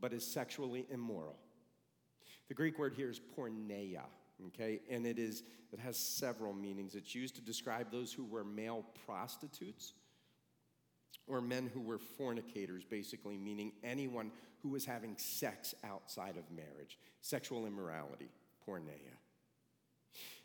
but 0.01 0.13
is 0.13 0.25
sexually 0.25 0.87
immoral. 0.91 1.37
The 2.49 2.55
Greek 2.55 2.79
word 2.79 2.95
here 2.95 3.11
is 3.11 3.21
porneia, 3.37 4.05
okay? 4.49 4.81
And 4.91 5.07
it 5.07 5.19
is 5.19 5.43
it 5.73 5.79
has 5.81 5.97
several 5.97 6.55
meanings. 6.55 6.95
It's 6.95 7.15
used 7.15 7.35
to 7.37 7.43
describe 7.43 7.91
those 7.91 8.13
who 8.13 8.25
were 8.25 8.45
male 8.45 8.87
prostitutes 9.07 9.93
or 11.27 11.43
men 11.43 11.71
who 11.73 11.81
were 11.81 11.99
fornicators, 11.99 12.85
basically 12.85 13.37
meaning 13.37 13.73
anyone 13.85 14.33
who 14.63 14.71
was 14.71 14.87
having 14.87 15.15
sex 15.19 15.75
outside 15.85 16.37
of 16.37 16.51
marriage. 16.51 16.99
Sexual 17.21 17.67
immorality, 17.67 18.31
porneia. 18.67 19.17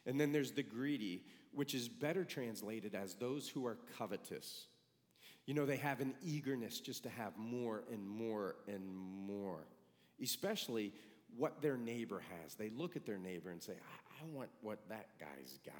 And 0.05 0.19
then 0.19 0.33
there's 0.33 0.51
the 0.51 0.63
greedy, 0.63 1.23
which 1.53 1.73
is 1.73 1.87
better 1.87 2.25
translated 2.25 2.95
as 2.95 3.15
those 3.15 3.47
who 3.47 3.65
are 3.65 3.77
covetous. 3.97 4.65
You 5.45 5.53
know, 5.53 5.65
they 5.65 5.77
have 5.77 5.99
an 5.99 6.13
eagerness 6.23 6.79
just 6.79 7.03
to 7.03 7.09
have 7.09 7.37
more 7.37 7.83
and 7.91 8.07
more 8.07 8.55
and 8.67 8.87
more, 8.87 9.67
especially 10.21 10.93
what 11.35 11.61
their 11.61 11.77
neighbor 11.77 12.23
has. 12.41 12.55
They 12.55 12.69
look 12.69 12.95
at 12.95 13.05
their 13.05 13.17
neighbor 13.17 13.49
and 13.49 13.61
say, 13.61 13.73
I, 13.73 14.23
I 14.23 14.27
want 14.31 14.49
what 14.61 14.79
that 14.89 15.07
guy's 15.19 15.59
got. 15.65 15.75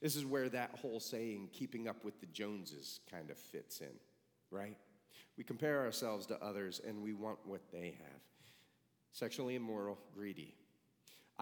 This 0.00 0.16
is 0.16 0.26
where 0.26 0.48
that 0.48 0.70
whole 0.80 1.00
saying, 1.00 1.50
keeping 1.52 1.88
up 1.88 2.04
with 2.04 2.20
the 2.20 2.26
Joneses, 2.26 3.00
kind 3.10 3.30
of 3.30 3.38
fits 3.38 3.80
in, 3.80 3.92
right? 4.50 4.76
We 5.36 5.44
compare 5.44 5.80
ourselves 5.80 6.26
to 6.26 6.42
others 6.42 6.80
and 6.86 7.02
we 7.02 7.12
want 7.12 7.38
what 7.44 7.62
they 7.72 7.96
have. 7.98 8.20
Sexually 9.12 9.54
immoral, 9.54 9.98
greedy, 10.14 10.54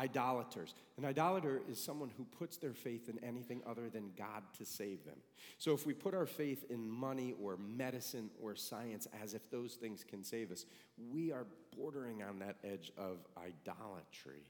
Idolaters. 0.00 0.74
An 0.96 1.04
idolater 1.04 1.60
is 1.68 1.78
someone 1.78 2.10
who 2.16 2.24
puts 2.24 2.56
their 2.56 2.72
faith 2.72 3.10
in 3.10 3.22
anything 3.22 3.60
other 3.68 3.90
than 3.90 4.12
God 4.16 4.42
to 4.56 4.64
save 4.64 5.04
them. 5.04 5.18
So 5.58 5.74
if 5.74 5.86
we 5.86 5.92
put 5.92 6.14
our 6.14 6.24
faith 6.24 6.64
in 6.70 6.88
money 6.88 7.34
or 7.38 7.58
medicine 7.58 8.30
or 8.42 8.56
science 8.56 9.06
as 9.22 9.34
if 9.34 9.50
those 9.50 9.74
things 9.74 10.02
can 10.02 10.24
save 10.24 10.52
us, 10.52 10.64
we 11.12 11.32
are 11.32 11.46
bordering 11.76 12.22
on 12.22 12.38
that 12.38 12.56
edge 12.64 12.90
of 12.96 13.18
idolatry. 13.36 14.46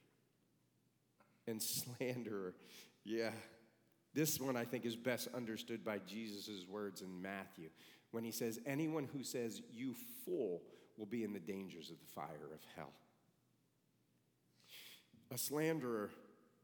And 1.49 1.61
slanderer, 1.99 2.55
yeah. 3.05 3.33
This 4.15 4.39
one 4.41 4.57
I 4.57 4.65
think 4.65 4.87
is 4.87 4.95
best 4.95 5.29
understood 5.35 5.85
by 5.85 5.99
Jesus' 5.99 6.65
words 6.69 7.03
in 7.03 7.21
Matthew 7.21 7.71
when 8.13 8.23
he 8.23 8.31
says, 8.31 8.61
Anyone 8.67 9.09
who 9.13 9.25
says, 9.25 9.63
You 9.73 9.97
fool, 10.25 10.63
will 10.97 11.07
be 11.07 11.25
in 11.25 11.33
the 11.33 11.41
dangers 11.41 11.91
of 11.91 11.99
the 11.99 12.13
fire 12.15 12.53
of 12.55 12.61
hell. 12.77 12.93
A 15.33 15.39
slanderer 15.39 16.11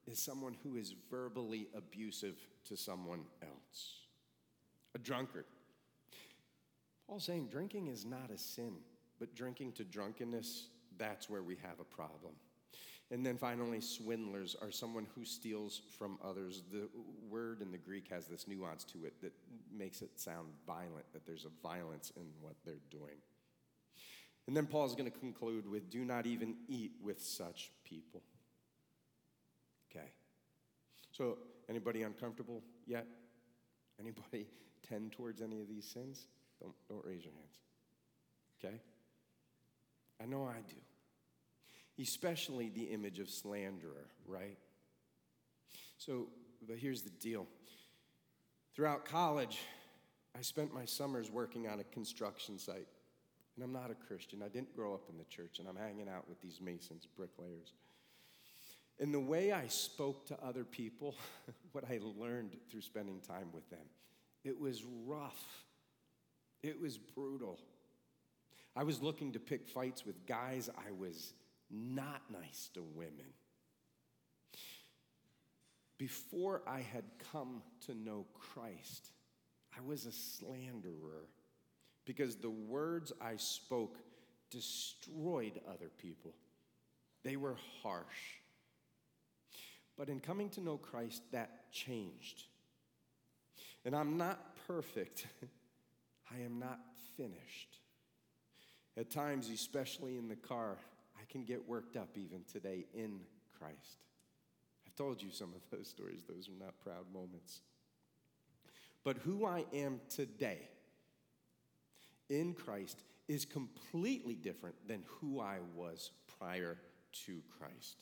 is 0.07 0.19
someone 0.19 0.57
who 0.63 0.77
is 0.77 0.95
verbally 1.11 1.69
abusive 1.77 2.37
to 2.65 2.77
someone 2.77 3.25
else. 3.43 4.01
A 4.95 4.99
drunkard. 4.99 5.45
Paul's 7.07 7.25
saying 7.25 7.49
drinking 7.51 7.87
is 7.87 8.05
not 8.05 8.31
a 8.35 8.39
sin, 8.39 8.75
but 9.21 9.35
drinking 9.37 9.73
to 9.73 9.85
drunkenness, 9.85 10.69
that's 10.99 11.31
where 11.31 11.43
we 11.43 11.57
have 11.63 11.79
a 11.81 11.85
problem. 11.85 12.33
And 13.13 13.25
then 13.25 13.39
finally, 13.39 13.81
swindlers 13.81 14.57
are 14.61 14.73
someone 14.73 15.07
who 15.15 15.25
steals 15.25 15.81
from 15.97 16.19
others. 16.25 16.63
The 16.73 16.89
word 17.31 17.63
in 17.63 17.71
the 17.71 17.79
Greek 17.79 18.09
has 18.11 18.27
this 18.27 18.49
nuance 18.49 18.83
to 18.85 19.05
it 19.05 19.21
that 19.23 19.33
makes 19.73 20.03
it 20.03 20.19
sound 20.19 20.49
violent, 20.67 21.05
that 21.13 21.25
there's 21.25 21.45
a 21.45 21.63
violence 21.63 22.13
in 22.17 22.25
what 22.41 22.57
they're 22.65 22.75
doing. 22.91 23.19
And 24.49 24.57
then 24.57 24.67
Paul's 24.67 24.97
going 24.97 25.11
to 25.11 25.17
conclude 25.19 25.71
with 25.71 25.89
do 25.89 26.05
not 26.05 26.27
even 26.27 26.57
eat 26.69 26.93
with 27.01 27.23
such 27.23 27.71
people. 27.85 28.23
Okay. 29.91 30.07
So, 31.13 31.39
anybody 31.69 32.03
uncomfortable 32.03 32.63
yet? 32.87 33.07
Anybody 33.99 34.47
tend 34.89 35.13
towards 35.13 35.41
any 35.43 35.61
of 35.61 35.69
these 35.69 35.87
sins? 35.87 36.27
Don't, 36.61 36.75
don't 36.89 37.05
raise 37.05 37.25
your 37.25 37.35
hands. 37.35 37.59
Okay? 38.59 38.81
I 40.21 40.27
know 40.27 40.45
I 40.45 40.61
do. 40.69 40.77
Especially 42.03 42.69
the 42.69 42.85
image 42.85 43.19
of 43.19 43.31
slanderer, 43.31 44.09
right? 44.27 44.59
So, 45.99 46.29
but 46.67 46.77
here's 46.77 47.03
the 47.03 47.11
deal. 47.11 47.47
Throughout 48.75 49.07
college, 49.07 49.59
I 50.37 50.43
spent 50.43 50.75
my 50.75 50.85
summers 50.85 51.31
working 51.31 51.67
on 51.69 51.81
a 51.81 51.85
construction 51.85 52.59
site. 52.59 52.89
And 53.55 53.65
I'm 53.65 53.73
not 53.73 53.91
a 53.91 53.95
Christian. 53.95 54.43
I 54.43 54.49
didn't 54.49 54.77
grow 54.77 54.93
up 54.93 55.09
in 55.09 55.17
the 55.17 55.25
church, 55.25 55.59
and 55.59 55.67
I'm 55.69 55.77
hanging 55.77 56.09
out 56.09 56.29
with 56.29 56.41
these 56.43 56.61
masons, 56.61 57.07
bricklayers. 57.17 57.73
And 58.99 59.13
the 59.13 59.21
way 59.21 59.53
I 59.53 59.67
spoke 59.69 60.27
to 60.27 60.39
other 60.43 60.65
people, 60.65 61.15
what 61.73 61.85
I 61.85 62.01
learned 62.19 62.57
through 62.71 62.81
spending 62.81 63.21
time 63.21 63.49
with 63.53 63.69
them, 63.71 63.87
it 64.45 64.59
was 64.59 64.85
rough. 65.05 65.65
It 66.63 66.81
was 66.81 66.97
brutal. 66.97 67.59
I 68.75 68.85
was 68.85 69.03
looking 69.03 69.33
to 69.33 69.39
pick 69.39 69.67
fights 69.69 70.05
with 70.05 70.27
guys, 70.27 70.69
I 70.77 70.93
was 70.93 71.33
not 71.71 72.23
nice 72.31 72.69
to 72.75 72.83
women. 72.83 73.33
Before 75.99 76.63
I 76.67 76.81
had 76.81 77.05
come 77.33 77.63
to 77.87 77.95
know 77.95 78.27
Christ, 78.35 79.11
I 79.77 79.81
was 79.81 80.05
a 80.05 80.13
slanderer 80.13 81.29
because 82.05 82.37
the 82.37 82.51
words 82.51 83.13
I 83.21 83.37
spoke 83.37 83.99
destroyed 84.51 85.61
other 85.69 85.91
people. 85.99 86.35
They 87.25 87.37
were 87.37 87.57
harsh. 87.83 88.41
But 89.97 90.09
in 90.09 90.21
coming 90.21 90.51
to 90.51 90.61
know 90.61 90.77
Christ, 90.77 91.23
that 91.33 91.73
changed. 91.73 92.45
And 93.85 93.95
I'm 93.95 94.19
not 94.19 94.57
perfect, 94.67 95.27
I 96.31 96.45
am 96.45 96.59
not 96.59 96.79
finished. 97.17 97.79
At 98.97 99.11
times, 99.11 99.49
especially 99.49 100.17
in 100.17 100.29
the 100.29 100.37
car, 100.37 100.77
I 101.19 101.25
can 101.31 101.45
get 101.45 101.67
worked 101.69 101.97
up 101.97 102.11
even 102.17 102.43
today 102.51 102.87
in 102.95 103.21
Christ. 103.59 104.05
I've 104.87 104.95
told 104.97 105.23
you 105.23 105.31
some 105.31 105.53
of 105.55 105.63
those 105.71 105.89
stories, 105.89 106.23
those 106.29 106.49
are 106.49 106.65
not 106.65 106.79
proud 106.83 107.05
moments. 107.13 107.61
But 109.05 109.19
who 109.19 109.47
I 109.47 109.65
am 109.73 110.01
today 110.09 110.69
in 112.29 112.55
Christ 112.55 113.03
is 113.29 113.45
completely 113.45 114.35
different 114.35 114.77
than 114.89 115.03
who 115.07 115.41
I 115.41 115.59
was 115.75 116.11
prior 116.39 116.77
to 117.27 117.41
Christ 117.59 117.97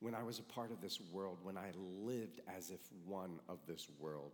when 0.00 0.14
I 0.14 0.22
was 0.22 0.38
a 0.38 0.42
part 0.42 0.70
of 0.70 0.80
this 0.80 1.00
world, 1.12 1.38
when 1.42 1.56
I 1.56 1.72
lived 1.76 2.40
as 2.56 2.70
if 2.70 2.80
one 3.06 3.40
of 3.48 3.58
this 3.66 3.88
world. 3.98 4.32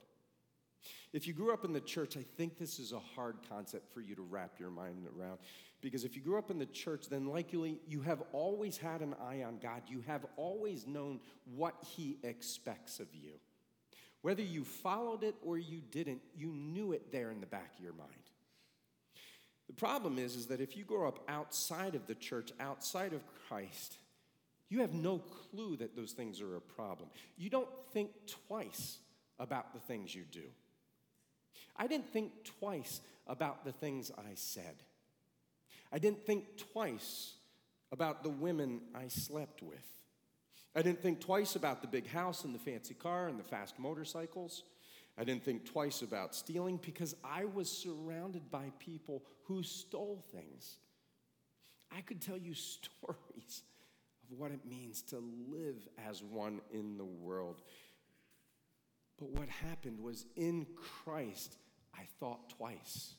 If 1.12 1.26
you 1.26 1.32
grew 1.32 1.52
up 1.52 1.64
in 1.64 1.72
the 1.72 1.80
church, 1.80 2.16
I 2.16 2.24
think 2.36 2.58
this 2.58 2.78
is 2.78 2.92
a 2.92 2.98
hard 2.98 3.36
concept 3.48 3.92
for 3.94 4.00
you 4.00 4.14
to 4.16 4.22
wrap 4.22 4.58
your 4.58 4.70
mind 4.70 5.06
around. 5.18 5.38
Because 5.80 6.04
if 6.04 6.16
you 6.16 6.22
grew 6.22 6.38
up 6.38 6.50
in 6.50 6.58
the 6.58 6.66
church, 6.66 7.08
then 7.08 7.26
likely 7.26 7.78
you 7.86 8.00
have 8.02 8.22
always 8.32 8.76
had 8.76 9.00
an 9.00 9.14
eye 9.22 9.42
on 9.42 9.58
God. 9.58 9.82
You 9.86 10.02
have 10.06 10.26
always 10.36 10.86
known 10.86 11.20
what 11.54 11.74
He 11.96 12.18
expects 12.22 13.00
of 13.00 13.06
you. 13.14 13.32
Whether 14.22 14.42
you 14.42 14.64
followed 14.64 15.22
it 15.22 15.34
or 15.42 15.58
you 15.58 15.82
didn't, 15.90 16.22
you 16.34 16.48
knew 16.48 16.92
it 16.92 17.12
there 17.12 17.30
in 17.30 17.40
the 17.40 17.46
back 17.46 17.74
of 17.76 17.84
your 17.84 17.92
mind. 17.92 18.10
The 19.66 19.74
problem 19.74 20.18
is, 20.18 20.36
is 20.36 20.46
that 20.46 20.60
if 20.60 20.76
you 20.76 20.84
grow 20.84 21.06
up 21.06 21.20
outside 21.28 21.94
of 21.94 22.06
the 22.06 22.14
church, 22.14 22.52
outside 22.60 23.12
of 23.12 23.22
Christ, 23.48 23.98
you 24.75 24.81
have 24.81 24.93
no 24.93 25.18
clue 25.18 25.77
that 25.77 25.95
those 25.95 26.11
things 26.11 26.41
are 26.41 26.57
a 26.57 26.61
problem. 26.61 27.09
You 27.37 27.49
don't 27.49 27.68
think 27.93 28.11
twice 28.49 28.99
about 29.39 29.72
the 29.72 29.79
things 29.79 30.12
you 30.12 30.25
do. 30.33 30.43
I 31.77 31.87
didn't 31.87 32.12
think 32.12 32.33
twice 32.59 33.01
about 33.29 33.64
the 33.64 33.70
things 33.70 34.11
I 34.18 34.35
said. 34.35 34.83
I 35.93 36.01
didn't 36.01 36.27
think 36.27 36.57
twice 36.72 37.35
about 37.93 38.25
the 38.25 38.31
women 38.31 38.81
I 38.97 39.07
slept 39.07 39.62
with. 39.62 39.87
I 40.75 40.83
didn't 40.83 41.03
think 41.03 41.20
twice 41.20 41.55
about 41.55 41.81
the 41.81 41.87
big 41.87 42.09
house 42.09 42.43
and 42.43 42.53
the 42.53 42.59
fancy 42.59 42.95
car 42.95 43.29
and 43.29 43.39
the 43.39 43.45
fast 43.45 43.79
motorcycles. 43.79 44.64
I 45.16 45.22
didn't 45.22 45.45
think 45.45 45.66
twice 45.66 46.03
about 46.03 46.35
stealing 46.35 46.81
because 46.85 47.14
I 47.22 47.45
was 47.45 47.70
surrounded 47.70 48.51
by 48.51 48.72
people 48.81 49.22
who 49.45 49.62
stole 49.62 50.25
things. 50.33 50.79
I 51.97 52.01
could 52.01 52.20
tell 52.20 52.37
you 52.37 52.55
stories 52.55 53.62
what 54.37 54.51
it 54.51 54.64
means 54.64 55.03
to 55.03 55.22
live 55.49 55.89
as 56.09 56.22
one 56.22 56.61
in 56.72 56.97
the 56.97 57.05
world. 57.05 57.62
But 59.18 59.30
what 59.30 59.49
happened 59.49 60.01
was 60.01 60.26
in 60.37 60.66
Christ, 61.05 61.57
I 61.95 62.03
thought 62.20 62.51
twice. 62.51 63.14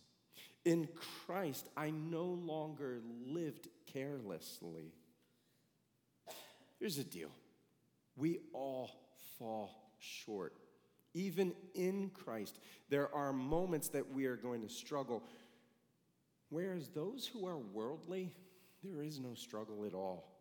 In 0.65 0.89
Christ, 1.25 1.69
I 1.77 1.91
no 1.91 2.25
longer 2.25 2.99
lived 3.25 3.69
carelessly. 3.93 4.93
Here's 6.79 6.97
the 6.97 7.03
deal 7.03 7.29
we 8.17 8.39
all 8.53 8.91
fall 9.37 9.91
short. 9.99 10.53
Even 11.13 11.53
in 11.73 12.09
Christ, 12.09 12.59
there 12.89 13.13
are 13.15 13.31
moments 13.31 13.87
that 13.89 14.11
we 14.11 14.25
are 14.25 14.35
going 14.35 14.61
to 14.61 14.69
struggle. 14.69 15.23
Whereas 16.49 16.89
those 16.89 17.25
who 17.25 17.47
are 17.47 17.57
worldly, 17.57 18.33
there 18.83 19.01
is 19.01 19.19
no 19.19 19.33
struggle 19.33 19.85
at 19.85 19.93
all. 19.93 20.34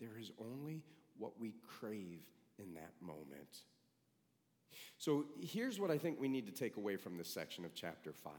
There 0.00 0.18
is 0.18 0.30
only 0.40 0.82
what 1.18 1.38
we 1.38 1.54
crave 1.66 2.22
in 2.58 2.74
that 2.74 2.92
moment. 3.00 3.64
So 4.98 5.26
here's 5.40 5.78
what 5.78 5.90
I 5.90 5.98
think 5.98 6.20
we 6.20 6.28
need 6.28 6.46
to 6.46 6.52
take 6.52 6.76
away 6.76 6.96
from 6.96 7.16
this 7.16 7.28
section 7.28 7.64
of 7.64 7.74
chapter 7.74 8.12
5. 8.12 8.32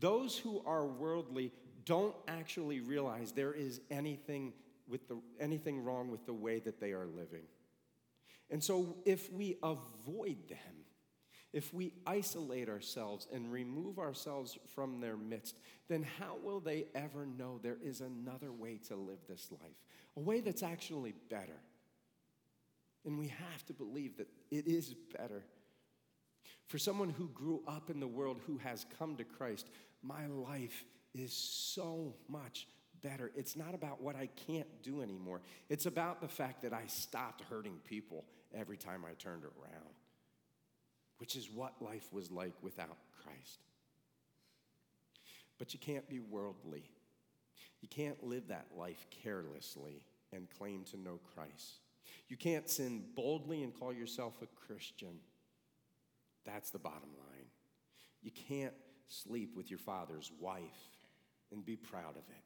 Those 0.00 0.38
who 0.38 0.62
are 0.66 0.86
worldly 0.86 1.52
don't 1.84 2.14
actually 2.28 2.80
realize 2.80 3.32
there 3.32 3.52
is 3.52 3.80
anything, 3.90 4.52
with 4.88 5.08
the, 5.08 5.18
anything 5.40 5.82
wrong 5.82 6.10
with 6.10 6.24
the 6.26 6.32
way 6.32 6.60
that 6.60 6.80
they 6.80 6.92
are 6.92 7.06
living. 7.06 7.44
And 8.50 8.62
so 8.62 8.96
if 9.04 9.32
we 9.32 9.56
avoid 9.62 10.48
them, 10.48 10.84
if 11.52 11.74
we 11.74 11.92
isolate 12.06 12.68
ourselves 12.70 13.26
and 13.32 13.52
remove 13.52 13.98
ourselves 13.98 14.58
from 14.74 15.00
their 15.00 15.16
midst, 15.16 15.56
then 15.88 16.06
how 16.18 16.38
will 16.42 16.60
they 16.60 16.86
ever 16.94 17.26
know 17.26 17.60
there 17.62 17.78
is 17.84 18.00
another 18.00 18.50
way 18.52 18.78
to 18.88 18.96
live 18.96 19.18
this 19.28 19.48
life? 19.50 19.76
A 20.16 20.20
way 20.20 20.40
that's 20.40 20.62
actually 20.62 21.14
better. 21.30 21.60
And 23.04 23.18
we 23.18 23.28
have 23.28 23.66
to 23.66 23.72
believe 23.72 24.16
that 24.18 24.28
it 24.50 24.66
is 24.66 24.94
better. 25.18 25.42
For 26.66 26.78
someone 26.78 27.10
who 27.10 27.28
grew 27.28 27.62
up 27.66 27.90
in 27.90 28.00
the 28.00 28.06
world 28.06 28.40
who 28.46 28.58
has 28.58 28.86
come 28.98 29.16
to 29.16 29.24
Christ, 29.24 29.68
my 30.02 30.26
life 30.26 30.84
is 31.14 31.32
so 31.32 32.14
much 32.28 32.66
better. 33.02 33.32
It's 33.34 33.56
not 33.56 33.74
about 33.74 34.00
what 34.00 34.16
I 34.16 34.28
can't 34.46 34.68
do 34.82 35.02
anymore, 35.02 35.40
it's 35.68 35.86
about 35.86 36.20
the 36.20 36.28
fact 36.28 36.62
that 36.62 36.72
I 36.72 36.84
stopped 36.86 37.42
hurting 37.50 37.78
people 37.84 38.24
every 38.54 38.76
time 38.76 39.04
I 39.04 39.14
turned 39.14 39.44
around, 39.44 39.94
which 41.18 41.36
is 41.36 41.50
what 41.50 41.74
life 41.80 42.12
was 42.12 42.30
like 42.30 42.54
without 42.62 42.96
Christ. 43.22 43.60
But 45.58 45.74
you 45.74 45.80
can't 45.80 46.08
be 46.08 46.20
worldly. 46.20 46.90
You 47.82 47.88
can't 47.88 48.22
live 48.24 48.48
that 48.48 48.68
life 48.76 49.06
carelessly 49.10 50.02
and 50.32 50.48
claim 50.58 50.84
to 50.84 50.96
know 50.96 51.18
Christ. 51.34 51.80
You 52.28 52.36
can't 52.36 52.68
sin 52.70 53.04
boldly 53.14 53.62
and 53.62 53.78
call 53.78 53.92
yourself 53.92 54.40
a 54.40 54.46
Christian. 54.66 55.18
That's 56.46 56.70
the 56.70 56.78
bottom 56.78 57.10
line. 57.18 57.46
You 58.22 58.30
can't 58.30 58.72
sleep 59.08 59.56
with 59.56 59.68
your 59.68 59.80
father's 59.80 60.30
wife 60.40 60.62
and 61.50 61.64
be 61.64 61.76
proud 61.76 62.12
of 62.12 62.22
it. 62.30 62.44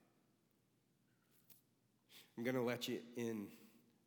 I'm 2.36 2.44
going 2.44 2.56
to 2.56 2.62
let 2.62 2.88
you 2.88 2.98
in. 3.16 3.46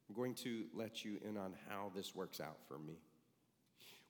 I'm 0.09 0.15
going 0.15 0.33
to 0.35 0.65
let 0.73 1.05
you 1.05 1.19
in 1.23 1.37
on 1.37 1.53
how 1.69 1.91
this 1.95 2.15
works 2.15 2.41
out 2.41 2.57
for 2.67 2.79
me. 2.79 2.97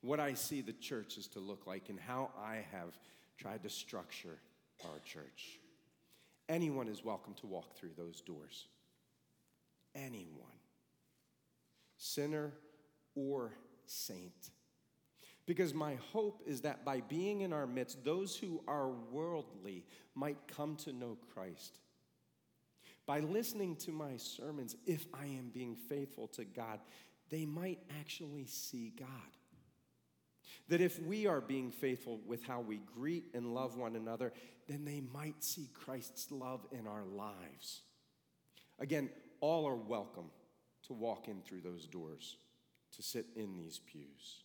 What 0.02 0.22
I 0.22 0.34
see 0.34 0.62
the 0.62 0.74
church 0.74 1.18
is 1.18 1.28
to 1.28 1.40
look 1.40 1.68
like 1.68 1.90
and 1.90 2.00
how 2.00 2.32
I 2.42 2.66
have 2.72 2.98
tried 3.38 3.64
to 3.64 3.70
structure 3.70 4.40
our 4.86 5.00
church. 5.06 5.60
Anyone 6.50 6.88
is 6.88 7.06
welcome 7.06 7.36
to 7.36 7.48
walk 7.48 7.76
through 7.76 7.92
those 7.96 8.22
doors. 8.22 8.66
Anyone. 9.94 10.48
Sinner 11.98 12.52
or 13.16 13.54
saint. 13.86 14.50
Because 15.46 15.74
my 15.74 15.96
hope 16.12 16.42
is 16.46 16.62
that 16.62 16.84
by 16.84 17.02
being 17.02 17.42
in 17.42 17.54
our 17.54 17.68
midst, 17.68 18.04
those 18.04 18.36
who 18.36 18.62
are 18.68 18.90
worldly 18.90 19.86
might 20.16 20.38
come 20.48 20.76
to 20.78 20.94
know 20.94 21.18
Christ. 21.34 21.80
By 23.06 23.20
listening 23.20 23.76
to 23.78 23.92
my 23.92 24.18
sermons, 24.18 24.76
if 24.86 25.08
I 25.14 25.26
am 25.26 25.50
being 25.52 25.76
faithful 25.76 26.28
to 26.30 26.46
God, 26.46 26.80
they 27.30 27.46
might 27.46 27.80
actually 28.00 28.46
see 28.46 28.94
God. 28.98 29.08
That 30.70 30.82
if 30.82 31.02
we 31.02 31.28
are 31.28 31.42
being 31.42 31.72
faithful 31.72 32.20
with 32.26 32.44
how 32.44 32.62
we 32.62 32.80
greet 32.96 33.26
and 33.34 33.54
love 33.54 33.78
one 33.78 33.96
another, 33.96 34.34
then 34.68 34.86
they 34.86 35.02
might 35.02 35.44
see 35.44 35.70
Christ's 35.74 36.32
love 36.32 36.66
in 36.72 36.88
our 36.88 37.04
lives. 37.04 37.82
Again, 38.80 39.10
all 39.42 39.68
are 39.68 39.76
welcome 39.76 40.30
to 40.88 40.94
walk 40.94 41.28
in 41.28 41.42
through 41.42 41.62
those 41.62 41.88
doors, 41.88 42.38
to 42.96 43.02
sit 43.02 43.26
in 43.36 43.58
these 43.58 43.80
pews 43.80 44.44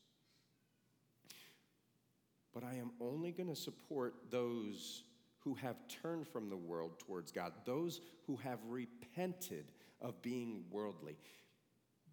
but 2.54 2.62
I 2.62 2.74
am 2.76 2.92
only 3.00 3.32
going 3.32 3.48
to 3.48 3.56
support 3.56 4.14
those 4.30 5.02
who 5.40 5.54
have 5.54 5.76
turned 5.88 6.26
from 6.26 6.48
the 6.48 6.56
world 6.56 6.98
towards 7.00 7.32
God, 7.32 7.52
those 7.66 8.00
who 8.26 8.36
have 8.36 8.60
repented 8.66 9.72
of 10.00 10.22
being 10.22 10.62
worldly. 10.70 11.16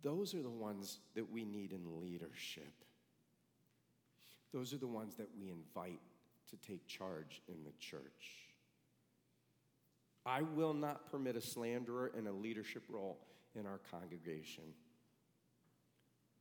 Those 0.01 0.33
are 0.33 0.41
the 0.41 0.49
ones 0.49 0.99
that 1.15 1.31
we 1.31 1.45
need 1.45 1.71
in 1.71 2.01
leadership. 2.01 2.73
Those 4.53 4.73
are 4.73 4.77
the 4.77 4.87
ones 4.87 5.15
that 5.15 5.29
we 5.39 5.49
invite 5.49 6.01
to 6.49 6.57
take 6.57 6.85
charge 6.87 7.41
in 7.47 7.63
the 7.63 7.71
church. 7.79 8.47
I 10.25 10.41
will 10.41 10.73
not 10.73 11.09
permit 11.09 11.35
a 11.35 11.41
slanderer 11.41 12.11
in 12.17 12.27
a 12.27 12.31
leadership 12.31 12.83
role 12.89 13.17
in 13.55 13.65
our 13.65 13.79
congregation, 13.89 14.63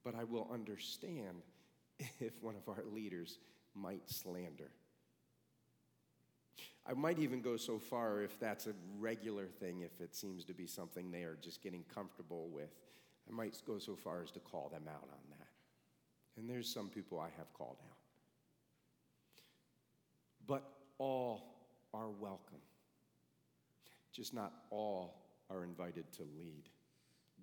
but 0.05 0.15
I 0.15 0.25
will 0.25 0.49
understand 0.53 1.43
if 2.21 2.43
one 2.43 2.57
of 2.57 2.69
our 2.69 2.85
leaders 2.93 3.39
might 3.75 4.09
slander. 4.11 4.71
I 6.87 6.95
might 6.95 7.19
even 7.19 7.41
go 7.41 7.57
so 7.57 7.79
far 7.79 8.23
if 8.23 8.39
that's 8.41 8.67
a 8.67 8.73
regular 8.99 9.47
thing, 9.47 9.83
if 9.83 10.01
it 10.01 10.15
seems 10.15 10.45
to 10.45 10.55
be 10.55 10.67
something 10.67 11.11
they 11.11 11.23
are 11.23 11.39
just 11.41 11.63
getting 11.63 11.85
comfortable 11.95 12.49
with. 12.53 12.71
I 13.29 13.33
might 13.33 13.57
go 13.67 13.79
so 13.79 13.95
far 13.95 14.23
as 14.23 14.31
to 14.33 14.41
call 14.41 14.71
them 14.71 14.85
out 14.89 15.09
on 15.11 15.31
that. 15.31 15.49
And 16.37 16.49
there's 16.49 16.73
some 16.73 16.89
people 16.89 17.21
I 17.21 17.29
have 17.37 17.53
called 17.53 17.77
out. 17.89 18.00
But 20.51 20.65
all 20.99 21.45
are 21.95 22.11
welcome. 22.11 22.59
Just 24.13 24.35
not 24.35 24.53
all 24.71 25.15
are 25.49 25.63
invited 25.63 26.13
to 26.15 26.23
lead. 26.23 26.65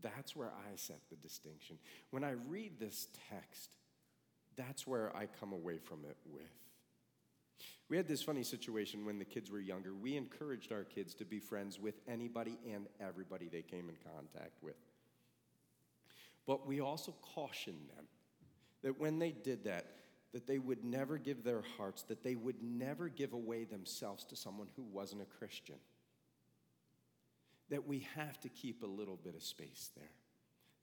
That's 0.01 0.35
where 0.35 0.49
I 0.49 0.75
set 0.75 0.99
the 1.09 1.15
distinction. 1.15 1.77
When 2.11 2.25
I 2.25 2.31
read 2.31 2.81
this 2.81 3.07
text, 3.29 3.69
that's 4.57 4.85
where 4.85 5.15
I 5.15 5.25
come 5.39 5.53
away 5.53 5.77
from 5.77 5.99
it 6.03 6.17
with. 6.29 6.51
We 7.87 7.95
had 7.95 8.09
this 8.09 8.21
funny 8.21 8.43
situation 8.43 9.05
when 9.05 9.19
the 9.19 9.25
kids 9.25 9.49
were 9.49 9.61
younger. 9.61 9.95
We 9.95 10.17
encouraged 10.17 10.73
our 10.73 10.83
kids 10.83 11.13
to 11.15 11.23
be 11.23 11.39
friends 11.39 11.79
with 11.79 11.95
anybody 12.09 12.57
and 12.69 12.87
everybody 12.99 13.47
they 13.47 13.61
came 13.61 13.87
in 13.87 13.95
contact 14.03 14.61
with. 14.61 14.75
But 16.45 16.67
we 16.67 16.81
also 16.81 17.15
cautioned 17.21 17.87
them 17.95 18.07
that 18.83 18.99
when 18.99 19.17
they 19.17 19.31
did 19.31 19.63
that, 19.63 19.96
that 20.34 20.47
they 20.47 20.59
would 20.59 20.84
never 20.84 21.17
give 21.17 21.43
their 21.43 21.63
hearts, 21.78 22.03
that 22.03 22.23
they 22.23 22.36
would 22.36 22.61
never 22.61 23.09
give 23.09 23.34
away 23.34 23.63
themselves 23.63 24.23
to 24.25 24.36
someone 24.36 24.67
who 24.75 24.84
wasn't 24.84 25.21
a 25.21 25.25
Christian. 25.25 25.78
That 27.69 27.88
we 27.88 28.07
have 28.15 28.39
to 28.41 28.49
keep 28.49 28.84
a 28.84 28.88
little 28.88 29.17
bit 29.17 29.36
of 29.36 29.43
space 29.43 29.89
there, 29.95 30.11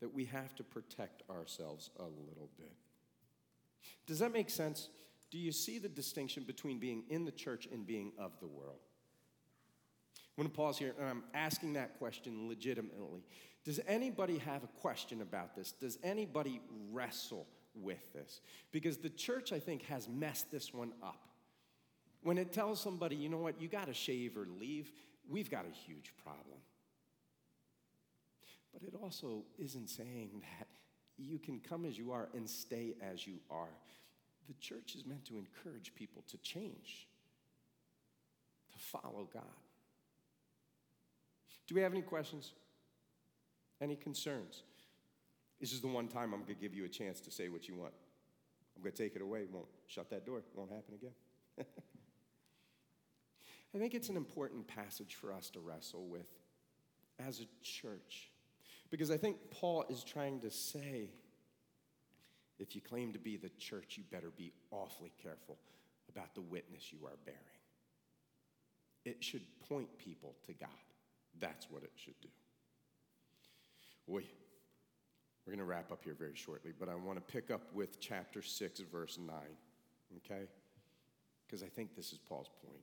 that 0.01 0.13
we 0.13 0.25
have 0.27 0.55
to 0.57 0.65
protect 0.65 1.23
ourselves 1.31 1.91
a 1.99 2.05
little 2.05 2.51
bit. 2.57 2.73
Does 4.07 4.19
that 4.19 4.33
make 4.33 4.51
sense? 4.51 4.89
Do 5.31 5.39
you 5.39 5.53
see 5.53 5.79
the 5.79 5.89
distinction 5.89 6.45
between 6.45 6.79
being 6.79 7.05
in 7.09 7.25
the 7.25 7.33
church 7.33 7.67
and 7.71 7.87
being 7.87 8.13
of 8.19 8.39
the 8.41 8.47
world? 8.47 8.81
I'm 10.37 10.43
going 10.43 10.51
to 10.51 10.57
pause 10.57 10.79
here 10.79 10.95
and 10.99 11.09
I'm 11.09 11.25
asking 11.33 11.75
that 11.75 11.99
question 11.99 12.49
legitimately. 12.49 13.23
Does 13.65 13.81
anybody 13.87 14.39
have 14.39 14.65
a 14.65 14.69
question 14.81 15.23
about 15.23 15.55
this? 15.55 15.73
Does 15.73 15.99
anybody 16.03 16.61
wrestle 16.91 17.47
with 17.75 18.13
this? 18.13 18.41
Because 18.73 18.99
the 18.99 19.11
church, 19.11 19.53
I 19.53 19.59
think, 19.59 19.83
has 19.85 20.09
messed 20.09 20.51
this 20.51 20.73
one 20.73 20.93
up. 21.03 21.29
When 22.23 22.39
it 22.39 22.53
tells 22.53 22.81
somebody, 22.81 23.17
you 23.17 23.29
know 23.29 23.39
what, 23.39 23.61
you 23.61 23.69
got 23.69 23.87
to 23.87 23.95
shave 23.95 24.37
or 24.37 24.47
leave, 24.59 24.91
we've 25.29 25.51
got 25.51 25.67
a 25.67 25.75
huge 25.87 26.13
problem. 26.23 26.59
But 28.73 28.83
it 28.83 28.95
also 29.01 29.45
isn't 29.59 29.89
saying 29.89 30.31
that 30.59 30.69
you 31.17 31.39
can 31.39 31.61
come 31.61 31.85
as 31.85 31.97
you 31.97 32.13
are 32.13 32.29
and 32.35 32.49
stay 32.49 32.95
as 33.01 33.27
you 33.27 33.35
are. 33.51 33.69
The 34.49 34.55
church 34.55 34.95
is 34.95 35.07
meant 35.07 35.25
to 35.27 35.39
encourage 35.39 35.95
people 35.95 36.23
to 36.31 36.39
change, 36.39 37.07
to 38.73 38.79
follow 38.79 39.29
God. 39.33 39.43
Do 41.67 41.75
we 41.75 41.83
have 41.83 41.93
any 41.93 42.03
questions? 42.03 42.53
Any 43.81 43.97
concerns? 43.97 44.63
This 45.61 45.73
is 45.73 45.81
the 45.81 45.89
one 45.89 46.09
time 46.09 46.35
I'm 46.35 46.43
going 46.43 46.55
to 46.55 46.61
give 46.61 46.75
you 46.75 46.85
a 46.85 46.89
chance 46.89 47.21
to 47.23 47.31
say 47.31 47.49
what 47.49 47.69
you 47.69 47.75
want. 47.75 47.95
I'm 48.77 48.83
going 48.83 48.93
to 48.95 49.03
take 49.03 49.17
it 49.17 49.23
away. 49.23 49.47
Won't 49.51 49.67
shut 49.87 50.11
that 50.11 50.27
door. 50.27 50.43
Won't 50.55 50.71
happen 50.71 50.95
again. 50.95 51.13
I 53.75 53.79
think 53.79 53.95
it's 53.95 54.09
an 54.09 54.17
important 54.17 54.67
passage 54.67 55.15
for 55.15 55.33
us 55.33 55.51
to 55.51 55.61
wrestle 55.61 56.07
with 56.07 56.27
as 57.27 57.41
a 57.41 57.47
church. 57.63 58.31
Because 58.91 59.11
I 59.11 59.17
think 59.17 59.37
Paul 59.51 59.85
is 59.89 60.05
trying 60.05 60.41
to 60.41 60.51
say 60.51 61.11
If 62.59 62.75
you 62.75 62.81
claim 62.81 63.13
to 63.13 63.19
be 63.19 63.37
the 63.37 63.51
church, 63.59 63.97
you 63.97 64.05
better 64.11 64.31
be 64.37 64.53
awfully 64.71 65.13
careful 65.21 65.59
about 66.09 66.35
the 66.35 66.41
witness 66.41 66.93
you 66.93 67.05
are 67.07 67.17
bearing. 67.25 67.41
It 69.05 69.23
should 69.23 69.43
point 69.69 69.99
people 69.99 70.37
to 70.47 70.53
God. 70.53 70.69
That's 71.41 71.69
what 71.71 71.83
it 71.83 71.91
should 71.97 72.19
do. 72.23 72.29
Boy, 74.07 74.23
we're 75.47 75.53
going 75.53 75.59
to 75.59 75.65
wrap 75.65 75.93
up 75.93 76.03
here 76.05 76.15
very 76.19 76.35
shortly, 76.35 76.73
but 76.79 76.89
I 76.89 76.95
want 76.95 77.17
to 77.17 77.33
pick 77.33 77.51
up 77.51 77.73
with 77.75 78.01
chapter 78.01 78.41
6, 78.41 78.81
verse 78.91 79.19
9, 79.19 79.37
okay? 80.19 80.45
Because 81.47 81.63
I 81.63 81.67
think 81.67 81.95
this 81.95 82.13
is 82.13 82.19
Paul's 82.19 82.51
point. 82.65 82.83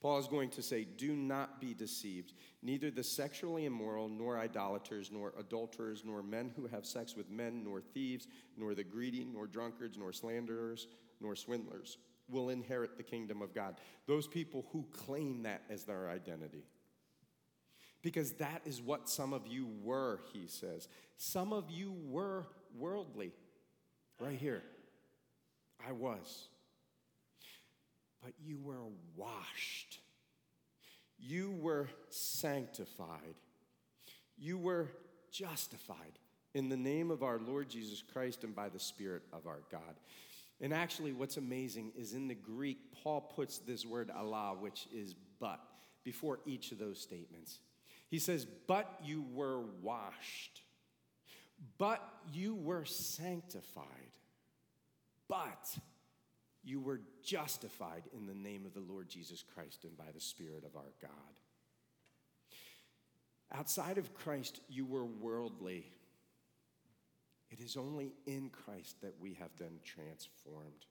Paul 0.00 0.18
is 0.18 0.26
going 0.26 0.50
to 0.50 0.62
say, 0.62 0.84
Do 0.84 1.14
not 1.14 1.60
be 1.60 1.74
deceived. 1.74 2.32
Neither 2.60 2.90
the 2.90 3.04
sexually 3.04 3.66
immoral, 3.66 4.08
nor 4.08 4.38
idolaters, 4.38 5.10
nor 5.12 5.32
adulterers, 5.38 6.02
nor 6.04 6.22
men 6.22 6.50
who 6.56 6.66
have 6.66 6.84
sex 6.84 7.16
with 7.16 7.30
men, 7.30 7.62
nor 7.64 7.80
thieves, 7.80 8.26
nor 8.56 8.74
the 8.74 8.84
greedy, 8.84 9.24
nor 9.24 9.46
drunkards, 9.46 9.96
nor 9.96 10.12
slanderers, 10.12 10.88
nor 11.20 11.36
swindlers 11.36 11.98
will 12.28 12.48
inherit 12.48 12.96
the 12.96 13.02
kingdom 13.02 13.42
of 13.42 13.54
God. 13.54 13.76
Those 14.06 14.26
people 14.26 14.66
who 14.72 14.86
claim 14.90 15.42
that 15.42 15.62
as 15.70 15.84
their 15.84 16.08
identity. 16.08 16.64
Because 18.02 18.32
that 18.32 18.62
is 18.64 18.82
what 18.82 19.08
some 19.08 19.32
of 19.32 19.46
you 19.46 19.68
were, 19.82 20.20
he 20.32 20.46
says. 20.46 20.88
Some 21.16 21.52
of 21.52 21.70
you 21.70 21.94
were 22.08 22.46
worldly. 22.76 23.32
Right 24.18 24.38
here. 24.38 24.62
I 25.86 25.92
was. 25.92 26.48
But 28.22 28.32
you 28.44 28.58
were 28.58 28.82
washed. 29.16 30.00
You 31.18 31.52
were 31.60 31.88
sanctified. 32.10 33.36
You 34.36 34.58
were 34.58 34.88
justified 35.30 36.18
in 36.54 36.68
the 36.68 36.76
name 36.76 37.10
of 37.10 37.22
our 37.22 37.38
Lord 37.38 37.68
Jesus 37.68 38.02
Christ 38.12 38.44
and 38.44 38.54
by 38.54 38.68
the 38.68 38.78
Spirit 38.78 39.22
of 39.32 39.46
our 39.46 39.60
God. 39.70 39.94
And 40.60 40.72
actually, 40.72 41.12
what's 41.12 41.36
amazing 41.36 41.92
is 41.96 42.12
in 42.12 42.28
the 42.28 42.34
Greek, 42.34 42.78
Paul 43.02 43.20
puts 43.20 43.58
this 43.58 43.84
word 43.84 44.10
alla, 44.10 44.54
which 44.58 44.86
is 44.94 45.14
but, 45.40 45.60
before 46.04 46.38
each 46.46 46.70
of 46.72 46.78
those 46.78 47.00
statements. 47.00 47.58
He 48.12 48.18
says, 48.18 48.46
But 48.66 48.94
you 49.02 49.24
were 49.32 49.62
washed, 49.80 50.60
but 51.78 52.06
you 52.30 52.54
were 52.54 52.84
sanctified, 52.84 53.86
but 55.30 55.66
you 56.62 56.78
were 56.78 57.00
justified 57.24 58.02
in 58.12 58.26
the 58.26 58.34
name 58.34 58.66
of 58.66 58.74
the 58.74 58.80
Lord 58.80 59.08
Jesus 59.08 59.42
Christ 59.54 59.84
and 59.84 59.96
by 59.96 60.12
the 60.14 60.20
Spirit 60.20 60.62
of 60.66 60.76
our 60.76 60.92
God. 61.00 61.10
Outside 63.50 63.96
of 63.96 64.12
Christ, 64.12 64.60
you 64.68 64.84
were 64.84 65.06
worldly. 65.06 65.86
It 67.50 67.60
is 67.60 67.78
only 67.78 68.12
in 68.26 68.50
Christ 68.50 69.00
that 69.00 69.14
we 69.18 69.38
have 69.40 69.56
been 69.56 69.80
transformed. 69.82 70.84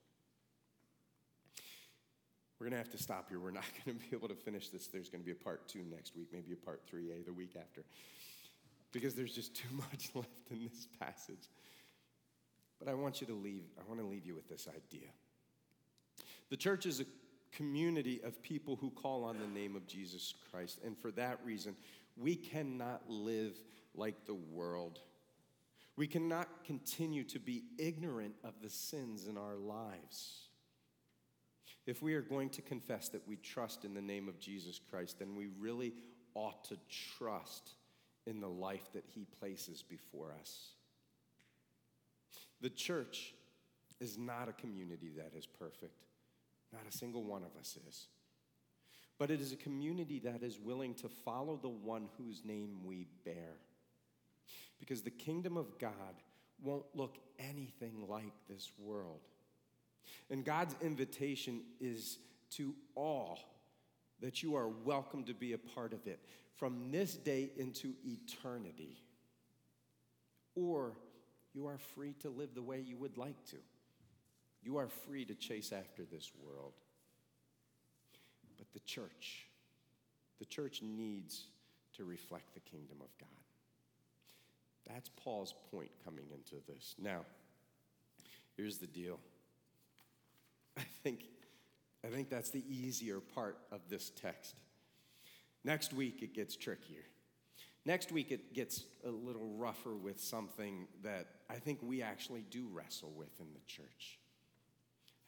We're 2.62 2.68
going 2.68 2.80
to 2.80 2.88
have 2.88 2.96
to 2.96 3.02
stop 3.02 3.28
here. 3.28 3.40
We're 3.40 3.50
not 3.50 3.64
going 3.84 3.98
to 3.98 4.08
be 4.08 4.14
able 4.16 4.28
to 4.28 4.36
finish 4.36 4.68
this. 4.68 4.86
There's 4.86 5.08
going 5.08 5.20
to 5.20 5.26
be 5.26 5.32
a 5.32 5.34
part 5.34 5.66
two 5.66 5.80
next 5.90 6.14
week, 6.14 6.28
maybe 6.32 6.52
a 6.52 6.56
part 6.64 6.80
3A 6.86 7.10
eh, 7.10 7.22
the 7.26 7.32
week 7.32 7.56
after, 7.58 7.82
because 8.92 9.16
there's 9.16 9.34
just 9.34 9.56
too 9.56 9.66
much 9.90 10.10
left 10.14 10.28
in 10.48 10.62
this 10.62 10.86
passage. 11.00 11.48
But 12.78 12.86
I 12.86 12.94
want 12.94 13.20
you 13.20 13.26
to 13.26 13.32
leave, 13.34 13.64
I 13.80 13.88
want 13.88 13.98
to 13.98 14.06
leave 14.06 14.24
you 14.24 14.36
with 14.36 14.48
this 14.48 14.68
idea. 14.68 15.08
The 16.50 16.56
church 16.56 16.86
is 16.86 17.00
a 17.00 17.04
community 17.50 18.20
of 18.22 18.40
people 18.44 18.76
who 18.76 18.90
call 18.90 19.24
on 19.24 19.40
the 19.40 19.48
name 19.48 19.74
of 19.74 19.88
Jesus 19.88 20.32
Christ. 20.52 20.78
And 20.86 20.96
for 20.96 21.10
that 21.10 21.40
reason, 21.44 21.74
we 22.16 22.36
cannot 22.36 23.02
live 23.08 23.56
like 23.96 24.24
the 24.24 24.34
world. 24.34 25.00
We 25.96 26.06
cannot 26.06 26.46
continue 26.64 27.24
to 27.24 27.40
be 27.40 27.64
ignorant 27.76 28.36
of 28.44 28.52
the 28.62 28.70
sins 28.70 29.26
in 29.26 29.36
our 29.36 29.56
lives. 29.56 30.42
If 31.86 32.02
we 32.02 32.14
are 32.14 32.22
going 32.22 32.50
to 32.50 32.62
confess 32.62 33.08
that 33.08 33.26
we 33.26 33.36
trust 33.36 33.84
in 33.84 33.94
the 33.94 34.00
name 34.00 34.28
of 34.28 34.38
Jesus 34.38 34.80
Christ, 34.90 35.18
then 35.18 35.34
we 35.34 35.48
really 35.58 35.94
ought 36.34 36.64
to 36.64 36.78
trust 37.18 37.70
in 38.26 38.40
the 38.40 38.48
life 38.48 38.92
that 38.92 39.04
He 39.06 39.26
places 39.40 39.82
before 39.82 40.32
us. 40.40 40.70
The 42.60 42.70
church 42.70 43.34
is 44.00 44.16
not 44.16 44.48
a 44.48 44.52
community 44.52 45.10
that 45.16 45.32
is 45.36 45.46
perfect, 45.46 46.04
not 46.72 46.82
a 46.88 46.96
single 46.96 47.24
one 47.24 47.42
of 47.42 47.56
us 47.58 47.76
is. 47.88 48.06
But 49.18 49.30
it 49.30 49.40
is 49.40 49.52
a 49.52 49.56
community 49.56 50.20
that 50.20 50.42
is 50.42 50.58
willing 50.58 50.94
to 50.94 51.08
follow 51.08 51.58
the 51.60 51.68
one 51.68 52.08
whose 52.16 52.44
name 52.44 52.78
we 52.84 53.06
bear. 53.24 53.56
Because 54.78 55.02
the 55.02 55.10
kingdom 55.10 55.56
of 55.56 55.78
God 55.78 56.22
won't 56.62 56.86
look 56.94 57.18
anything 57.38 58.06
like 58.08 58.32
this 58.48 58.70
world. 58.78 59.20
And 60.30 60.44
God's 60.44 60.74
invitation 60.82 61.62
is 61.80 62.18
to 62.52 62.74
all 62.94 63.38
that 64.20 64.42
you 64.42 64.54
are 64.54 64.68
welcome 64.68 65.24
to 65.24 65.34
be 65.34 65.52
a 65.52 65.58
part 65.58 65.92
of 65.92 66.06
it 66.06 66.20
from 66.56 66.90
this 66.90 67.14
day 67.14 67.50
into 67.56 67.94
eternity. 68.04 69.02
Or 70.54 70.92
you 71.54 71.66
are 71.66 71.78
free 71.94 72.14
to 72.20 72.30
live 72.30 72.54
the 72.54 72.62
way 72.62 72.80
you 72.80 72.96
would 72.96 73.18
like 73.18 73.44
to. 73.46 73.56
You 74.62 74.76
are 74.76 74.88
free 74.88 75.24
to 75.24 75.34
chase 75.34 75.72
after 75.72 76.04
this 76.04 76.30
world. 76.40 76.72
But 78.58 78.72
the 78.72 78.80
church, 78.80 79.46
the 80.38 80.44
church 80.44 80.82
needs 80.82 81.46
to 81.96 82.04
reflect 82.04 82.54
the 82.54 82.60
kingdom 82.60 82.98
of 83.00 83.08
God. 83.18 83.28
That's 84.86 85.10
Paul's 85.16 85.54
point 85.70 85.90
coming 86.04 86.26
into 86.32 86.64
this. 86.66 86.94
Now, 86.98 87.24
here's 88.56 88.78
the 88.78 88.86
deal. 88.86 89.18
I 90.76 90.82
think, 91.02 91.24
I 92.04 92.08
think 92.08 92.30
that's 92.30 92.50
the 92.50 92.64
easier 92.68 93.20
part 93.20 93.58
of 93.70 93.80
this 93.88 94.10
text. 94.10 94.56
Next 95.64 95.92
week, 95.92 96.22
it 96.22 96.34
gets 96.34 96.56
trickier. 96.56 97.04
Next 97.84 98.12
week, 98.12 98.30
it 98.30 98.54
gets 98.54 98.84
a 99.04 99.10
little 99.10 99.48
rougher 99.56 99.94
with 99.94 100.20
something 100.20 100.86
that 101.02 101.26
I 101.50 101.54
think 101.54 101.80
we 101.82 102.02
actually 102.02 102.44
do 102.50 102.68
wrestle 102.72 103.12
with 103.16 103.40
in 103.40 103.46
the 103.52 103.60
church. 103.66 104.18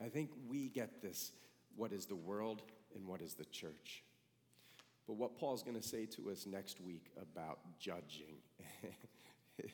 I 0.04 0.08
think 0.08 0.30
we 0.48 0.68
get 0.68 1.02
this 1.02 1.32
what 1.76 1.92
is 1.92 2.06
the 2.06 2.14
world 2.14 2.62
and 2.94 3.06
what 3.06 3.20
is 3.20 3.34
the 3.34 3.44
church. 3.46 4.02
But 5.06 5.14
what 5.14 5.36
Paul's 5.36 5.62
going 5.62 5.76
to 5.76 5.86
say 5.86 6.06
to 6.06 6.30
us 6.30 6.46
next 6.46 6.80
week 6.80 7.10
about 7.20 7.58
judging, 7.78 8.36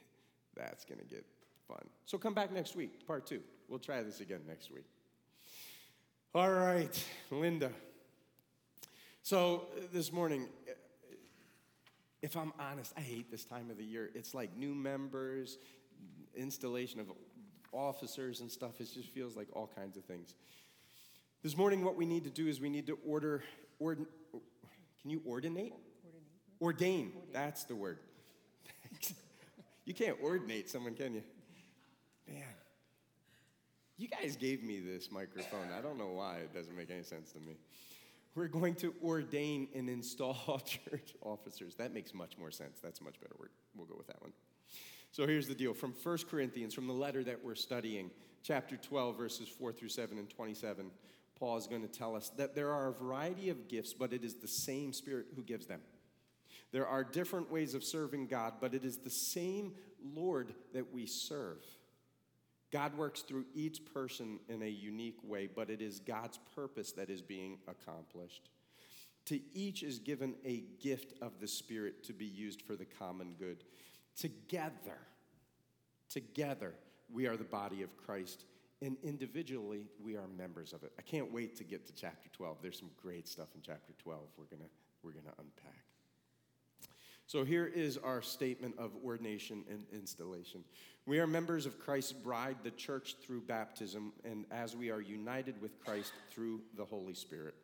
that's 0.56 0.84
going 0.84 0.98
to 0.98 1.06
get 1.06 1.24
fun. 1.68 1.86
So 2.06 2.18
come 2.18 2.34
back 2.34 2.52
next 2.52 2.74
week, 2.74 3.06
part 3.06 3.26
two. 3.26 3.40
We'll 3.68 3.78
try 3.78 4.02
this 4.02 4.20
again 4.20 4.40
next 4.48 4.72
week. 4.72 4.86
All 6.32 6.52
right, 6.52 7.04
Linda. 7.32 7.72
So 9.24 9.66
uh, 9.76 9.80
this 9.92 10.12
morning, 10.12 10.46
uh, 10.68 10.72
if 12.22 12.36
I'm 12.36 12.52
honest, 12.56 12.92
I 12.96 13.00
hate 13.00 13.32
this 13.32 13.44
time 13.44 13.68
of 13.68 13.76
the 13.76 13.84
year. 13.84 14.10
It's 14.14 14.32
like 14.32 14.56
new 14.56 14.72
members, 14.72 15.58
installation 16.36 17.00
of 17.00 17.06
officers 17.72 18.42
and 18.42 18.48
stuff. 18.48 18.80
It 18.80 18.90
just 18.94 19.08
feels 19.08 19.36
like 19.36 19.48
all 19.54 19.68
kinds 19.74 19.96
of 19.96 20.04
things. 20.04 20.36
This 21.42 21.56
morning, 21.56 21.82
what 21.82 21.96
we 21.96 22.06
need 22.06 22.22
to 22.22 22.30
do 22.30 22.46
is 22.46 22.60
we 22.60 22.70
need 22.70 22.86
to 22.86 22.98
order, 23.04 23.42
ord, 23.80 24.06
can 25.02 25.10
you 25.10 25.22
ordinate? 25.26 25.74
Ordain. 26.62 27.10
Ordain. 27.10 27.12
That's 27.32 27.64
the 27.64 27.74
word. 27.74 27.98
you 29.84 29.94
can't 29.94 30.16
ordinate 30.22 30.70
someone, 30.70 30.94
can 30.94 31.12
you? 31.12 31.22
You 34.00 34.08
guys 34.08 34.34
gave 34.34 34.62
me 34.62 34.80
this 34.80 35.12
microphone. 35.12 35.68
I 35.76 35.82
don't 35.82 35.98
know 35.98 36.08
why. 36.08 36.36
It 36.36 36.54
doesn't 36.54 36.74
make 36.74 36.90
any 36.90 37.02
sense 37.02 37.32
to 37.32 37.38
me. 37.38 37.58
We're 38.34 38.48
going 38.48 38.74
to 38.76 38.94
ordain 39.04 39.68
and 39.74 39.90
install 39.90 40.58
church 40.64 41.12
officers. 41.20 41.74
That 41.74 41.92
makes 41.92 42.14
much 42.14 42.38
more 42.38 42.50
sense. 42.50 42.78
That's 42.82 43.00
a 43.00 43.04
much 43.04 43.20
better 43.20 43.34
word. 43.38 43.50
We'll 43.76 43.84
go 43.84 43.96
with 43.98 44.06
that 44.06 44.22
one. 44.22 44.32
So 45.12 45.26
here's 45.26 45.48
the 45.48 45.54
deal 45.54 45.74
from 45.74 45.92
1 46.02 46.18
Corinthians, 46.30 46.72
from 46.72 46.86
the 46.86 46.94
letter 46.94 47.22
that 47.24 47.44
we're 47.44 47.54
studying, 47.54 48.10
chapter 48.42 48.78
12, 48.78 49.18
verses 49.18 49.50
4 49.50 49.70
through 49.70 49.90
7 49.90 50.16
and 50.16 50.30
27. 50.30 50.90
Paul 51.38 51.58
is 51.58 51.66
going 51.66 51.82
to 51.82 51.88
tell 51.88 52.16
us 52.16 52.30
that 52.38 52.54
there 52.54 52.72
are 52.72 52.88
a 52.88 52.92
variety 52.94 53.50
of 53.50 53.68
gifts, 53.68 53.92
but 53.92 54.14
it 54.14 54.24
is 54.24 54.36
the 54.36 54.48
same 54.48 54.94
Spirit 54.94 55.26
who 55.36 55.42
gives 55.42 55.66
them. 55.66 55.80
There 56.72 56.86
are 56.86 57.04
different 57.04 57.52
ways 57.52 57.74
of 57.74 57.84
serving 57.84 58.28
God, 58.28 58.54
but 58.62 58.72
it 58.72 58.82
is 58.82 58.96
the 58.96 59.10
same 59.10 59.74
Lord 60.02 60.54
that 60.72 60.90
we 60.90 61.04
serve. 61.04 61.58
God 62.72 62.96
works 62.96 63.22
through 63.22 63.46
each 63.54 63.84
person 63.92 64.38
in 64.48 64.62
a 64.62 64.68
unique 64.68 65.18
way, 65.24 65.48
but 65.52 65.70
it 65.70 65.82
is 65.82 65.98
God's 66.00 66.38
purpose 66.54 66.92
that 66.92 67.10
is 67.10 67.20
being 67.20 67.58
accomplished. 67.66 68.48
To 69.26 69.40
each 69.52 69.82
is 69.82 69.98
given 69.98 70.34
a 70.44 70.64
gift 70.80 71.14
of 71.20 71.40
the 71.40 71.48
Spirit 71.48 72.04
to 72.04 72.12
be 72.12 72.26
used 72.26 72.62
for 72.62 72.76
the 72.76 72.84
common 72.84 73.34
good. 73.38 73.64
Together, 74.16 74.98
together, 76.08 76.74
we 77.12 77.26
are 77.26 77.36
the 77.36 77.44
body 77.44 77.82
of 77.82 77.96
Christ, 77.96 78.44
and 78.82 78.96
individually, 79.02 79.86
we 80.02 80.16
are 80.16 80.26
members 80.38 80.72
of 80.72 80.84
it. 80.84 80.92
I 80.98 81.02
can't 81.02 81.32
wait 81.32 81.56
to 81.56 81.64
get 81.64 81.86
to 81.86 81.92
chapter 81.92 82.28
12. 82.32 82.58
There's 82.62 82.78
some 82.78 82.90
great 83.00 83.28
stuff 83.28 83.48
in 83.54 83.60
chapter 83.62 83.92
12 83.98 84.20
we're 84.38 84.44
going 84.44 84.62
to 84.62 84.70
we're 85.02 85.12
going 85.12 85.24
to 85.24 85.32
unpack. 85.38 85.89
So 87.30 87.44
here 87.44 87.66
is 87.72 87.96
our 87.96 88.22
statement 88.22 88.74
of 88.76 88.90
ordination 89.04 89.62
and 89.70 89.84
installation. 89.92 90.64
We 91.06 91.20
are 91.20 91.28
members 91.28 91.64
of 91.64 91.78
Christ's 91.78 92.10
bride, 92.12 92.56
the 92.64 92.72
church, 92.72 93.14
through 93.24 93.42
baptism, 93.42 94.12
and 94.24 94.46
as 94.50 94.74
we 94.74 94.90
are 94.90 95.00
united 95.00 95.62
with 95.62 95.78
Christ 95.78 96.12
through 96.32 96.62
the 96.76 96.84
Holy 96.84 97.14
Spirit. 97.14 97.54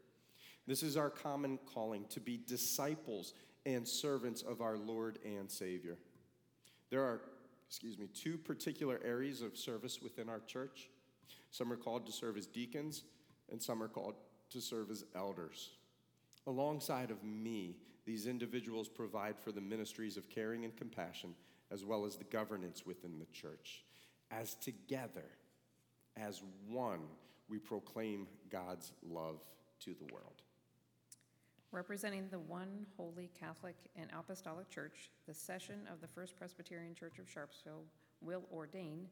This 0.68 0.84
is 0.84 0.96
our 0.96 1.10
common 1.10 1.58
calling 1.74 2.04
to 2.10 2.20
be 2.20 2.38
disciples 2.46 3.34
and 3.64 3.88
servants 3.88 4.42
of 4.42 4.60
our 4.60 4.76
Lord 4.76 5.18
and 5.24 5.50
Savior. 5.50 5.98
There 6.90 7.02
are, 7.02 7.22
excuse 7.66 7.98
me, 7.98 8.06
two 8.14 8.38
particular 8.38 9.00
areas 9.04 9.42
of 9.42 9.58
service 9.58 10.00
within 10.00 10.28
our 10.28 10.42
church. 10.46 10.90
Some 11.50 11.72
are 11.72 11.76
called 11.76 12.06
to 12.06 12.12
serve 12.12 12.36
as 12.36 12.46
deacons, 12.46 13.02
and 13.50 13.60
some 13.60 13.82
are 13.82 13.88
called 13.88 14.14
to 14.50 14.60
serve 14.60 14.92
as 14.92 15.02
elders. 15.16 15.70
Alongside 16.46 17.10
of 17.10 17.24
me, 17.24 17.74
these 18.06 18.26
individuals 18.26 18.88
provide 18.88 19.36
for 19.36 19.50
the 19.52 19.60
ministries 19.60 20.16
of 20.16 20.30
caring 20.30 20.64
and 20.64 20.76
compassion, 20.76 21.34
as 21.72 21.84
well 21.84 22.06
as 22.06 22.16
the 22.16 22.24
governance 22.24 22.86
within 22.86 23.18
the 23.18 23.26
church. 23.26 23.84
As 24.30 24.54
together, 24.54 25.24
as 26.16 26.42
one, 26.68 27.00
we 27.48 27.58
proclaim 27.58 28.28
God's 28.50 28.92
love 29.02 29.40
to 29.80 29.94
the 29.94 30.12
world. 30.12 30.42
Representing 31.72 32.28
the 32.30 32.38
one 32.38 32.86
holy 32.96 33.28
Catholic 33.38 33.76
and 33.96 34.08
Apostolic 34.16 34.70
Church, 34.70 35.10
the 35.26 35.34
session 35.34 35.80
of 35.92 36.00
the 36.00 36.06
First 36.06 36.36
Presbyterian 36.38 36.94
Church 36.94 37.18
of 37.18 37.26
Sharpsville 37.26 37.84
will 38.22 38.44
ordain 38.52 39.06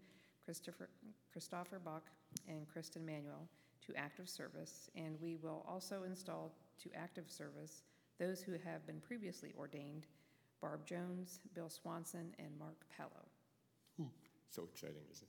Christopher, 0.44 0.88
Christopher 1.32 1.80
Bach 1.84 2.04
and 2.48 2.66
Kristen 2.68 3.04
Manuel 3.04 3.48
to 3.86 3.94
active 3.96 4.28
service, 4.28 4.88
and 4.96 5.20
we 5.20 5.36
will 5.36 5.64
also 5.68 6.04
install 6.04 6.52
to 6.82 6.88
active 6.96 7.28
service 7.28 7.82
those 8.18 8.40
who 8.40 8.52
have 8.52 8.86
been 8.86 9.00
previously 9.00 9.52
ordained 9.58 10.06
Barb 10.60 10.86
Jones, 10.86 11.40
Bill 11.54 11.68
Swanson, 11.68 12.34
and 12.38 12.48
Mark 12.58 12.86
Pello. 12.98 13.26
Hmm. 13.98 14.08
So 14.48 14.66
exciting, 14.72 15.02
isn't 15.12 15.24
it? 15.24 15.28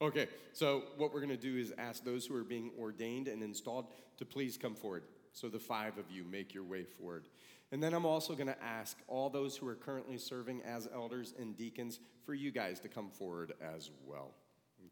Okay, 0.00 0.28
so 0.52 0.84
what 0.96 1.12
we're 1.12 1.20
going 1.20 1.30
to 1.30 1.36
do 1.36 1.56
is 1.56 1.72
ask 1.78 2.04
those 2.04 2.26
who 2.26 2.34
are 2.36 2.44
being 2.44 2.70
ordained 2.78 3.28
and 3.28 3.42
installed 3.42 3.86
to 4.18 4.24
please 4.24 4.56
come 4.56 4.74
forward. 4.74 5.02
So 5.32 5.48
the 5.48 5.58
five 5.58 5.98
of 5.98 6.10
you 6.10 6.24
make 6.24 6.54
your 6.54 6.64
way 6.64 6.84
forward. 6.84 7.28
And 7.72 7.82
then 7.82 7.92
I'm 7.94 8.06
also 8.06 8.34
going 8.34 8.46
to 8.46 8.62
ask 8.62 8.96
all 9.08 9.28
those 9.28 9.56
who 9.56 9.66
are 9.68 9.74
currently 9.74 10.18
serving 10.18 10.62
as 10.62 10.88
elders 10.94 11.34
and 11.38 11.56
deacons 11.56 12.00
for 12.24 12.32
you 12.32 12.50
guys 12.50 12.80
to 12.80 12.88
come 12.88 13.10
forward 13.10 13.52
as 13.60 13.90
well. 14.06 14.34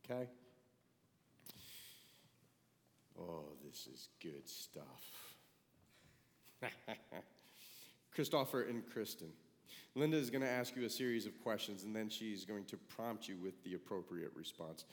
Okay? 0.05 0.29
Oh, 3.19 3.53
this 3.65 3.87
is 3.87 4.09
good 4.21 4.49
stuff. 4.49 5.34
Christopher 8.15 8.63
and 8.63 8.83
Kristen. 8.93 9.29
Linda 9.95 10.17
is 10.17 10.31
going 10.31 10.43
to 10.43 10.49
ask 10.49 10.75
you 10.77 10.85
a 10.85 10.91
series 10.91 11.27
of 11.27 11.41
questions, 11.43 11.85
and 11.85 11.95
then 11.95 12.09
she's 12.09 12.45
going 12.45 12.65
to 12.65 12.77
prompt 12.77 13.29
you 13.29 13.37
with 13.37 13.63
the 13.63 13.75
appropriate 13.75 14.33
response. 14.35 14.85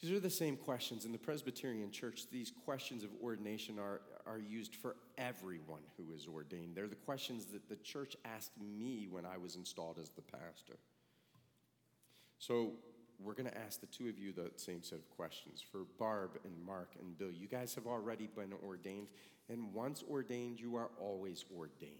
These 0.00 0.12
are 0.12 0.20
the 0.20 0.30
same 0.30 0.56
questions. 0.56 1.04
In 1.04 1.12
the 1.12 1.18
Presbyterian 1.18 1.90
Church, 1.90 2.30
these 2.30 2.52
questions 2.64 3.02
of 3.02 3.10
ordination 3.22 3.78
are, 3.78 4.00
are 4.26 4.38
used 4.38 4.76
for 4.76 4.94
everyone 5.16 5.80
who 5.96 6.12
is 6.14 6.26
ordained. 6.32 6.76
They're 6.76 6.86
the 6.86 6.94
questions 6.94 7.46
that 7.46 7.68
the 7.68 7.76
church 7.76 8.16
asked 8.24 8.52
me 8.60 9.08
when 9.10 9.24
I 9.26 9.38
was 9.38 9.56
installed 9.56 9.98
as 9.98 10.10
the 10.10 10.22
pastor. 10.22 10.78
So, 12.38 12.72
we're 13.22 13.34
going 13.34 13.50
to 13.50 13.58
ask 13.58 13.80
the 13.80 13.86
two 13.86 14.08
of 14.08 14.18
you 14.18 14.32
the 14.32 14.50
same 14.56 14.82
set 14.82 14.98
of 14.98 15.10
questions. 15.10 15.60
For 15.60 15.80
Barb 15.98 16.38
and 16.44 16.54
Mark 16.64 16.92
and 17.00 17.18
Bill, 17.18 17.32
you 17.32 17.48
guys 17.48 17.74
have 17.74 17.86
already 17.86 18.28
been 18.28 18.52
ordained, 18.64 19.08
and 19.48 19.72
once 19.74 20.04
ordained, 20.08 20.60
you 20.60 20.76
are 20.76 20.90
always 21.00 21.44
ordained. 21.56 21.92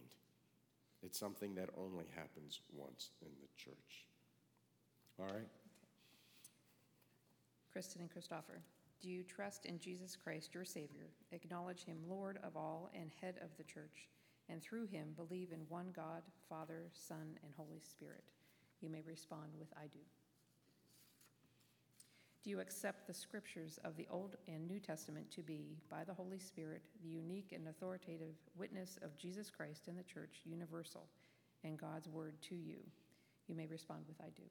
It's 1.02 1.18
something 1.18 1.54
that 1.56 1.70
only 1.76 2.06
happens 2.14 2.60
once 2.72 3.10
in 3.22 3.28
the 3.40 3.48
church. 3.56 4.04
All 5.18 5.26
right? 5.26 5.48
Kristen 7.72 8.00
and 8.00 8.10
Christopher, 8.10 8.60
do 9.00 9.08
you 9.08 9.22
trust 9.22 9.66
in 9.66 9.78
Jesus 9.78 10.16
Christ, 10.16 10.54
your 10.54 10.64
Savior, 10.64 11.10
acknowledge 11.32 11.84
Him 11.84 11.98
Lord 12.08 12.38
of 12.42 12.56
all 12.56 12.90
and 12.94 13.10
head 13.20 13.36
of 13.42 13.50
the 13.56 13.64
church, 13.64 14.08
and 14.48 14.62
through 14.62 14.86
Him 14.86 15.14
believe 15.16 15.52
in 15.52 15.60
one 15.68 15.88
God, 15.94 16.22
Father, 16.48 16.84
Son, 16.92 17.36
and 17.44 17.52
Holy 17.56 17.80
Spirit? 17.80 18.24
You 18.80 18.88
may 18.88 19.02
respond 19.06 19.50
with 19.58 19.68
I 19.76 19.86
do. 19.92 19.98
Do 22.48 22.52
you 22.52 22.60
accept 22.60 23.06
the 23.06 23.12
scriptures 23.12 23.78
of 23.84 23.94
the 23.98 24.06
Old 24.10 24.36
and 24.48 24.66
New 24.66 24.80
Testament 24.80 25.30
to 25.32 25.42
be, 25.42 25.76
by 25.90 26.02
the 26.02 26.14
Holy 26.14 26.38
Spirit, 26.38 26.80
the 27.02 27.10
unique 27.10 27.52
and 27.52 27.68
authoritative 27.68 28.36
witness 28.56 28.98
of 29.02 29.18
Jesus 29.18 29.50
Christ 29.50 29.86
in 29.86 29.96
the 29.96 30.02
church, 30.02 30.40
universal, 30.46 31.08
and 31.62 31.78
God's 31.78 32.08
word 32.08 32.40
to 32.48 32.54
you? 32.54 32.78
You 33.48 33.54
may 33.54 33.66
respond 33.66 34.04
with 34.08 34.18
I 34.22 34.30
do. 34.34 34.44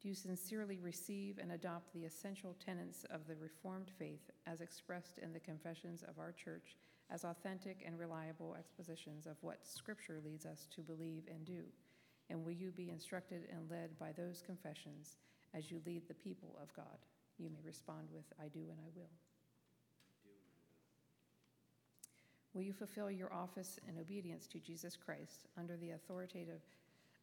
Do 0.00 0.08
you 0.08 0.14
sincerely 0.14 0.78
receive 0.78 1.36
and 1.36 1.52
adopt 1.52 1.92
the 1.92 2.06
essential 2.06 2.56
tenets 2.64 3.04
of 3.10 3.26
the 3.26 3.36
Reformed 3.36 3.90
faith 3.98 4.30
as 4.46 4.62
expressed 4.62 5.18
in 5.18 5.34
the 5.34 5.38
confessions 5.38 6.02
of 6.02 6.18
our 6.18 6.32
church 6.32 6.78
as 7.10 7.24
authentic 7.24 7.82
and 7.84 7.98
reliable 7.98 8.56
expositions 8.58 9.26
of 9.26 9.36
what 9.42 9.66
Scripture 9.66 10.18
leads 10.24 10.46
us 10.46 10.66
to 10.74 10.80
believe 10.80 11.24
and 11.28 11.44
do? 11.44 11.64
And 12.30 12.42
will 12.42 12.52
you 12.52 12.70
be 12.70 12.88
instructed 12.88 13.42
and 13.52 13.70
led 13.70 13.98
by 13.98 14.12
those 14.12 14.40
confessions 14.40 15.18
as 15.54 15.70
you 15.70 15.80
lead 15.86 16.08
the 16.08 16.14
people 16.14 16.58
of 16.62 16.72
God? 16.74 16.98
You 17.38 17.48
may 17.50 17.60
respond 17.64 18.08
with, 18.12 18.24
I 18.38 18.48
do 18.48 18.60
and 18.60 18.78
I 18.84 18.90
will. 18.94 19.10
Will 22.52 22.62
you 22.62 22.72
fulfill 22.72 23.10
your 23.10 23.32
office 23.32 23.78
in 23.88 23.98
obedience 24.00 24.46
to 24.48 24.58
Jesus 24.58 24.96
Christ 24.96 25.46
under 25.56 25.76
the 25.76 25.90
authoritative 25.90 26.60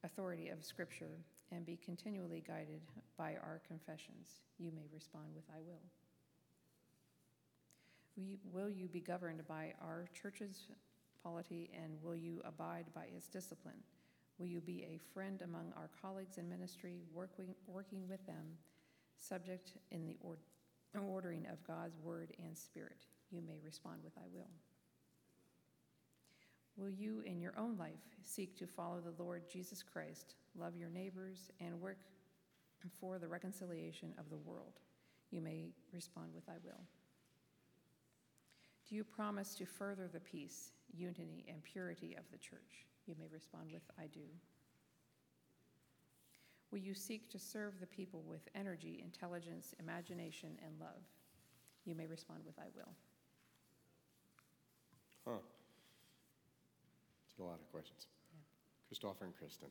authority 0.03 0.49
of 0.49 0.63
Scripture 0.63 1.19
and 1.51 1.65
be 1.65 1.77
continually 1.83 2.43
guided 2.47 2.81
by 3.17 3.35
our 3.35 3.61
confessions? 3.67 4.41
You 4.57 4.71
may 4.71 4.87
respond 4.93 5.25
with, 5.35 5.43
I 5.53 5.59
will. 5.59 5.83
Will 8.51 8.69
you 8.69 8.87
be 8.87 9.01
governed 9.01 9.45
by 9.47 9.73
our 9.81 10.07
church's 10.19 10.67
polity 11.23 11.69
and 11.73 12.01
will 12.01 12.15
you 12.15 12.41
abide 12.45 12.85
by 12.95 13.05
its 13.15 13.27
discipline? 13.27 13.83
Will 14.37 14.47
you 14.47 14.61
be 14.61 14.83
a 14.83 14.99
friend 15.13 15.41
among 15.41 15.73
our 15.75 15.89
colleagues 16.01 16.37
in 16.37 16.47
ministry, 16.47 17.01
working, 17.13 17.55
working 17.65 18.07
with 18.07 18.25
them, 18.27 18.45
subject 19.17 19.73
in 19.91 20.05
the 20.05 20.17
or, 20.21 20.37
ordering 21.07 21.45
of 21.51 21.63
God's 21.65 21.97
word 22.03 22.33
and 22.43 22.55
spirit? 22.55 23.05
You 23.31 23.41
may 23.41 23.59
respond 23.63 23.99
with, 24.03 24.13
I 24.17 24.27
will. 24.33 24.49
Will 26.77 26.91
you, 26.91 27.23
in 27.25 27.41
your 27.41 27.53
own 27.57 27.75
life, 27.77 28.15
seek 28.23 28.55
to 28.57 28.67
follow 28.67 28.99
the 28.99 29.23
Lord 29.23 29.49
Jesus 29.51 29.81
Christ, 29.81 30.35
love 30.55 30.75
your 30.75 30.89
neighbors, 30.89 31.49
and 31.59 31.81
work 31.81 31.97
for 32.99 33.17
the 33.17 33.27
reconciliation 33.27 34.13
of 34.19 34.29
the 34.29 34.37
world? 34.37 34.79
You 35.31 35.41
may 35.41 35.71
respond 35.91 36.29
with, 36.35 36.47
I 36.47 36.57
will. 36.63 36.81
Do 38.87 38.95
you 38.95 39.03
promise 39.03 39.55
to 39.55 39.65
further 39.65 40.07
the 40.07 40.19
peace, 40.19 40.71
unity, 40.93 41.45
and 41.49 41.63
purity 41.63 42.15
of 42.17 42.23
the 42.31 42.37
church? 42.37 42.85
You 43.07 43.15
may 43.17 43.27
respond 43.31 43.71
with, 43.71 43.83
I 43.97 44.07
do. 44.07 44.27
Will 46.71 46.79
you 46.79 46.93
seek 46.93 47.29
to 47.31 47.39
serve 47.39 47.79
the 47.79 47.87
people 47.87 48.23
with 48.27 48.41
energy, 48.53 49.01
intelligence, 49.03 49.73
imagination, 49.79 50.59
and 50.63 50.75
love? 50.79 51.07
You 51.85 51.95
may 51.95 52.05
respond 52.05 52.41
with, 52.45 52.59
I 52.59 52.67
will. 52.75 52.91
Huh. 55.25 55.39
It's 57.29 57.39
a 57.39 57.43
lot 57.43 57.59
of 57.63 57.71
questions. 57.71 58.07
Yeah. 58.31 58.43
Christopher 58.87 59.25
and 59.25 59.35
Kristen, 59.35 59.69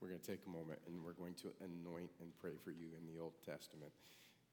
we're 0.00 0.08
going 0.08 0.20
to 0.20 0.26
take 0.26 0.40
a 0.46 0.50
moment 0.50 0.80
and 0.86 0.96
we're 1.04 1.12
going 1.12 1.34
to 1.44 1.52
anoint 1.60 2.10
and 2.20 2.32
pray 2.40 2.56
for 2.64 2.70
you 2.72 2.88
in 2.96 3.04
the 3.04 3.20
Old 3.20 3.36
Testament. 3.44 3.92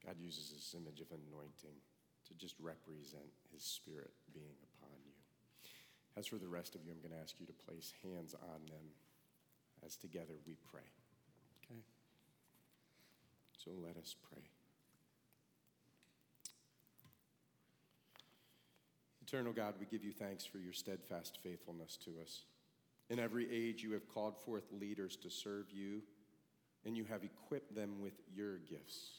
God 0.06 0.16
uses 0.20 0.52
this 0.52 0.76
image 0.76 1.00
of 1.00 1.08
anointing 1.08 1.80
to 2.28 2.34
just 2.36 2.56
represent 2.60 3.32
his 3.52 3.64
spirit 3.64 4.12
being. 4.34 4.69
As 6.18 6.28
for 6.28 6.38
the 6.38 6.48
rest 6.48 6.76
of 6.76 6.84
you, 6.84 6.92
I'm 6.92 7.00
going 7.00 7.18
to 7.18 7.24
ask 7.24 7.36
you 7.40 7.46
to 7.46 7.54
place 7.54 7.94
hands 8.04 8.34
on 8.34 8.66
them 8.68 8.94
as 9.86 9.96
together 9.96 10.34
we 10.46 10.56
pray. 10.72 10.82
Okay? 11.64 11.80
So 13.58 13.72
let 13.82 13.98
us 13.98 14.16
pray. 14.30 14.44
Eternal 19.22 19.54
God, 19.54 19.76
we 19.80 19.86
give 19.86 20.04
you 20.04 20.12
thanks 20.12 20.44
for 20.44 20.58
your 20.58 20.74
steadfast 20.74 21.38
faithfulness 21.44 21.98
to 22.04 22.12
us. 22.22 22.42
In 23.10 23.20
every 23.20 23.48
age, 23.52 23.84
you 23.84 23.92
have 23.92 24.08
called 24.08 24.38
forth 24.38 24.64
leaders 24.72 25.16
to 25.18 25.30
serve 25.30 25.72
you, 25.72 26.02
and 26.86 26.98
you 26.98 27.06
have 27.06 27.24
equipped 27.24 27.76
them 27.76 28.02
with 28.02 28.14
your 28.34 28.58
gifts. 28.58 29.19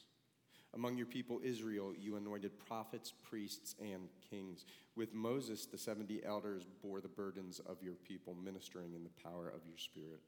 Among 0.73 0.97
your 0.97 1.07
people, 1.07 1.41
Israel, 1.43 1.93
you 1.99 2.15
anointed 2.15 2.57
prophets, 2.65 3.13
priests, 3.23 3.75
and 3.79 4.07
kings. 4.29 4.65
With 4.95 5.13
Moses, 5.13 5.65
the 5.65 5.77
70 5.77 6.21
elders 6.23 6.63
bore 6.81 7.01
the 7.01 7.09
burdens 7.09 7.59
of 7.59 7.83
your 7.83 7.95
people, 7.95 8.33
ministering 8.33 8.93
in 8.93 9.03
the 9.03 9.21
power 9.23 9.49
of 9.49 9.65
your 9.67 9.77
Spirit. 9.77 10.21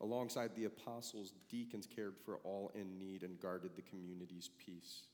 Alongside 0.00 0.54
the 0.54 0.66
apostles, 0.66 1.32
deacons 1.48 1.86
cared 1.86 2.16
for 2.24 2.36
all 2.44 2.70
in 2.74 2.98
need 2.98 3.22
and 3.22 3.40
guarded 3.40 3.72
the 3.74 3.82
community's 3.82 4.50
peace. 4.64 5.04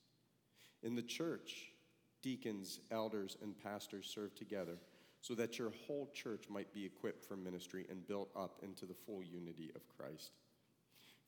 In 0.82 0.96
the 0.96 1.02
church, 1.02 1.72
deacons, 2.20 2.80
elders, 2.90 3.36
and 3.42 3.56
pastors 3.62 4.06
served 4.06 4.36
together 4.36 4.78
so 5.20 5.34
that 5.36 5.58
your 5.58 5.72
whole 5.86 6.10
church 6.12 6.46
might 6.50 6.72
be 6.74 6.84
equipped 6.84 7.24
for 7.24 7.36
ministry 7.36 7.86
and 7.88 8.06
built 8.06 8.28
up 8.36 8.58
into 8.62 8.84
the 8.84 8.94
full 9.06 9.22
unity 9.22 9.70
of 9.76 9.88
Christ. 9.96 10.32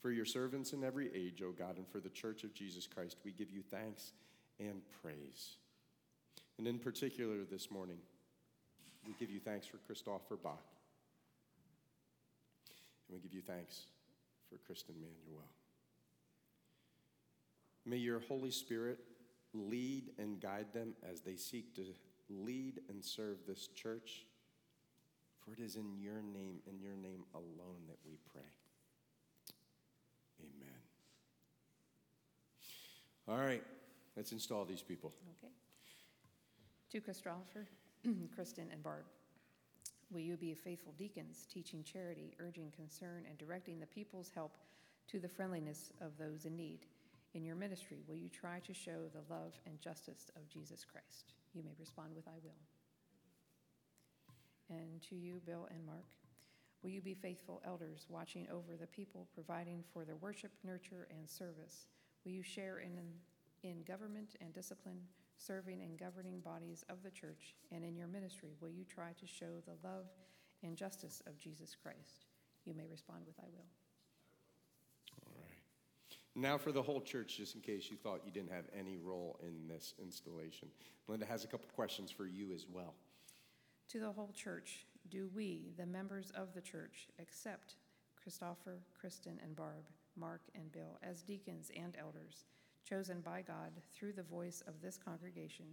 For 0.05 0.13
your 0.13 0.27
servants 0.27 0.75
in 0.75 0.85
every 0.85 1.09
age, 1.15 1.41
O 1.43 1.51
God, 1.51 1.79
and 1.79 1.89
for 1.89 1.99
the 1.99 2.11
church 2.11 2.45
of 2.45 2.53
Jesus 2.53 2.87
Christ, 2.87 3.17
we 3.25 3.33
give 3.33 3.51
you 3.51 3.63
thanks 3.63 4.13
and 4.61 4.83
praise. 5.01 5.57
And 6.59 6.67
in 6.67 6.79
particular 6.79 7.37
this 7.51 7.71
morning, 7.71 7.97
we 9.07 9.15
give 9.19 9.31
you 9.31 9.41
thanks 9.41 9.67
for 9.67 9.79
Christopher 9.79 10.37
Bach. 10.37 10.63
And 13.09 13.15
we 13.15 13.19
give 13.19 13.33
you 13.33 13.41
thanks 13.41 13.87
for 14.51 14.59
Kristen 14.67 14.95
Manuel. 14.97 15.49
May 17.87 17.97
your 17.97 18.21
Holy 18.29 18.51
Spirit 18.51 18.99
lead 19.55 20.11
and 20.19 20.39
guide 20.39 20.67
them 20.75 20.93
as 21.11 21.23
they 21.23 21.37
seek 21.37 21.75
to 21.77 21.85
lead 22.29 22.79
and 22.91 23.03
serve 23.03 23.39
this 23.49 23.69
church. 23.69 24.27
For 25.43 25.55
it 25.55 25.61
is 25.61 25.77
in 25.77 25.97
your 25.97 26.21
name, 26.21 26.59
in 26.67 26.79
your 26.79 26.95
name 26.95 27.25
alone, 27.33 27.87
that 27.89 27.97
we 28.05 28.19
pray. 28.31 28.43
Amen. 30.41 30.81
All 33.27 33.39
right, 33.39 33.63
let's 34.17 34.33
install 34.33 34.65
these 34.65 34.83
people. 34.83 35.13
Okay. 35.39 35.53
To 36.93 37.01
Christopher, 37.01 37.67
Kristen, 38.35 38.69
and 38.71 38.83
Barb, 38.83 39.05
will 40.11 40.21
you 40.21 40.37
be 40.37 40.55
faithful 40.55 40.93
deacons, 40.99 41.47
teaching 41.53 41.83
charity, 41.83 42.35
urging 42.39 42.71
concern, 42.77 43.25
and 43.29 43.39
directing 43.39 43.81
the 43.81 43.87
people's 43.87 44.31
help 44.35 44.59
to 45.09 45.19
the 45.19 45.29
friendliness 45.29 45.91
of 46.03 46.19
those 46.19 46.45
in 46.45 46.55
need? 46.55 46.81
In 47.33 47.45
your 47.45 47.57
ministry, 47.57 47.99
will 48.07 48.15
you 48.15 48.29
try 48.29 48.61
to 48.61 48.75
show 48.75 49.09
the 49.13 49.35
love 49.35 49.55
and 49.67 49.81
justice 49.81 50.31
of 50.37 50.49
Jesus 50.49 50.85
Christ? 50.85 51.33
You 51.55 51.63
may 51.65 51.75
respond 51.81 52.11
with, 52.15 52.29
I 52.29 52.39
will. 52.45 52.53
And 54.71 55.01
to 55.09 55.17
you, 55.17 55.41
Bill 55.47 55.67
and 55.71 55.85
Mark, 55.87 56.05
will 56.83 56.91
you 56.91 57.01
be 57.01 57.15
faithful 57.15 57.63
elders, 57.67 58.07
watching 58.09 58.47
over 58.53 58.77
the 58.79 58.87
people, 58.87 59.27
providing 59.35 59.83
for 59.93 60.05
their 60.05 60.17
worship, 60.17 60.53
nurture, 60.63 61.09
and 61.11 61.29
service? 61.29 61.87
Will 62.25 62.33
you 62.33 62.43
share 62.43 62.79
in, 62.79 62.99
in 63.63 63.83
government 63.83 64.37
and 64.41 64.53
discipline, 64.53 65.01
serving 65.37 65.83
and 65.83 65.99
governing 65.99 66.41
bodies 66.41 66.85
of 66.89 67.03
the 67.03 67.11
church? 67.11 67.55
And 67.71 67.85
in 67.85 67.97
your 67.97 68.07
ministry, 68.07 68.51
will 68.61 68.71
you 68.71 68.85
try 68.85 69.13
to 69.21 69.27
show 69.27 69.61
the 69.67 69.87
love 69.87 70.07
and 70.63 70.77
justice 70.77 71.23
of 71.27 71.39
Jesus 71.39 71.77
Christ? 71.81 72.27
You 72.65 72.75
may 72.75 72.87
respond 72.91 73.25
with, 73.27 73.39
I 73.39 73.49
will. 73.53 73.67
All 75.27 75.35
right. 75.37 75.59
Now, 76.35 76.57
for 76.57 76.73
the 76.73 76.83
whole 76.83 77.03
church, 77.03 77.37
just 77.37 77.55
in 77.55 77.61
case 77.61 77.91
you 77.91 77.97
thought 77.97 78.23
you 78.25 78.33
didn't 78.33 78.53
have 78.53 78.65
any 78.77 78.97
role 78.97 79.39
in 79.43 79.69
this 79.69 79.95
installation, 80.03 80.69
Linda 81.09 81.27
has 81.27 81.45
a 81.45 81.47
couple 81.47 81.69
questions 81.75 82.11
for 82.11 82.27
you 82.27 82.53
as 82.55 82.67
well. 82.73 82.95
To 83.91 84.01
the 84.01 84.11
whole 84.11 84.33
church, 84.35 84.87
do 85.11 85.29
we, 85.35 85.73
the 85.77 85.85
members 85.85 86.33
of 86.35 86.55
the 86.55 86.63
church, 86.63 87.09
accept 87.21 87.75
Christopher, 88.21 88.79
Kristen, 88.99 89.39
and 89.43 89.55
Barb, 89.55 89.85
Mark, 90.17 90.43
and 90.55 90.71
Bill 90.73 90.99
as 91.03 91.23
deacons 91.23 91.71
and 91.77 91.97
elders, 91.99 92.45
chosen 92.89 93.21
by 93.21 93.43
God 93.43 93.73
through 93.93 94.13
the 94.13 94.23
voice 94.23 94.63
of 94.67 94.81
this 94.81 94.99
congregation 95.03 95.67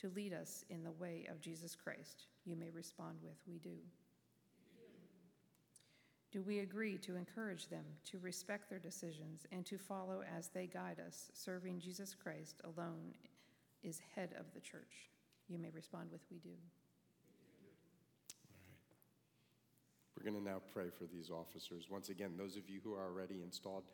to 0.00 0.10
lead 0.10 0.32
us 0.32 0.64
in 0.68 0.82
the 0.82 0.92
way 0.92 1.26
of 1.30 1.40
Jesus 1.40 1.74
Christ? 1.74 2.26
You 2.44 2.56
may 2.56 2.70
respond 2.70 3.18
with, 3.22 3.36
We 3.46 3.58
do. 3.58 3.76
Do 6.32 6.42
we 6.42 6.58
agree 6.58 6.98
to 6.98 7.16
encourage 7.16 7.68
them 7.68 7.84
to 8.10 8.18
respect 8.18 8.68
their 8.68 8.78
decisions 8.78 9.46
and 9.52 9.64
to 9.66 9.78
follow 9.78 10.22
as 10.36 10.48
they 10.48 10.66
guide 10.66 11.00
us, 11.06 11.30
serving 11.32 11.80
Jesus 11.80 12.14
Christ 12.14 12.60
alone 12.64 13.14
is 13.82 14.00
head 14.14 14.34
of 14.38 14.52
the 14.52 14.60
church? 14.60 15.10
You 15.48 15.58
may 15.58 15.70
respond 15.70 16.10
with, 16.12 16.20
We 16.30 16.38
do. 16.38 16.56
We're 20.16 20.30
going 20.30 20.42
to 20.42 20.50
now 20.50 20.62
pray 20.72 20.86
for 20.88 21.04
these 21.04 21.30
officers. 21.30 21.88
Once 21.90 22.08
again, 22.08 22.32
those 22.36 22.56
of 22.56 22.68
you 22.68 22.80
who 22.82 22.94
are 22.94 23.04
already 23.04 23.42
installed, 23.42 23.84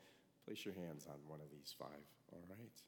place 0.46 0.64
your 0.64 0.74
hands 0.74 1.06
on 1.08 1.16
one 1.26 1.40
of 1.40 1.50
these 1.50 1.74
five, 1.76 2.06
all 2.32 2.44
right? 2.48 2.82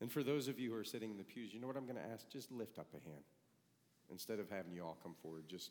And 0.00 0.10
for 0.10 0.22
those 0.22 0.48
of 0.48 0.58
you 0.58 0.70
who 0.70 0.76
are 0.76 0.84
sitting 0.84 1.10
in 1.10 1.18
the 1.18 1.24
pews, 1.24 1.54
you 1.54 1.60
know 1.60 1.68
what 1.68 1.76
I'm 1.76 1.86
going 1.86 1.96
to 1.96 2.10
ask? 2.12 2.28
Just 2.28 2.50
lift 2.50 2.78
up 2.78 2.88
a 2.92 3.08
hand. 3.08 3.22
Instead 4.10 4.40
of 4.40 4.50
having 4.50 4.72
you 4.72 4.82
all 4.82 4.98
come 5.02 5.14
forward, 5.22 5.44
just, 5.48 5.70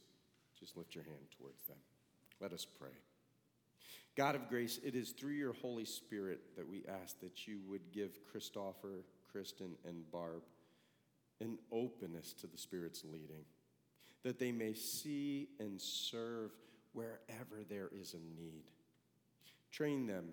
just 0.58 0.78
lift 0.78 0.96
your 0.96 1.04
hand 1.04 1.26
towards 1.38 1.62
them. 1.68 1.78
Let 2.40 2.54
us 2.54 2.66
pray. 2.66 2.96
God 4.16 4.36
of 4.36 4.50
grace, 4.50 4.80
it 4.84 4.96
is 4.96 5.12
through 5.12 5.34
your 5.34 5.54
Holy 5.54 5.86
Spirit 5.86 6.56
that 6.58 6.68
we 6.68 6.84
ask 7.02 7.20
that 7.20 7.48
you 7.48 7.60
would 7.68 7.92
give 7.94 8.20
Christopher, 8.30 9.06
Kristen, 9.32 9.76
and 9.86 10.10
Barb 10.12 10.44
an 11.40 11.58
openness 11.72 12.34
to 12.34 12.48
the 12.48 12.58
Spirit's 12.58 13.04
leading, 13.04 13.44
that 14.24 14.40
they 14.40 14.52
may 14.52 14.74
see 14.74 15.50
and 15.60 15.80
serve 15.80 16.52
wherever 16.94 17.64
there 17.70 17.90
is 17.94 18.14
a 18.14 18.42
need. 18.42 18.64
Train 19.72 20.06
them 20.06 20.26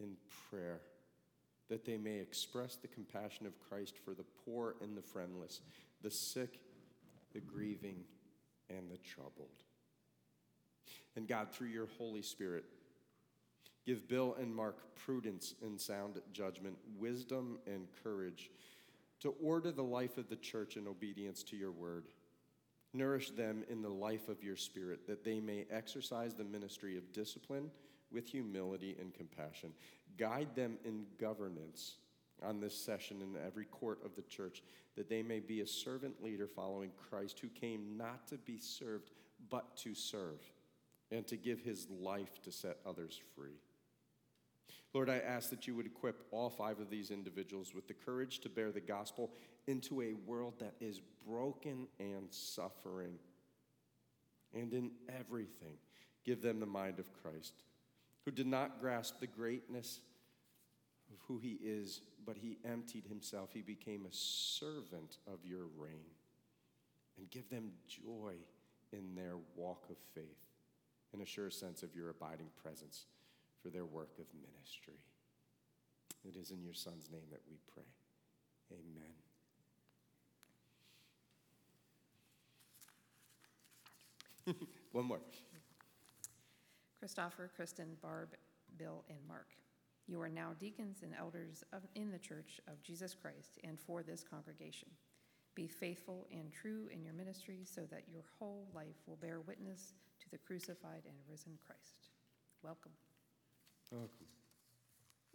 in 0.00 0.16
prayer, 0.50 0.80
that 1.68 1.84
they 1.84 1.98
may 1.98 2.18
express 2.18 2.76
the 2.76 2.88
compassion 2.88 3.46
of 3.46 3.58
Christ 3.68 3.94
for 4.04 4.14
the 4.14 4.24
poor 4.44 4.76
and 4.80 4.96
the 4.96 5.02
friendless, 5.02 5.60
the 6.02 6.10
sick, 6.10 6.60
the 7.32 7.40
grieving, 7.40 8.04
and 8.70 8.90
the 8.90 8.96
troubled. 8.98 9.62
And 11.16 11.28
God, 11.28 11.50
through 11.52 11.68
your 11.68 11.88
Holy 11.98 12.22
Spirit, 12.22 12.64
give 13.84 14.08
Bill 14.08 14.36
and 14.40 14.54
Mark 14.54 14.94
prudence 14.94 15.54
and 15.62 15.80
sound 15.80 16.20
judgment, 16.32 16.76
wisdom 16.98 17.58
and 17.66 17.86
courage 18.02 18.50
to 19.20 19.34
order 19.42 19.72
the 19.72 19.82
life 19.82 20.16
of 20.16 20.28
the 20.28 20.36
church 20.36 20.76
in 20.76 20.86
obedience 20.86 21.42
to 21.44 21.56
your 21.56 21.72
word. 21.72 22.04
Nourish 22.98 23.30
them 23.30 23.62
in 23.70 23.80
the 23.80 23.88
life 23.88 24.28
of 24.28 24.42
your 24.42 24.56
spirit, 24.56 25.06
that 25.06 25.22
they 25.22 25.38
may 25.38 25.66
exercise 25.70 26.34
the 26.34 26.42
ministry 26.42 26.96
of 26.96 27.12
discipline 27.12 27.70
with 28.10 28.26
humility 28.26 28.96
and 29.00 29.14
compassion. 29.14 29.70
Guide 30.16 30.48
them 30.56 30.78
in 30.84 31.06
governance 31.20 31.98
on 32.42 32.58
this 32.58 32.74
session 32.74 33.22
in 33.22 33.36
every 33.46 33.66
court 33.66 34.00
of 34.04 34.16
the 34.16 34.22
church, 34.22 34.64
that 34.96 35.08
they 35.08 35.22
may 35.22 35.38
be 35.38 35.60
a 35.60 35.66
servant 35.66 36.20
leader 36.24 36.48
following 36.48 36.90
Christ, 37.08 37.38
who 37.38 37.46
came 37.48 37.96
not 37.96 38.26
to 38.28 38.36
be 38.36 38.58
served, 38.58 39.12
but 39.48 39.76
to 39.76 39.94
serve, 39.94 40.40
and 41.12 41.24
to 41.28 41.36
give 41.36 41.60
his 41.60 41.86
life 41.88 42.42
to 42.42 42.50
set 42.50 42.78
others 42.84 43.20
free. 43.36 43.60
Lord, 44.92 45.08
I 45.08 45.18
ask 45.18 45.50
that 45.50 45.68
you 45.68 45.76
would 45.76 45.86
equip 45.86 46.26
all 46.32 46.50
five 46.50 46.80
of 46.80 46.90
these 46.90 47.12
individuals 47.12 47.74
with 47.74 47.86
the 47.86 47.94
courage 47.94 48.40
to 48.40 48.48
bear 48.48 48.72
the 48.72 48.80
gospel 48.80 49.30
into 49.68 50.00
a 50.00 50.14
world 50.26 50.54
that 50.58 50.74
is 50.80 51.00
broken 51.28 51.86
and 52.00 52.26
suffering. 52.30 53.18
And 54.54 54.72
in 54.72 54.90
everything, 55.20 55.76
give 56.24 56.42
them 56.42 56.58
the 56.58 56.66
mind 56.66 56.98
of 56.98 57.12
Christ, 57.22 57.52
who 58.24 58.30
did 58.30 58.46
not 58.46 58.80
grasp 58.80 59.20
the 59.20 59.26
greatness 59.26 60.00
of 61.12 61.18
who 61.28 61.38
he 61.38 61.58
is, 61.62 62.00
but 62.26 62.36
he 62.38 62.58
emptied 62.64 63.04
himself. 63.06 63.50
He 63.52 63.62
became 63.62 64.06
a 64.06 64.12
servant 64.12 65.18
of 65.26 65.44
your 65.44 65.66
reign. 65.76 66.14
And 67.18 67.30
give 67.30 67.50
them 67.50 67.72
joy 67.88 68.34
in 68.92 69.14
their 69.14 69.34
walk 69.56 69.86
of 69.90 69.96
faith 70.14 70.24
and 71.12 71.20
a 71.20 71.26
sure 71.26 71.50
sense 71.50 71.82
of 71.82 71.94
your 71.94 72.10
abiding 72.10 72.50
presence 72.62 73.06
for 73.62 73.70
their 73.70 73.84
work 73.84 74.12
of 74.18 74.26
ministry. 74.34 75.00
It 76.24 76.36
is 76.36 76.52
in 76.52 76.62
your 76.62 76.74
Son's 76.74 77.10
name 77.10 77.26
that 77.30 77.42
we 77.50 77.56
pray. 77.72 77.82
Amen. 78.72 79.27
One 84.92 85.04
more. 85.04 85.20
Christopher, 86.98 87.50
Kristen, 87.54 87.96
Barb, 88.02 88.30
Bill, 88.76 89.04
and 89.08 89.18
Mark. 89.26 89.48
You 90.06 90.20
are 90.20 90.28
now 90.28 90.50
deacons 90.58 91.02
and 91.02 91.12
elders 91.18 91.62
of, 91.72 91.82
in 91.94 92.10
the 92.10 92.18
church 92.18 92.60
of 92.66 92.82
Jesus 92.82 93.14
Christ 93.14 93.58
and 93.62 93.78
for 93.78 94.02
this 94.02 94.24
congregation. 94.28 94.88
Be 95.54 95.66
faithful 95.66 96.26
and 96.32 96.52
true 96.52 96.88
in 96.92 97.02
your 97.02 97.12
ministry 97.12 97.60
so 97.64 97.82
that 97.90 98.04
your 98.10 98.22
whole 98.38 98.68
life 98.74 98.96
will 99.06 99.16
bear 99.16 99.40
witness 99.40 99.92
to 100.20 100.30
the 100.30 100.38
crucified 100.38 101.02
and 101.04 101.14
risen 101.28 101.52
Christ. 101.66 102.10
Welcome. 102.62 102.92
Welcome. 103.92 104.26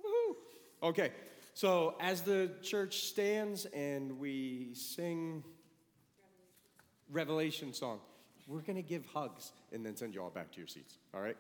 Woohoo! 0.01 0.89
Okay, 0.89 1.11
so 1.53 1.95
as 1.99 2.21
the 2.21 2.51
church 2.61 3.05
stands 3.05 3.65
and 3.65 4.19
we 4.19 4.73
sing 4.73 5.43
Revelation 7.09 7.73
song, 7.73 7.99
we're 8.47 8.61
going 8.61 8.75
to 8.75 8.81
give 8.81 9.05
hugs 9.05 9.51
and 9.71 9.85
then 9.85 9.95
send 9.95 10.13
you 10.13 10.21
all 10.21 10.29
back 10.29 10.51
to 10.51 10.57
your 10.57 10.67
seats, 10.67 10.97
all 11.13 11.21
right? 11.21 11.37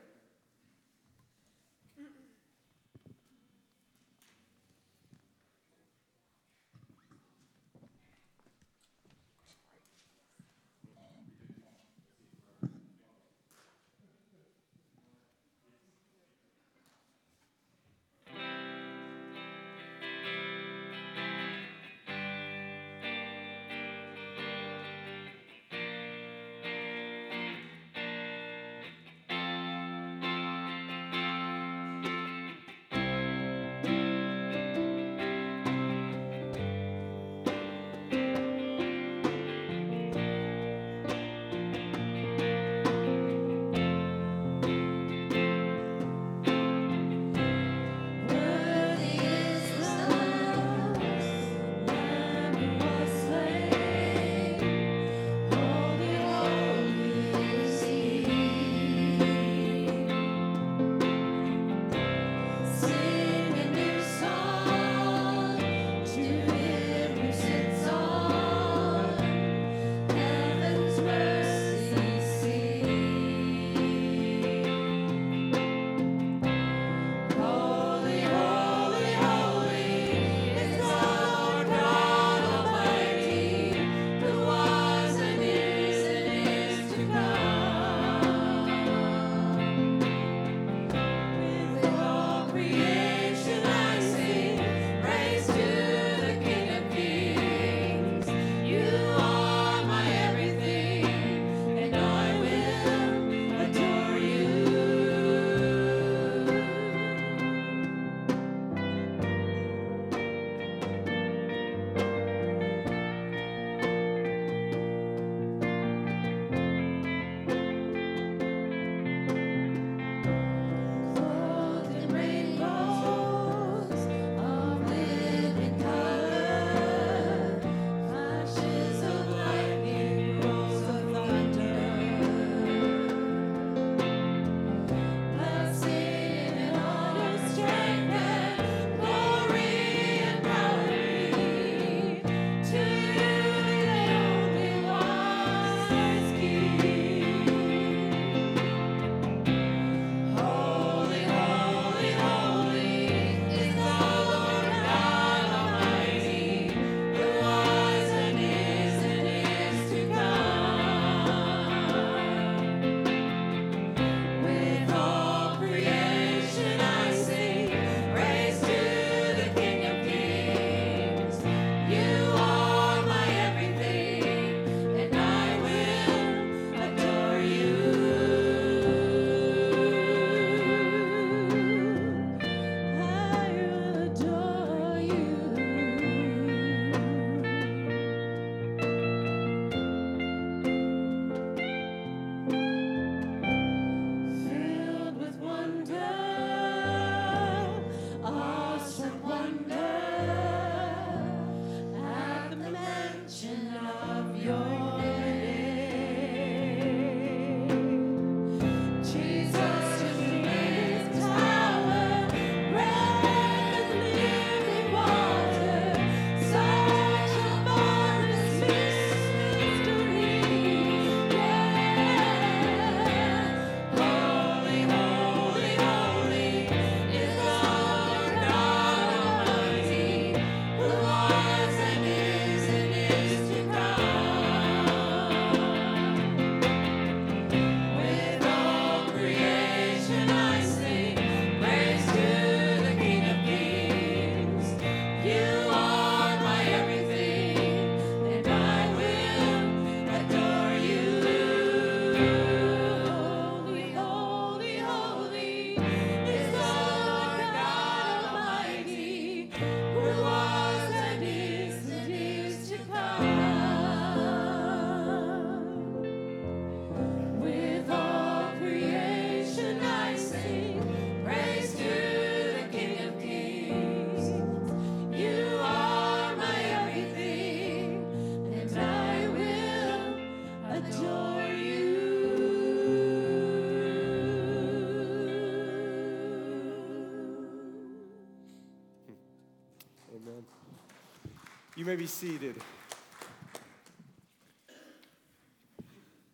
May 291.93 291.97
be 291.99 292.07
seated. 292.07 292.55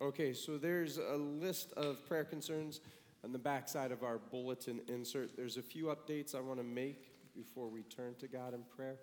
Okay, 0.00 0.32
so 0.32 0.56
there's 0.56 0.96
a 0.96 1.18
list 1.18 1.74
of 1.74 2.02
prayer 2.08 2.24
concerns 2.24 2.80
on 3.22 3.32
the 3.32 3.38
backside 3.38 3.92
of 3.92 4.02
our 4.02 4.16
bulletin 4.16 4.80
insert. 4.88 5.36
There's 5.36 5.58
a 5.58 5.62
few 5.62 5.94
updates 5.94 6.34
I 6.34 6.40
want 6.40 6.60
to 6.60 6.64
make 6.64 7.10
before 7.36 7.68
we 7.68 7.82
turn 7.82 8.14
to 8.20 8.26
God 8.26 8.54
in 8.54 8.62
prayer. 8.74 8.96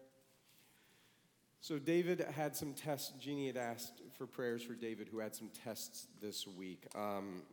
So, 1.62 1.78
David 1.78 2.26
had 2.36 2.56
some 2.56 2.74
tests. 2.74 3.14
Jeannie 3.20 3.46
had 3.46 3.58
asked 3.58 4.02
for 4.18 4.26
prayers 4.26 4.64
for 4.64 4.74
David, 4.74 5.10
who 5.12 5.20
had 5.20 5.36
some 5.36 5.52
tests 5.64 6.08
this 6.20 6.48
week. 6.48 6.88
Um, 6.96 7.44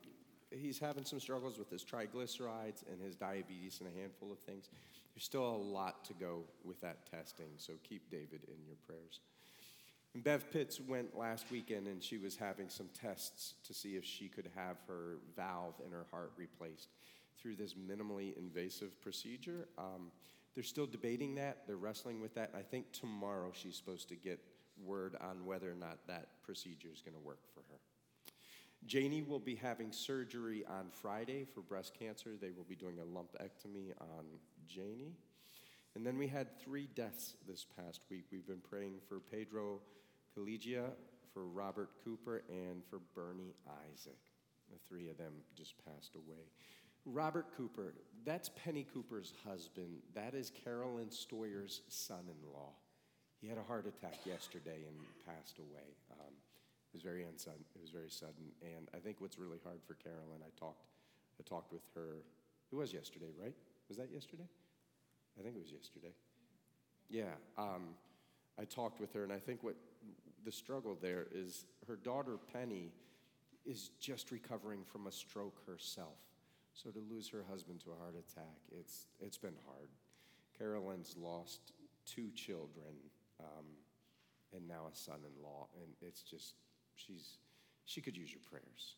he's 0.51 0.79
having 0.79 1.05
some 1.05 1.21
struggles 1.21 1.59
with 1.59 1.69
his 1.69 1.85
triglycerides 1.85 2.91
and 2.91 3.03
his 3.03 3.17
diabetes 3.17 3.81
and 3.81 3.95
a 3.95 4.01
handful 4.01 4.33
of 4.33 4.39
things. 4.39 4.71
There's 5.15 5.25
still 5.25 5.47
a 5.47 5.57
lot 5.57 6.05
to 6.07 6.15
go 6.15 6.43
with 6.65 6.81
that 6.81 7.09
testing, 7.11 7.51
so 7.57 7.75
keep 7.89 8.11
David 8.11 8.43
in 8.49 8.67
your 8.67 8.77
prayers. 8.87 9.21
And 10.15 10.23
Bev 10.23 10.51
Pitts 10.51 10.81
went 10.81 11.17
last 11.17 11.51
weekend 11.51 11.89
and 11.89 12.03
she 12.03 12.19
was 12.19 12.37
having 12.37 12.69
some 12.69 12.89
tests 13.01 13.55
to 13.67 13.75
see 13.75 13.97
if 13.97 14.05
she 14.05 14.29
could 14.29 14.49
have 14.55 14.77
her 14.87 15.17
valve 15.37 15.75
in 15.85 15.91
her 15.91 16.07
heart 16.11 16.33
replaced 16.37 16.89
through 17.37 17.57
this 17.57 17.75
minimally 17.75 18.37
invasive 18.39 19.01
procedure. 19.03 19.67
Um, 19.77 20.13
they're 20.55 20.63
still 20.63 20.87
debating 20.87 21.35
that, 21.35 21.67
they're 21.67 21.77
wrestling 21.77 22.21
with 22.21 22.35
that. 22.37 22.51
I 22.57 22.63
think 22.63 22.93
tomorrow 22.93 23.51
she's 23.53 23.77
supposed 23.77 24.09
to 24.09 24.15
get 24.17 24.39
word 24.85 25.17
on 25.21 25.45
whether 25.47 25.71
or 25.71 25.75
not 25.75 25.99
that 26.07 26.29
procedure 26.45 26.89
is 26.93 27.01
going 27.01 27.15
to 27.15 27.27
work 27.27 27.41
for 27.53 27.61
her. 27.71 27.79
Janie 28.87 29.23
will 29.23 29.39
be 29.39 29.55
having 29.55 29.93
surgery 29.93 30.65
on 30.67 30.87
Friday 30.91 31.47
for 31.55 31.61
breast 31.63 31.95
cancer. 31.99 32.33
They 32.41 32.51
will 32.51 32.65
be 32.65 32.75
doing 32.75 32.99
a 32.99 33.03
lumpectomy 33.03 33.93
on 34.01 34.25
Janie. 34.67 35.17
And 35.95 36.05
then 36.05 36.19
we 36.19 36.27
had 36.27 36.59
three 36.61 36.89
deaths 36.95 37.37
this 37.47 37.65
past 37.77 38.01
week. 38.11 38.25
We've 38.31 38.47
been 38.47 38.61
praying 38.69 38.97
for 39.09 39.21
Pedro 39.21 39.81
Collegia, 40.37 40.91
for 41.33 41.47
Robert 41.47 41.91
Cooper, 42.05 42.43
and 42.49 42.85
for 42.85 43.01
Bernie 43.15 43.55
Isaac. 43.93 44.19
The 44.71 44.79
three 44.89 45.09
of 45.09 45.17
them 45.17 45.33
just 45.57 45.75
passed 45.85 46.15
away. 46.15 46.51
Robert 47.07 47.47
Cooper, 47.57 47.95
that's 48.25 48.51
Penny 48.65 48.87
Cooper's 48.93 49.33
husband. 49.47 49.99
That 50.15 50.35
is 50.35 50.51
Carolyn 50.65 51.11
Stoyer's 51.11 51.83
son 51.89 52.25
in 52.29 52.53
law. 52.53 52.73
He 53.41 53.49
had 53.49 53.59
a 53.59 53.63
heart 53.63 53.87
attack 53.87 54.19
yesterday 54.25 54.85
and 54.89 54.97
passed 55.27 55.59
away. 55.59 55.85
Um, 56.13 56.33
was 56.95 57.03
very 57.03 57.25
unsudden. 57.25 57.65
It 57.75 57.81
was 57.81 57.91
very 57.91 58.09
sudden, 58.09 58.55
and 58.63 58.89
I 58.95 58.99
think 58.99 59.21
what's 59.21 59.39
really 59.39 59.59
hard 59.65 59.81
for 59.87 59.95
Carolyn. 59.95 60.41
I 60.41 60.51
talked, 60.59 60.87
I 61.39 61.43
talked 61.43 61.73
with 61.73 61.83
her. 61.95 62.23
It 62.73 62.77
was 62.77 62.93
yesterday, 62.95 63.33
right? 63.41 63.55
Was 63.89 63.99
that 63.99 64.11
yesterday? 64.13 64.49
I 65.39 65.43
think 65.43 65.57
it 65.57 65.61
was 65.61 65.73
yesterday. 65.73 66.15
Yeah. 67.11 67.35
Um, 67.59 67.97
I 68.59 68.65
talked 68.65 69.01
with 69.01 69.13
her, 69.15 69.25
and 69.25 69.33
I 69.33 69.39
think 69.39 69.63
what 69.63 69.75
the 70.45 70.53
struggle 70.53 70.97
there 71.01 71.27
is 71.35 71.67
her 71.89 71.97
daughter 71.97 72.39
Penny 72.53 72.93
is 73.67 73.91
just 73.99 74.31
recovering 74.31 74.85
from 74.85 75.07
a 75.07 75.13
stroke 75.13 75.67
herself. 75.67 76.19
So 76.75 76.91
to 76.91 76.99
lose 77.11 77.29
her 77.31 77.45
husband 77.49 77.81
to 77.81 77.91
a 77.91 77.97
heart 77.97 78.15
attack, 78.15 78.59
it's 78.71 79.07
it's 79.21 79.39
been 79.39 79.57
hard. 79.67 79.89
Carolyn's 80.57 81.17
lost 81.19 81.73
two 82.07 82.31
children 82.35 82.95
um, 83.41 83.65
and 84.55 84.69
now 84.69 84.87
a 84.91 84.95
son-in-law, 84.95 85.67
and 85.83 85.93
it's 86.01 86.23
just 86.23 86.55
she's 86.97 87.39
she 87.85 88.01
could 88.01 88.17
use 88.17 88.31
your 88.31 88.41
prayers. 88.51 88.97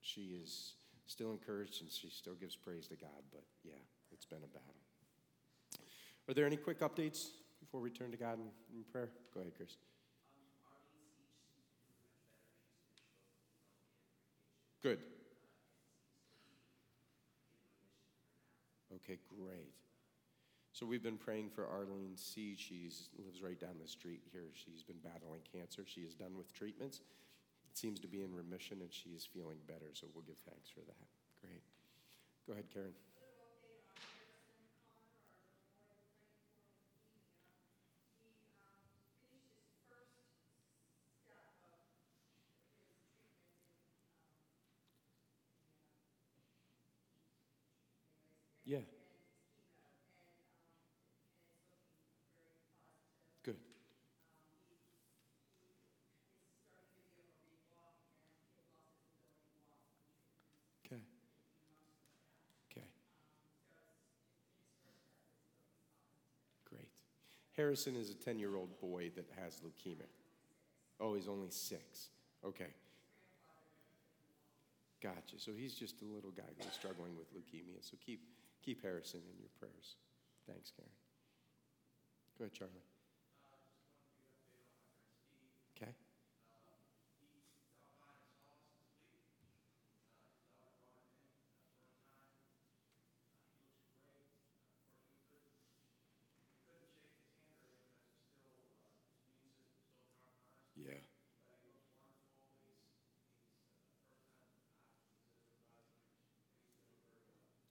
She 0.00 0.38
is 0.42 0.74
still 1.06 1.32
encouraged 1.32 1.82
and 1.82 1.90
she 1.90 2.08
still 2.08 2.34
gives 2.34 2.54
praise 2.54 2.86
to 2.88 2.96
God, 2.96 3.22
but 3.32 3.42
yeah, 3.64 3.72
it's 4.12 4.26
been 4.26 4.38
a 4.38 4.46
battle. 4.46 4.74
Are 6.28 6.34
there 6.34 6.46
any 6.46 6.56
quick 6.56 6.80
updates 6.80 7.28
before 7.60 7.80
we 7.80 7.90
turn 7.90 8.10
to 8.10 8.16
God 8.16 8.34
in, 8.34 8.76
in 8.76 8.84
prayer? 8.92 9.10
Go 9.34 9.40
ahead, 9.40 9.52
Chris. 9.56 9.76
Good. 14.82 14.98
Okay, 18.94 19.18
great. 19.28 19.72
So 20.72 20.86
we've 20.86 21.02
been 21.02 21.16
praying 21.16 21.50
for 21.50 21.66
Arlene 21.66 22.14
C. 22.14 22.54
She 22.56 22.90
lives 23.24 23.42
right 23.42 23.58
down 23.58 23.76
the 23.82 23.88
street 23.88 24.20
here. 24.30 24.44
She's 24.54 24.82
been 24.82 24.98
battling 25.02 25.40
cancer. 25.52 25.82
She 25.84 26.02
is 26.02 26.14
done 26.14 26.36
with 26.36 26.52
treatments. 26.52 27.00
Seems 27.78 28.00
to 28.00 28.08
be 28.08 28.22
in 28.22 28.34
remission, 28.34 28.78
and 28.80 28.92
she 28.92 29.10
is 29.10 29.24
feeling 29.32 29.58
better. 29.68 29.86
So 29.94 30.08
we'll 30.12 30.24
give 30.24 30.34
thanks 30.44 30.68
for 30.68 30.80
that. 30.80 31.06
Great. 31.40 31.62
Go 32.44 32.54
ahead, 32.54 32.64
Karen. 32.74 32.90
Yeah. 48.64 48.78
Good. 53.44 53.56
Okay. 60.84 61.00
Okay. 62.70 62.86
Great. 66.68 66.88
Harrison 67.58 67.96
is 67.96 68.08
a 68.08 68.14
10 68.14 68.38
year 68.38 68.54
old 68.54 68.80
boy 68.80 69.10
that 69.16 69.26
has 69.42 69.60
leukemia. 69.66 70.06
Oh, 71.00 71.14
he's 71.14 71.26
only 71.26 71.50
six. 71.50 72.10
Okay. 72.44 72.68
Gotcha. 75.02 75.38
So 75.38 75.50
he's 75.56 75.74
just 75.74 76.00
a 76.02 76.04
little 76.04 76.30
guy 76.30 76.44
who's 76.56 76.72
struggling 76.72 77.16
with 77.18 77.34
leukemia. 77.34 77.80
So 77.80 77.96
keep 78.04 78.20
keep 78.64 78.80
Harrison 78.82 79.20
in 79.32 79.40
your 79.40 79.50
prayers. 79.58 79.96
Thanks, 80.46 80.70
Karen. 80.70 80.90
Go 82.38 82.44
ahead, 82.44 82.52
Charlie. 82.52 82.72
Okay. 85.76 85.90
Yeah. 100.76 100.94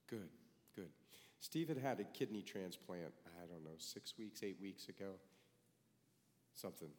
Good, 0.08 0.30
good. 0.76 0.90
Steve 1.40 1.68
had 1.68 1.78
had 1.78 2.00
a 2.00 2.08
kidney 2.16 2.42
transplant, 2.42 3.14
I 3.38 3.46
don't 3.46 3.64
know, 3.64 3.78
six 3.78 4.18
weeks, 4.18 4.42
eight 4.42 4.58
weeks 4.62 4.90
ago. 4.90 5.20
Something. 6.56 6.90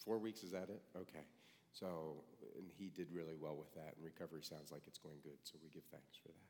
Four 0.00 0.18
weeks, 0.18 0.42
is 0.42 0.52
that 0.54 0.70
it? 0.70 0.80
Okay. 0.96 1.26
So, 1.74 2.24
and 2.56 2.70
he 2.78 2.88
did 2.88 3.12
really 3.12 3.36
well 3.36 3.58
with 3.58 3.68
that, 3.76 3.92
and 3.98 4.00
recovery 4.00 4.40
sounds 4.40 4.72
like 4.72 4.88
it's 4.88 4.96
going 4.98 5.20
good, 5.20 5.36
so 5.44 5.60
we 5.60 5.68
give 5.68 5.84
thanks 5.92 6.16
for 6.16 6.32
that. 6.32 6.48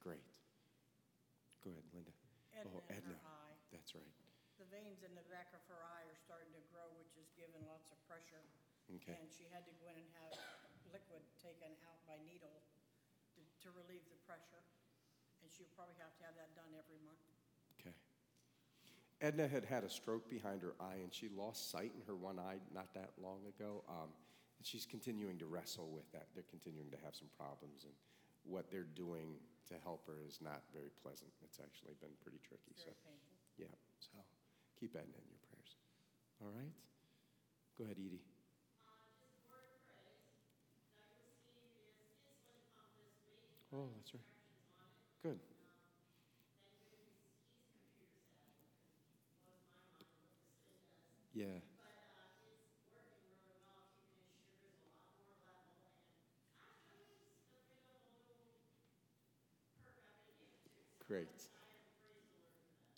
Great. 0.00 0.22
Go 1.60 1.74
ahead, 1.74 1.84
Linda. 1.92 2.14
Edna 2.56 2.72
Oh, 2.72 2.80
Edna. 2.88 3.18
eye. 3.20 3.54
That's 3.74 3.92
right. 3.92 4.08
The 4.56 4.64
veins 4.72 5.04
in 5.04 5.12
the 5.12 5.26
back 5.28 5.52
of 5.52 5.60
her 5.68 5.76
eye 5.84 6.08
are 6.08 6.16
starting 6.16 6.48
to 6.56 6.62
grow, 6.72 6.88
which 6.96 7.12
is 7.20 7.28
giving 7.36 7.60
lots 7.68 7.92
of 7.92 7.98
pressure. 8.08 8.40
Okay. 8.88 9.12
And 9.20 9.28
she 9.28 9.44
had 9.52 9.68
to 9.68 9.74
go 9.82 9.92
in 9.92 9.98
and 10.00 10.08
have 10.24 10.32
liquid 10.88 11.20
taken 11.42 11.76
out 11.84 12.00
by 12.08 12.16
needle 12.24 12.64
to, 13.36 13.40
to 13.44 13.68
relieve 13.76 14.06
the 14.08 14.16
pressure. 14.24 14.64
And 15.46 15.54
she'll 15.54 15.70
probably 15.78 15.94
have 16.02 16.10
to 16.18 16.22
have 16.26 16.34
that 16.34 16.50
done 16.58 16.74
every 16.74 16.98
month. 17.06 17.22
Okay. 17.78 17.94
Edna 19.22 19.46
had 19.46 19.62
had 19.62 19.86
a 19.86 19.90
stroke 19.90 20.26
behind 20.26 20.58
her 20.66 20.74
eye, 20.82 20.98
and 21.06 21.14
she 21.14 21.30
lost 21.30 21.70
sight 21.70 21.94
in 21.94 22.02
her 22.10 22.18
one 22.18 22.42
eye 22.42 22.58
not 22.74 22.90
that 22.98 23.14
long 23.22 23.46
ago. 23.46 23.86
Um, 23.86 24.10
and 24.58 24.66
she's 24.66 24.82
continuing 24.90 25.38
to 25.38 25.46
wrestle 25.46 25.86
with 25.94 26.10
that. 26.10 26.26
They're 26.34 26.50
continuing 26.50 26.90
to 26.90 26.98
have 27.06 27.14
some 27.14 27.30
problems, 27.38 27.86
and 27.86 27.94
what 28.42 28.74
they're 28.74 28.90
doing 28.98 29.38
to 29.70 29.78
help 29.86 30.02
her 30.10 30.18
is 30.26 30.42
not 30.42 30.66
very 30.74 30.90
pleasant. 30.98 31.30
It's 31.46 31.62
actually 31.62 31.94
been 32.02 32.18
pretty 32.18 32.42
tricky. 32.42 32.74
It's 32.74 32.82
So, 32.82 32.90
painful. 32.90 33.14
yeah. 33.54 33.74
So, 34.02 34.18
keep 34.74 34.98
Edna 34.98 35.14
in 35.14 35.30
your 35.30 35.42
prayers. 35.46 35.78
All 36.42 36.50
right. 36.50 36.74
Go 37.78 37.86
ahead, 37.86 38.02
Edie. 38.02 38.26
Oh, 43.74 43.90
that's 43.94 44.14
right. 44.14 44.35
Good. 45.26 45.40
Yeah. 51.34 51.46
Great. 61.08 61.26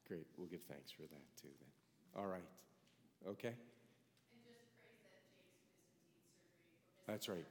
Great. 0.07 0.27
We'll 0.37 0.49
give 0.49 0.61
thanks 0.69 0.91
for 0.91 1.03
that 1.05 1.41
too 1.41 1.49
then. 1.49 2.23
All 2.23 2.27
right. 2.29 2.43
Okay? 3.27 3.55
That's 7.07 7.31
right. 7.31 7.47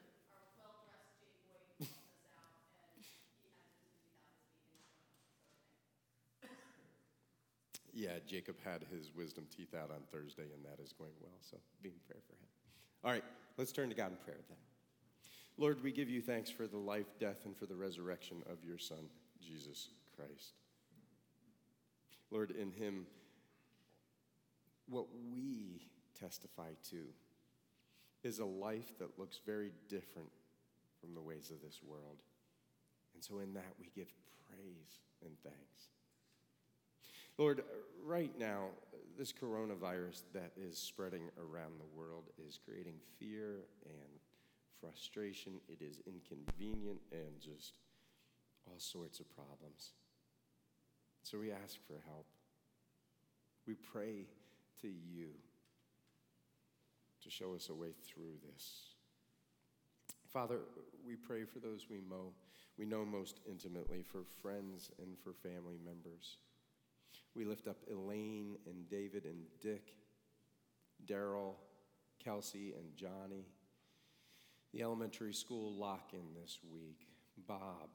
Yeah, 7.98 8.19
Jacob 8.28 8.57
had 8.64 8.86
his 8.94 9.10
wisdom 9.15 9.48
teeth 9.49 9.74
out 9.74 9.90
on 9.90 10.02
Thursday, 10.11 10.45
and 10.53 10.64
that 10.64 10.80
is 10.80 10.94
going 10.94 11.14
well. 11.19 11.40
So 11.41 11.57
be 11.82 11.90
in 11.90 11.95
prayer 12.06 12.22
for 12.28 12.34
him. 12.34 12.48
All 13.03 13.10
right, 13.10 13.24
let's 13.57 13.72
turn 13.72 13.90
to 13.90 13.95
God 13.95 14.11
in 14.11 14.18
prayer 14.18 14.38
then. 14.48 14.57
Lord, 15.57 15.84
we 15.84 15.91
give 15.91 16.07
you 16.07 16.22
thanks 16.22 16.52
for 16.52 16.68
the 16.68 16.78
life, 16.78 17.07
death, 17.19 17.40
and 17.45 17.57
for 17.57 17.65
the 17.65 17.76
resurrection 17.76 18.44
of 18.52 18.64
your 18.64 18.78
Son, 18.78 19.10
Jesus 19.44 19.90
Christ. 20.15 20.53
Lord, 22.30 22.52
in 22.52 22.69
him, 22.72 23.07
what 24.88 25.07
we 25.34 25.88
testify 26.19 26.69
to 26.91 26.99
is 28.24 28.38
a 28.38 28.45
life 28.45 28.95
that 28.99 29.18
looks 29.18 29.40
very 29.44 29.72
different 29.90 30.30
from 31.02 31.15
the 31.15 31.22
ways 31.22 31.49
of 31.49 31.64
this 31.64 31.80
world. 31.84 32.18
And 33.15 33.24
so, 33.24 33.40
in 33.40 33.56
that, 33.56 33.74
we 33.80 33.90
give 33.95 34.14
praise 34.52 34.99
and 35.26 35.32
thanks. 35.41 35.90
Lord, 37.38 37.64
right 38.03 38.31
now, 38.39 38.69
this 39.15 39.31
coronavirus 39.31 40.23
that 40.34 40.51
is 40.57 40.77
spreading 40.77 41.30
around 41.38 41.73
the 41.80 41.97
world 41.99 42.23
is 42.47 42.57
creating 42.64 42.95
fear 43.19 43.65
and 43.85 44.19
frustration. 44.81 45.53
It 45.68 45.84
is 45.84 45.99
inconvenient 46.07 46.99
and 47.11 47.39
just 47.39 47.77
all 48.65 48.80
sorts 48.80 49.19
of 49.19 49.30
problems. 49.35 49.91
So 51.22 51.38
we 51.38 51.51
ask 51.51 51.77
for 51.85 52.01
help. 52.07 52.26
We 53.68 53.76
pray 53.76 54.26
to 54.81 54.88
you 54.88 55.30
to 57.22 57.30
show 57.30 57.53
us 57.53 57.69
a 57.69 57.76
way 57.76 57.93
through 58.03 58.34
this. 58.51 58.95
Father, 60.31 60.59
we 61.05 61.15
pray 61.15 61.43
for 61.43 61.59
those 61.59 61.88
we 61.89 62.01
know, 62.09 62.31
we 62.77 62.85
know 62.85 63.05
most 63.05 63.41
intimately, 63.49 64.03
for 64.03 64.23
friends 64.41 64.89
and 64.99 65.18
for 65.23 65.34
family 65.34 65.77
members. 65.84 66.38
We 67.38 67.45
lift 67.45 67.68
up 67.68 67.77
Elaine 67.88 68.57
and 68.65 68.89
David 68.89 69.26
and 69.26 69.43
Dick, 69.61 69.93
Daryl, 71.05 71.53
Kelsey 72.18 72.73
and 72.76 72.95
Johnny, 72.95 73.45
the 74.73 74.81
elementary 74.81 75.35
school 75.35 75.76
lock 75.76 76.14
in 76.14 76.34
this 76.34 76.57
week, 76.73 77.05
Bob, 77.47 77.89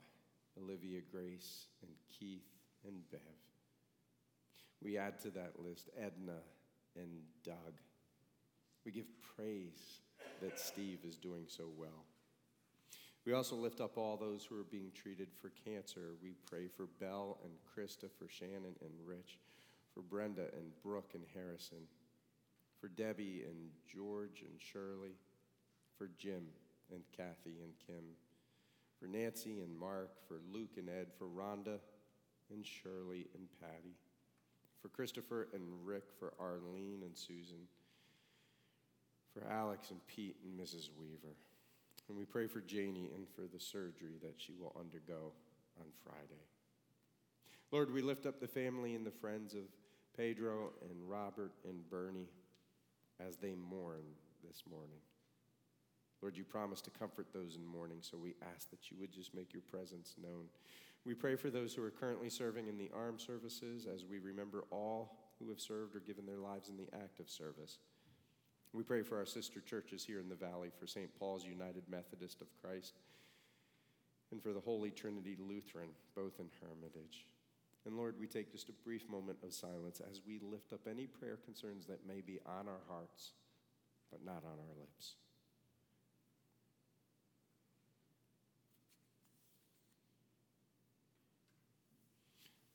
Olivia 0.56 1.00
Grace, 1.10 1.66
and 1.82 1.90
Keith 2.08 2.46
and 2.86 3.02
Bev. 3.10 3.20
We 4.80 4.96
add 4.96 5.18
to 5.22 5.30
that 5.30 5.58
list 5.58 5.90
Edna 6.00 6.38
and 6.94 7.10
Doug. 7.42 7.80
We 8.84 8.92
give 8.92 9.06
praise 9.36 10.02
that 10.40 10.60
Steve 10.60 11.00
is 11.04 11.16
doing 11.16 11.46
so 11.48 11.64
well. 11.76 12.04
We 13.24 13.34
also 13.34 13.54
lift 13.54 13.80
up 13.80 13.96
all 13.96 14.16
those 14.16 14.44
who 14.44 14.58
are 14.58 14.64
being 14.64 14.90
treated 14.94 15.28
for 15.40 15.52
cancer. 15.64 16.14
We 16.20 16.34
pray 16.50 16.66
for 16.66 16.86
Belle 16.98 17.38
and 17.44 17.52
Krista, 17.62 18.10
for 18.18 18.28
Shannon 18.28 18.74
and 18.80 18.90
Rich, 19.06 19.38
for 19.94 20.00
Brenda 20.00 20.46
and 20.56 20.72
Brooke 20.82 21.12
and 21.14 21.24
Harrison, 21.32 21.86
for 22.80 22.88
Debbie 22.88 23.44
and 23.46 23.70
George 23.86 24.42
and 24.42 24.60
Shirley, 24.60 25.14
for 25.96 26.10
Jim 26.18 26.42
and 26.92 27.02
Kathy 27.16 27.60
and 27.62 27.72
Kim, 27.86 28.04
for 28.98 29.06
Nancy 29.06 29.60
and 29.60 29.78
Mark, 29.78 30.10
for 30.26 30.40
Luke 30.52 30.76
and 30.76 30.88
Ed, 30.88 31.06
for 31.16 31.26
Rhonda 31.26 31.78
and 32.50 32.66
Shirley 32.66 33.28
and 33.34 33.46
Patty, 33.60 33.94
for 34.80 34.88
Christopher 34.88 35.46
and 35.54 35.62
Rick, 35.84 36.04
for 36.18 36.34
Arlene 36.40 37.02
and 37.04 37.16
Susan, 37.16 37.68
for 39.32 39.46
Alex 39.48 39.92
and 39.92 40.04
Pete 40.08 40.36
and 40.44 40.58
Mrs. 40.58 40.88
Weaver. 40.98 41.36
And 42.08 42.18
we 42.18 42.24
pray 42.24 42.46
for 42.46 42.60
Janie 42.60 43.10
and 43.14 43.26
for 43.28 43.42
the 43.52 43.60
surgery 43.60 44.18
that 44.22 44.34
she 44.36 44.52
will 44.52 44.74
undergo 44.78 45.32
on 45.80 45.86
Friday. 46.04 46.42
Lord, 47.70 47.92
we 47.92 48.02
lift 48.02 48.26
up 48.26 48.40
the 48.40 48.46
family 48.46 48.94
and 48.94 49.06
the 49.06 49.10
friends 49.10 49.54
of 49.54 49.62
Pedro 50.16 50.72
and 50.82 51.08
Robert 51.08 51.52
and 51.66 51.88
Bernie 51.88 52.28
as 53.26 53.36
they 53.36 53.54
mourn 53.54 54.04
this 54.44 54.64
morning. 54.70 54.98
Lord, 56.20 56.36
you 56.36 56.44
promised 56.44 56.84
to 56.84 56.90
comfort 56.90 57.28
those 57.32 57.56
in 57.56 57.66
mourning, 57.66 57.98
so 58.00 58.16
we 58.16 58.34
ask 58.54 58.70
that 58.70 58.90
you 58.90 58.96
would 59.00 59.10
just 59.12 59.34
make 59.34 59.52
your 59.52 59.62
presence 59.62 60.14
known. 60.22 60.44
We 61.04 61.14
pray 61.14 61.34
for 61.34 61.50
those 61.50 61.74
who 61.74 61.82
are 61.82 61.90
currently 61.90 62.30
serving 62.30 62.68
in 62.68 62.78
the 62.78 62.90
armed 62.94 63.20
services 63.20 63.86
as 63.92 64.04
we 64.04 64.18
remember 64.18 64.64
all 64.70 65.16
who 65.40 65.48
have 65.48 65.60
served 65.60 65.96
or 65.96 66.00
given 66.00 66.24
their 66.24 66.38
lives 66.38 66.68
in 66.68 66.76
the 66.76 66.88
active 66.94 67.28
service. 67.28 67.78
We 68.72 68.82
pray 68.82 69.02
for 69.02 69.18
our 69.18 69.26
sister 69.26 69.60
churches 69.60 70.04
here 70.04 70.18
in 70.18 70.28
the 70.28 70.34
valley, 70.34 70.70
for 70.78 70.86
St. 70.86 71.10
Paul's 71.18 71.44
United 71.44 71.82
Methodist 71.90 72.40
of 72.40 72.48
Christ, 72.62 72.94
and 74.30 74.42
for 74.42 74.52
the 74.52 74.60
Holy 74.60 74.90
Trinity 74.90 75.36
Lutheran, 75.38 75.90
both 76.16 76.40
in 76.40 76.48
Hermitage. 76.60 77.26
And 77.84 77.96
Lord, 77.96 78.14
we 78.18 78.26
take 78.26 78.50
just 78.50 78.70
a 78.70 78.84
brief 78.84 79.08
moment 79.10 79.38
of 79.42 79.52
silence 79.52 80.00
as 80.10 80.20
we 80.26 80.40
lift 80.40 80.72
up 80.72 80.86
any 80.88 81.06
prayer 81.06 81.38
concerns 81.44 81.86
that 81.86 82.06
may 82.06 82.20
be 82.20 82.38
on 82.46 82.66
our 82.68 82.80
hearts, 82.88 83.32
but 84.10 84.24
not 84.24 84.44
on 84.44 84.58
our 84.58 84.74
lips. 84.80 85.16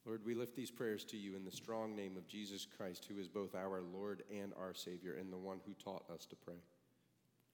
Lord, 0.08 0.22
we 0.26 0.36
lift 0.36 0.56
these 0.56 0.72
prayers 0.72 1.04
to 1.04 1.18
you 1.18 1.36
in 1.36 1.44
the 1.44 1.52
strong 1.52 1.94
name 1.94 2.16
of 2.16 2.30
Jesus 2.30 2.66
Christ, 2.78 3.06
who 3.10 3.20
is 3.20 3.28
both 3.28 3.54
our 3.54 3.82
Lord 3.82 4.24
and 4.34 4.54
our 4.58 4.74
Savior, 4.74 5.18
and 5.20 5.34
the 5.34 5.38
one 5.38 5.60
who 5.66 5.74
taught 5.74 6.10
us 6.10 6.26
to 6.28 6.36
pray. 6.38 6.62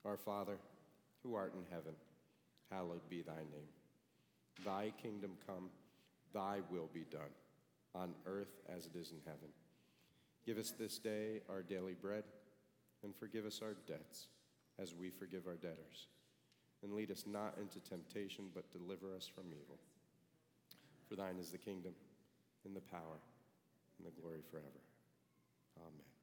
Our 0.05 0.17
Father, 0.17 0.57
who 1.23 1.33
art 1.33 1.55
in 1.55 1.63
heaven, 1.71 1.95
hallowed 2.69 3.09
be 3.09 3.23
thy 3.23 3.39
name. 3.51 3.71
Thy 4.63 4.93
kingdom 5.01 5.31
come, 5.47 5.71
thy 6.31 6.59
will 6.69 6.91
be 6.93 7.05
done, 7.09 7.33
on 7.95 8.13
earth 8.27 8.61
as 8.69 8.85
it 8.85 8.95
is 8.95 9.09
in 9.09 9.17
heaven. 9.25 9.49
Give 10.45 10.59
us 10.59 10.69
this 10.77 10.99
day 10.99 11.41
our 11.49 11.63
daily 11.63 11.95
bread, 11.99 12.23
and 13.03 13.15
forgive 13.15 13.47
us 13.47 13.61
our 13.63 13.75
debts, 13.87 14.27
as 14.77 14.93
we 14.93 15.09
forgive 15.09 15.47
our 15.47 15.55
debtors. 15.55 16.05
And 16.83 16.93
lead 16.93 17.09
us 17.09 17.23
not 17.25 17.57
into 17.59 17.79
temptation, 17.79 18.49
but 18.53 18.71
deliver 18.71 19.15
us 19.15 19.25
from 19.25 19.45
evil. 19.47 19.79
For 21.09 21.15
thine 21.15 21.39
is 21.39 21.49
the 21.49 21.57
kingdom 21.57 21.93
in 22.65 22.73
the 22.73 22.81
power 22.81 23.19
and 23.97 24.07
the 24.07 24.21
glory 24.21 24.41
forever. 24.49 24.67
Amen. 25.77 26.13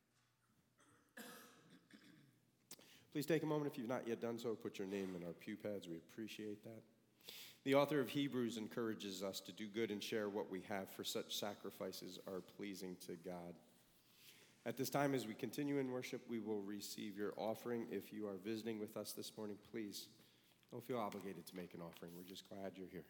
Please 3.12 3.26
take 3.26 3.42
a 3.42 3.46
moment 3.46 3.70
if 3.70 3.76
you've 3.76 3.88
not 3.88 4.06
yet 4.06 4.20
done 4.20 4.38
so, 4.38 4.54
put 4.54 4.78
your 4.78 4.86
name 4.86 5.16
in 5.16 5.24
our 5.24 5.32
pew 5.32 5.56
pads. 5.56 5.88
We 5.88 5.96
appreciate 5.96 6.62
that. 6.62 6.82
The 7.64 7.74
author 7.74 8.00
of 8.00 8.08
Hebrews 8.08 8.56
encourages 8.56 9.22
us 9.22 9.40
to 9.40 9.52
do 9.52 9.66
good 9.66 9.90
and 9.90 10.02
share 10.02 10.28
what 10.28 10.50
we 10.50 10.62
have, 10.68 10.88
for 10.88 11.04
such 11.04 11.36
sacrifices 11.36 12.18
are 12.26 12.40
pleasing 12.56 12.96
to 13.06 13.16
God. 13.24 13.54
At 14.64 14.76
this 14.76 14.90
time, 14.90 15.14
as 15.14 15.26
we 15.26 15.34
continue 15.34 15.78
in 15.78 15.90
worship, 15.90 16.22
we 16.28 16.38
will 16.38 16.62
receive 16.62 17.16
your 17.16 17.34
offering. 17.36 17.86
If 17.90 18.12
you 18.12 18.26
are 18.28 18.36
visiting 18.44 18.78
with 18.78 18.96
us 18.96 19.12
this 19.12 19.32
morning, 19.36 19.56
please 19.70 20.06
don't 20.70 20.86
feel 20.86 20.98
obligated 20.98 21.46
to 21.46 21.56
make 21.56 21.74
an 21.74 21.80
offering. 21.80 22.12
We're 22.16 22.22
just 22.22 22.48
glad 22.48 22.72
you're 22.76 22.86
here. 22.86 23.04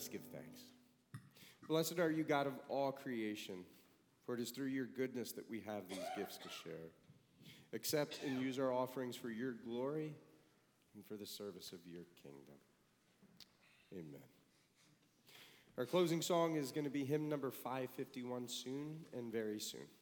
Us 0.00 0.08
give 0.08 0.22
thanks. 0.32 0.62
Blessed 1.68 1.98
are 1.98 2.10
you, 2.10 2.24
God 2.24 2.46
of 2.46 2.54
all 2.70 2.90
creation, 2.90 3.64
for 4.24 4.34
it 4.34 4.40
is 4.40 4.50
through 4.50 4.68
your 4.68 4.86
goodness 4.86 5.32
that 5.32 5.48
we 5.50 5.60
have 5.60 5.88
these 5.90 5.98
gifts 6.16 6.38
to 6.38 6.48
share. 6.48 6.88
Accept 7.74 8.20
and 8.24 8.40
use 8.40 8.58
our 8.58 8.72
offerings 8.72 9.14
for 9.14 9.28
your 9.28 9.52
glory 9.52 10.14
and 10.94 11.04
for 11.04 11.16
the 11.16 11.26
service 11.26 11.72
of 11.72 11.80
your 11.86 12.04
kingdom. 12.22 12.56
Amen. 13.92 14.22
Our 15.76 15.84
closing 15.84 16.22
song 16.22 16.56
is 16.56 16.72
going 16.72 16.84
to 16.84 16.90
be 16.90 17.04
hymn 17.04 17.28
number 17.28 17.50
551 17.50 18.48
soon 18.48 19.00
and 19.12 19.30
very 19.30 19.60
soon. 19.60 19.80
Soon 19.80 19.99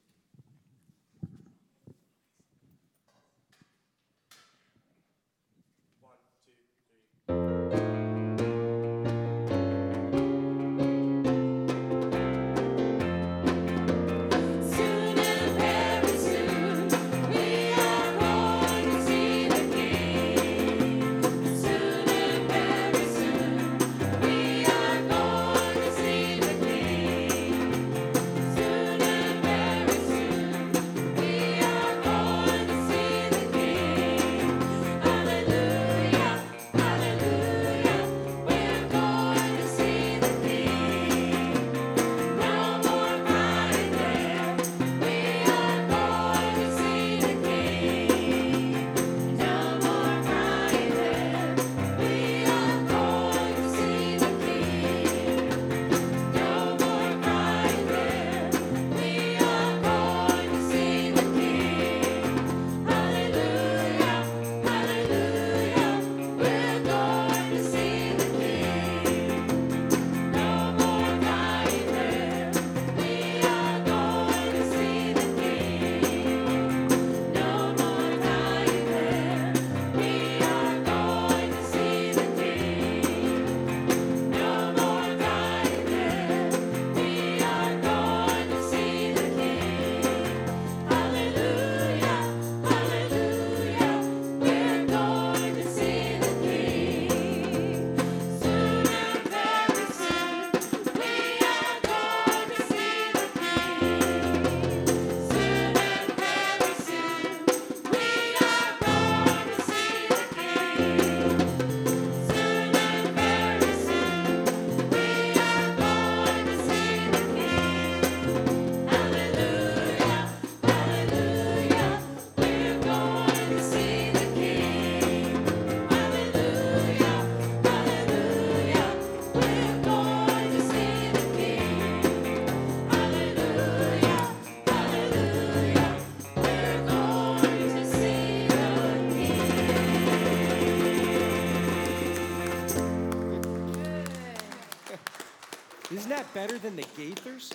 that 146.29 146.49
better 146.49 146.59
than 146.59 146.77
the 146.77 146.83
Gaithers? 146.97 147.53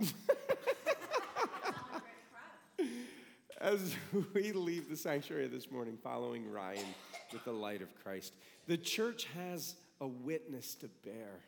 As 3.60 3.94
we 4.32 4.52
leave 4.52 4.88
the 4.88 4.96
sanctuary 4.96 5.46
this 5.48 5.70
morning 5.70 5.98
following 6.02 6.50
Ryan 6.50 6.86
with 7.32 7.44
the 7.44 7.52
light 7.52 7.82
of 7.82 7.88
Christ, 8.02 8.32
the 8.66 8.78
church 8.78 9.26
has 9.36 9.76
a 10.00 10.06
witness 10.06 10.74
to 10.76 10.88
bear. 11.04 11.40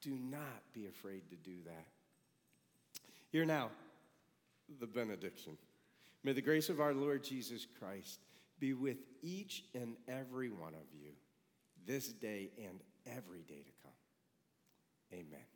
Do 0.00 0.16
not 0.30 0.62
be 0.72 0.86
afraid 0.86 1.28
to 1.30 1.36
do 1.36 1.56
that. 1.66 1.86
Here 3.30 3.44
now, 3.44 3.68
the 4.80 4.86
benediction. 4.86 5.58
May 6.24 6.32
the 6.32 6.40
grace 6.40 6.70
of 6.70 6.80
our 6.80 6.94
Lord 6.94 7.22
Jesus 7.22 7.66
Christ 7.78 8.20
be 8.58 8.72
with 8.72 8.96
each 9.22 9.64
and 9.74 9.96
every 10.08 10.48
one 10.48 10.72
of 10.74 10.86
you 10.98 11.10
this 11.86 12.08
day 12.08 12.50
and 12.58 12.80
every 13.06 13.42
day. 13.42 13.65
Amen. 15.12 15.46